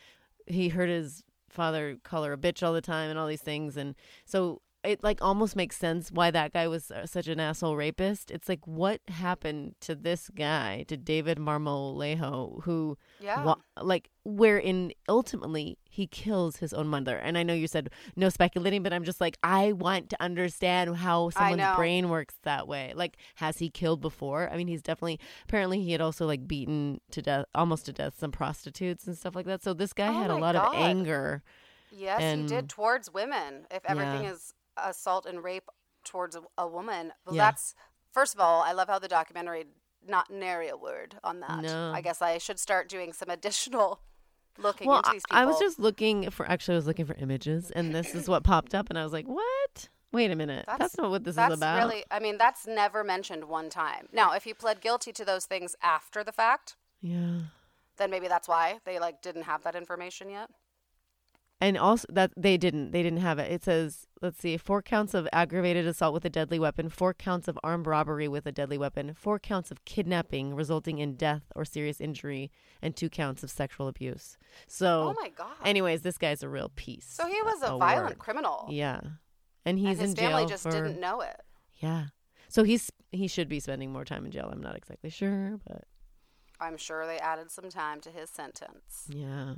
he 0.47 0.69
heard 0.69 0.89
his 0.89 1.23
father 1.49 1.99
call 2.03 2.25
her 2.25 2.33
a 2.33 2.39
bitch 2.39 2.63
all 2.63 2.73
the 2.73 2.81
time 2.81 3.11
and 3.11 3.19
all 3.19 3.27
these 3.27 3.41
things. 3.43 3.77
And 3.77 3.95
so 4.25 4.61
it 4.85 5.03
like 5.03 5.19
almost 5.21 5.57
makes 5.57 5.77
sense 5.77 6.11
why 6.13 6.31
that 6.31 6.53
guy 6.53 6.69
was 6.69 6.91
uh, 6.91 7.05
such 7.07 7.27
an 7.27 7.41
asshole 7.41 7.77
rapist. 7.77 8.31
It's 8.31 8.49
like 8.49 8.65
what 8.67 9.01
happened 9.09 9.75
to 9.81 9.95
this 9.95 10.31
guy, 10.35 10.85
to 10.89 10.97
David 10.97 11.39
Marmolejo, 11.39 12.63
who 12.63 12.97
Yeah. 13.21 13.45
wa- 13.45 13.57
like 13.81 14.11
wherein 14.25 14.93
ultimately 15.09 15.79
he 15.91 16.07
kills 16.07 16.59
his 16.59 16.73
own 16.73 16.87
mother. 16.89 17.17
And 17.17 17.37
I 17.37 17.43
know 17.43 17.55
you 17.55 17.67
said 17.67 17.91
no 18.15 18.29
speculating, 18.29 18.83
but 18.83 18.93
I'm 18.93 19.05
just 19.05 19.21
like 19.21 19.37
I 19.43 19.73
want 19.73 20.11
to 20.11 20.23
understand 20.23 20.97
how 20.97 21.31
someone's 21.31 21.77
brain 21.77 22.09
works 22.09 22.37
that 22.45 22.69
way. 22.69 22.93
Like 22.95 23.17
has 23.37 23.59
he 23.59 23.71
killed 23.71 24.01
before? 24.01 24.49
I 24.53 24.57
mean, 24.57 24.69
he's 24.69 24.83
definitely 24.83 25.19
apparently 25.45 25.81
he 25.83 25.93
had 25.93 26.01
also 26.01 26.27
like 26.27 26.47
beaten 26.47 27.01
to 27.11 27.23
death 27.23 27.47
almost 27.55 27.87
to 27.87 27.93
death 27.93 28.15
some 28.19 28.31
prostitutes 28.33 29.07
and 29.07 29.17
stuff 29.19 29.35
like 29.35 29.47
that. 29.47 29.63
So 29.63 29.75
this 29.75 29.93
guy 29.93 30.09
Oh 30.09 30.13
had 30.23 30.31
a 30.31 30.37
lot 30.37 30.55
of 30.57 30.73
anger. 30.75 31.43
Yes, 31.91 32.21
he 32.21 32.25
And- 32.27 32.49
did 32.49 32.69
towards 32.69 33.11
women. 33.13 33.67
If 33.71 33.83
everything 33.87 34.25
Yeah. 34.25 34.33
is 34.33 34.53
assault 34.85 35.27
and 35.27 35.43
rape 35.43 35.69
towards 36.05 36.37
a, 36.37 36.43
a 36.57 36.67
woman, 36.67 37.13
well, 37.27 37.37
Yeah. 37.37 37.47
that's 37.47 37.75
first 38.13 38.35
of 38.35 38.41
all, 38.41 38.63
I 38.63 38.73
love 38.73 38.89
how 38.89 38.99
the 38.99 39.09
documentary 39.09 39.67
not 40.07 40.31
nary 40.31 40.69
a 40.69 40.77
word 40.77 41.17
on 41.23 41.41
that. 41.41 41.63
No. 41.63 41.93
I 41.93 42.01
guess 42.01 42.23
I 42.23 42.39
should 42.39 42.59
start 42.59 42.89
doing 42.89 43.13
some 43.13 43.29
additional 43.29 44.01
looking 44.59 44.89
well, 44.89 44.99
into 44.99 45.11
I- 45.11 45.13
these 45.15 45.23
people. 45.29 45.39
I 45.43 45.45
was 45.45 45.59
just 45.59 45.79
looking 45.79 46.31
for 46.31 46.49
actually 46.49 46.75
I 46.75 46.79
was 46.79 46.87
looking 46.87 47.07
for 47.07 47.15
images 47.15 47.71
and 47.71 47.95
this 47.95 48.15
is 48.15 48.29
what 48.29 48.45
popped 48.45 48.75
up 48.75 48.89
and 48.91 48.99
I 48.99 49.05
was 49.05 49.13
like, 49.13 49.27
"What? 49.27 49.89
Wait 50.11 50.31
a 50.31 50.37
minute. 50.37 50.65
That's, 50.79 50.97
not 50.97 51.11
what 51.11 51.25
this 51.25 51.37
that's 51.37 51.53
is 51.53 51.59
about." 51.59 51.79
Really, 51.79 52.05
I 52.11 52.19
mean, 52.19 52.39
that's 52.39 52.67
never 52.67 53.05
mentioned 53.05 53.45
one 53.45 53.69
time. 53.69 54.09
Now, 54.13 54.33
if 54.33 54.45
he 54.45 54.55
pled 54.55 54.81
guilty 54.81 55.13
to 55.13 55.25
those 55.25 55.45
things 55.45 55.77
after 55.83 56.25
the 56.25 56.33
fact, 56.33 56.77
yeah. 57.03 57.41
then 57.99 58.11
maybe 58.11 58.27
that's 58.27 58.49
why 58.49 58.79
they 58.87 58.99
like 58.99 59.21
didn't 59.21 59.43
have 59.43 59.63
that 59.65 59.75
information 59.75 60.31
yet. 60.31 60.49
And 61.61 61.77
also 61.77 62.07
that 62.11 62.31
they 62.37 62.57
didn't 62.57 62.93
they 62.93 63.03
didn't 63.03 63.19
have 63.19 63.41
it. 63.41 63.51
It 63.51 63.65
says, 63.65 64.07
let's 64.23 64.39
see, 64.39 64.57
four 64.57 64.81
counts 64.81 65.13
of 65.13 65.27
aggravated 65.33 65.89
assault 65.89 66.15
with 66.15 66.25
a 66.25 66.31
deadly 66.31 66.59
weapon, 66.61 66.89
four 66.89 67.13
counts 67.13 67.49
of 67.49 67.59
armed 67.65 67.87
robbery 67.89 68.29
with 68.29 68.47
a 68.47 68.53
deadly 68.53 68.79
weapon, 68.79 69.13
four 69.13 69.41
counts 69.41 69.73
of 69.73 69.85
kidnapping 69.85 70.55
resulting 70.55 70.99
in 70.99 71.17
death 71.17 71.43
or 71.57 71.65
serious 71.65 72.01
injury, 72.01 72.53
and 72.81 72.95
two 72.95 73.11
counts 73.11 73.43
of 73.43 73.51
sexual 73.51 73.89
abuse. 73.89 74.39
So 74.69 75.13
Oh 75.17 75.21
my 75.21 75.31
god. 75.31 75.49
anyways, 75.65 76.03
this 76.03 76.17
guy's 76.17 76.45
a 76.45 76.49
real 76.49 76.71
piece. 76.77 77.07
so 77.07 77.27
he 77.27 77.43
was 77.43 77.61
a, 77.63 77.75
a 77.75 77.79
violent 77.79 78.11
word. 78.11 78.19
criminal. 78.19 78.67
Yeah. 78.71 79.01
And 79.65 79.81
he's 79.81 79.99
and 79.99 80.01
his 80.01 80.11
in 80.11 80.17
family 80.17 80.43
jail 80.43 80.49
just 80.49 80.63
for 80.63 80.71
didn't 80.71 81.01
know 81.01 81.23
it. 81.23 81.41
Yeah. 81.81 82.07
So 82.49 82.63
he's 82.63 82.93
he 83.11 83.27
should 83.27 83.49
be 83.49 83.59
spending 83.59 83.93
more 83.93 84.05
time 84.05 84.25
in 84.25 84.31
jail. 84.31 84.49
I'm 84.53 84.63
not 84.63 84.77
exactly 84.77 85.11
sure, 85.11 85.59
but 85.67 85.83
I'm 86.61 86.77
sure 86.77 87.05
they 87.05 87.19
added 87.19 87.51
some 87.51 87.69
time 87.69 88.01
to 88.03 88.11
his 88.11 88.31
sentence. 88.31 89.07
yeah. 89.09 89.55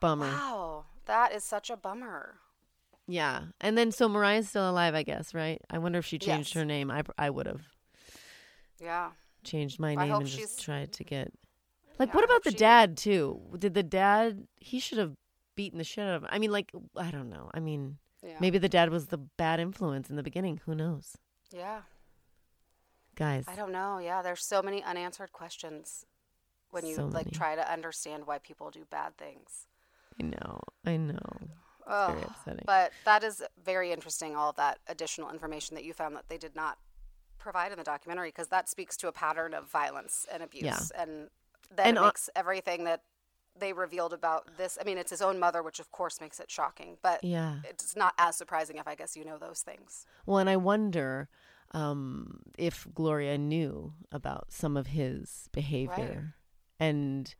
Bummer. 0.00 0.26
Wow, 0.26 0.84
that 1.06 1.32
is 1.32 1.44
such 1.44 1.70
a 1.70 1.76
bummer. 1.76 2.36
Yeah. 3.06 3.46
And 3.60 3.76
then 3.76 3.90
so 3.92 4.08
Mariah's 4.08 4.48
still 4.48 4.68
alive, 4.70 4.94
I 4.94 5.02
guess, 5.02 5.34
right? 5.34 5.60
I 5.70 5.78
wonder 5.78 5.98
if 5.98 6.06
she 6.06 6.18
changed 6.18 6.50
Yes. 6.54 6.60
her 6.60 6.64
name. 6.64 6.90
I 6.90 7.02
I 7.18 7.30
would 7.30 7.46
have 7.46 7.62
Yeah. 8.80 9.12
changed 9.44 9.78
my 9.80 9.94
name 9.94 10.12
and 10.12 10.26
just 10.26 10.62
tried 10.62 10.92
to 10.94 11.04
get 11.04 11.32
Like 11.98 12.08
Yeah, 12.08 12.14
what 12.14 12.24
about 12.24 12.44
the 12.44 12.50
she- 12.52 12.56
dad 12.56 12.96
too? 12.96 13.40
Did 13.58 13.74
the 13.74 13.82
dad 13.82 14.46
he 14.58 14.78
should 14.80 14.98
have 14.98 15.14
beaten 15.56 15.78
the 15.78 15.84
shit 15.84 16.06
out 16.06 16.14
of 16.16 16.22
him. 16.22 16.28
I 16.32 16.38
mean 16.38 16.50
like 16.52 16.72
I 16.96 17.10
don't 17.10 17.28
know. 17.28 17.50
I 17.52 17.60
mean 17.60 17.98
Yeah. 18.22 18.38
maybe 18.40 18.58
the 18.58 18.68
dad 18.68 18.90
was 18.90 19.08
the 19.08 19.18
bad 19.18 19.60
influence 19.60 20.08
in 20.08 20.16
the 20.16 20.22
beginning. 20.22 20.60
Who 20.64 20.74
knows? 20.74 21.16
Yeah. 21.50 21.82
Guys. 23.14 23.44
I 23.46 23.56
don't 23.56 23.72
know. 23.72 23.98
Yeah, 23.98 24.22
there's 24.22 24.44
so 24.44 24.62
many 24.62 24.82
unanswered 24.82 25.32
questions 25.32 26.06
when 26.70 26.86
you 26.86 26.94
So 26.94 27.06
like 27.06 27.30
try 27.30 27.54
to 27.56 27.70
understand 27.70 28.26
why 28.26 28.38
people 28.38 28.70
do 28.70 28.84
bad 28.86 29.16
things. 29.18 29.66
I 30.20 30.24
know. 30.24 30.60
I 30.84 30.96
know. 30.96 31.18
Oh, 31.86 32.06
very 32.08 32.22
upsetting. 32.22 32.64
But 32.66 32.92
that 33.04 33.24
is 33.24 33.42
very 33.64 33.92
interesting. 33.92 34.36
All 34.36 34.50
of 34.50 34.56
that 34.56 34.78
additional 34.86 35.30
information 35.30 35.74
that 35.74 35.84
you 35.84 35.92
found 35.92 36.14
that 36.16 36.28
they 36.28 36.38
did 36.38 36.54
not 36.54 36.78
provide 37.38 37.72
in 37.72 37.78
the 37.78 37.84
documentary 37.84 38.28
because 38.28 38.48
that 38.48 38.68
speaks 38.68 38.96
to 38.98 39.08
a 39.08 39.12
pattern 39.12 39.52
of 39.52 39.68
violence 39.68 40.26
and 40.32 40.42
abuse, 40.42 40.62
Yeah. 40.64 41.02
and 41.02 41.28
then 41.74 41.96
And 41.96 42.06
makes 42.06 42.30
everything 42.36 42.84
that 42.84 43.02
they 43.58 43.72
revealed 43.72 44.12
about 44.12 44.56
this. 44.56 44.78
I 44.80 44.84
mean, 44.84 44.96
it's 44.96 45.10
his 45.10 45.20
own 45.20 45.38
mother, 45.38 45.62
which 45.62 45.80
of 45.80 45.90
course 45.90 46.20
makes 46.20 46.40
it 46.40 46.50
shocking, 46.50 46.98
but 47.02 47.22
Yeah. 47.24 47.56
it's 47.64 47.96
not 47.96 48.14
as 48.16 48.36
surprising 48.36 48.76
if 48.76 48.86
I 48.86 48.94
guess 48.94 49.16
you 49.16 49.24
know 49.24 49.38
those 49.38 49.62
things. 49.62 50.06
Well, 50.24 50.38
and 50.38 50.48
I 50.48 50.56
wonder 50.56 51.28
um, 51.72 52.40
if 52.58 52.86
Gloria 52.94 53.38
knew 53.38 53.94
about 54.12 54.52
some 54.52 54.76
of 54.76 54.88
his 54.88 55.48
behavior. 55.52 56.34
And 56.78 57.34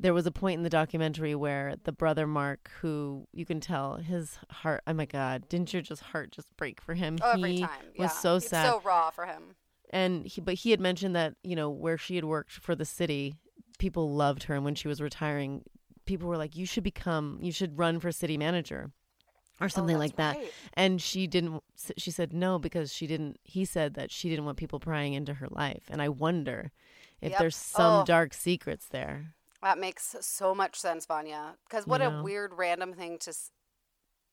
there 0.00 0.14
was 0.14 0.26
a 0.26 0.30
point 0.30 0.56
in 0.58 0.62
the 0.62 0.70
documentary 0.70 1.34
where 1.34 1.74
the 1.84 1.92
brother 1.92 2.26
Mark, 2.26 2.70
who 2.80 3.26
you 3.32 3.44
can 3.44 3.60
tell 3.60 3.96
his 3.96 4.38
heart, 4.50 4.82
oh 4.86 4.92
my 4.94 5.04
God, 5.04 5.48
didn't 5.48 5.72
your 5.72 5.82
just 5.82 6.02
heart 6.02 6.30
just 6.32 6.48
break 6.56 6.80
for 6.80 6.94
him? 6.94 7.18
Oh, 7.22 7.32
every 7.32 7.52
he 7.56 7.60
time, 7.60 7.70
yeah, 7.94 8.02
was 8.04 8.12
so 8.12 8.36
it's 8.36 8.48
sad. 8.48 8.66
so 8.70 8.80
raw 8.80 9.10
for 9.10 9.26
him. 9.26 9.54
and 9.90 10.24
he, 10.26 10.40
but 10.40 10.54
he 10.54 10.70
had 10.70 10.80
mentioned 10.80 11.14
that 11.16 11.34
you 11.44 11.54
know 11.54 11.68
where 11.70 11.98
she 11.98 12.14
had 12.16 12.24
worked 12.24 12.52
for 12.52 12.74
the 12.74 12.84
city, 12.84 13.34
people 13.78 14.14
loved 14.14 14.44
her, 14.44 14.54
and 14.54 14.64
when 14.64 14.74
she 14.74 14.88
was 14.88 15.00
retiring, 15.00 15.62
people 16.06 16.28
were 16.28 16.36
like, 16.38 16.56
"You 16.56 16.66
should 16.66 16.84
become, 16.84 17.38
you 17.42 17.52
should 17.52 17.78
run 17.78 18.00
for 18.00 18.10
city 18.10 18.36
manager." 18.38 18.90
Or 19.62 19.66
oh, 19.66 19.68
something 19.68 19.96
Oh, 19.96 19.98
like 19.98 20.16
that. 20.16 20.36
right. 20.38 20.50
And 20.72 21.02
she 21.02 21.26
didn't, 21.26 21.62
she 21.98 22.10
said 22.10 22.32
no 22.32 22.58
because 22.58 22.94
she 22.94 23.06
didn't, 23.06 23.38
he 23.44 23.66
said 23.66 23.92
that 23.92 24.10
she 24.10 24.30
didn't 24.30 24.46
want 24.46 24.56
people 24.56 24.80
prying 24.80 25.12
into 25.12 25.34
her 25.34 25.48
life. 25.50 25.82
And 25.90 26.00
I 26.00 26.08
wonder 26.08 26.72
if 27.20 27.32
Yep. 27.32 27.38
there's 27.38 27.56
some 27.56 28.00
Oh. 28.00 28.04
dark 28.06 28.32
secrets 28.32 28.86
there. 28.88 29.34
That 29.62 29.78
makes 29.78 30.16
so 30.20 30.54
much 30.54 30.78
sense, 30.78 31.04
Vanya. 31.06 31.56
Because 31.68 31.86
what 31.86 32.00
You 32.00 32.08
a 32.08 32.22
weird 32.22 32.54
random 32.54 32.94
thing 32.94 33.18
to. 33.20 33.34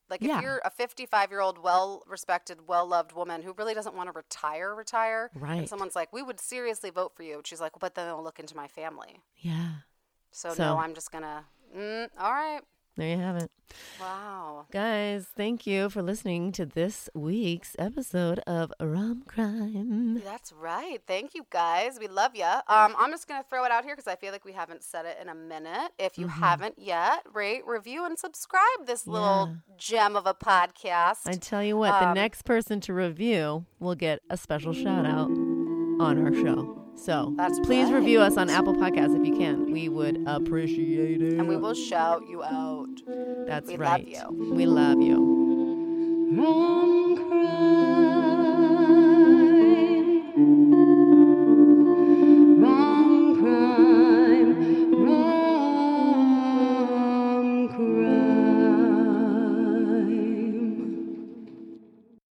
Like, 0.09 0.21
Yeah. 0.21 0.37
if 0.37 0.43
you're 0.43 0.61
a 0.63 0.69
55 0.69 1.31
year 1.31 1.41
old, 1.41 1.57
well 1.61 2.01
respected, 2.07 2.65
well 2.65 2.87
loved 2.87 3.11
woman 3.11 3.41
who 3.41 3.51
really 3.57 3.73
doesn't 3.73 3.93
want 3.93 4.07
to 4.07 4.13
retire, 4.13 4.73
retire. 4.73 5.29
Right. 5.35 5.57
And 5.57 5.67
someone's 5.69 5.97
like, 5.97 6.13
we 6.13 6.23
would 6.23 6.39
seriously 6.39 6.91
vote 6.91 7.13
for 7.13 7.23
you. 7.23 7.41
She's 7.43 7.59
like, 7.59 7.73
but 7.77 7.95
then 7.95 8.07
they'll 8.07 8.23
look 8.23 8.39
into 8.39 8.55
my 8.55 8.69
family. 8.69 9.19
Yeah. 9.35 9.69
So, 10.31 10.53
So- 10.53 10.63
no, 10.63 10.77
I'm 10.79 10.93
just 10.93 11.11
going 11.11 11.23
to. 11.23 11.43
Mm, 11.75 12.09
all 12.17 12.31
right. 12.31 12.61
There 12.97 13.07
you 13.15 13.17
have 13.21 13.35
it. 13.37 13.51
Wow. 14.01 14.65
Guys, 14.71 15.27
thank 15.35 15.67
you 15.67 15.89
for 15.91 16.01
listening 16.01 16.51
to 16.53 16.65
this 16.65 17.09
week's 17.13 17.75
episode 17.77 18.39
of 18.47 18.73
Rum 18.81 19.23
Crime. 19.27 20.19
That's 20.23 20.51
right. 20.51 20.99
Thank 21.05 21.35
you 21.35 21.45
guys. 21.51 21.97
We 21.99 22.07
love 22.07 22.31
you. 22.35 22.43
Um, 22.45 22.95
I'm 22.97 23.11
just 23.11 23.27
going 23.27 23.39
to 23.43 23.47
throw 23.47 23.65
it 23.65 23.71
out 23.71 23.83
here 23.83 23.95
because 23.95 24.07
I 24.07 24.15
feel 24.15 24.31
like 24.31 24.45
we 24.45 24.53
haven't 24.53 24.83
said 24.83 25.05
it 25.05 25.19
in 25.21 25.29
a 25.29 25.35
minute. 25.35 25.91
If 25.99 26.17
you 26.17 26.25
Mm-hmm. 26.25 26.39
haven't 26.43 26.79
yet, 26.79 27.23
rate, 27.31 27.61
review, 27.67 28.03
and 28.05 28.17
subscribe 28.17 28.85
this 28.87 29.05
little 29.05 29.57
gem 29.77 30.15
of 30.15 30.25
a 30.25 30.33
podcast. 30.33 31.27
I 31.27 31.33
tell 31.33 31.63
you 31.63 31.77
what, 31.77 31.99
the 31.99 32.07
Um, 32.07 32.15
next 32.15 32.43
person 32.45 32.79
to 32.81 32.93
review 32.93 33.65
will 33.79 33.95
get 33.95 34.21
a 34.29 34.37
special 34.37 34.73
shout 34.73 35.05
out 35.05 35.29
on 35.29 36.25
our 36.25 36.33
show. 36.33 36.86
So 36.97 37.33
That's 37.37 37.59
please 37.59 37.91
review 37.91 38.21
us 38.21 38.37
on. 38.37 38.49
Apple 38.49 38.73
Podcasts 38.73 39.19
if 39.19 39.25
you 39.25 39.37
can. 39.37 39.71
We 39.71 39.87
would 39.87 40.23
appreciate 40.25 41.21
it. 41.21 41.33
and 41.33 41.47
we 41.47 41.55
will 41.55 41.73
shout 41.75 42.23
you 42.27 42.43
out. 42.43 42.89
That's 43.45 43.73
right. 43.75 44.05
we 44.05 44.15
love 44.15 44.31
you. 44.31 44.53
We 44.53 44.65
love 44.65 45.01
you. 45.01 46.33
Rum 46.41 47.15
crime. 47.15 48.16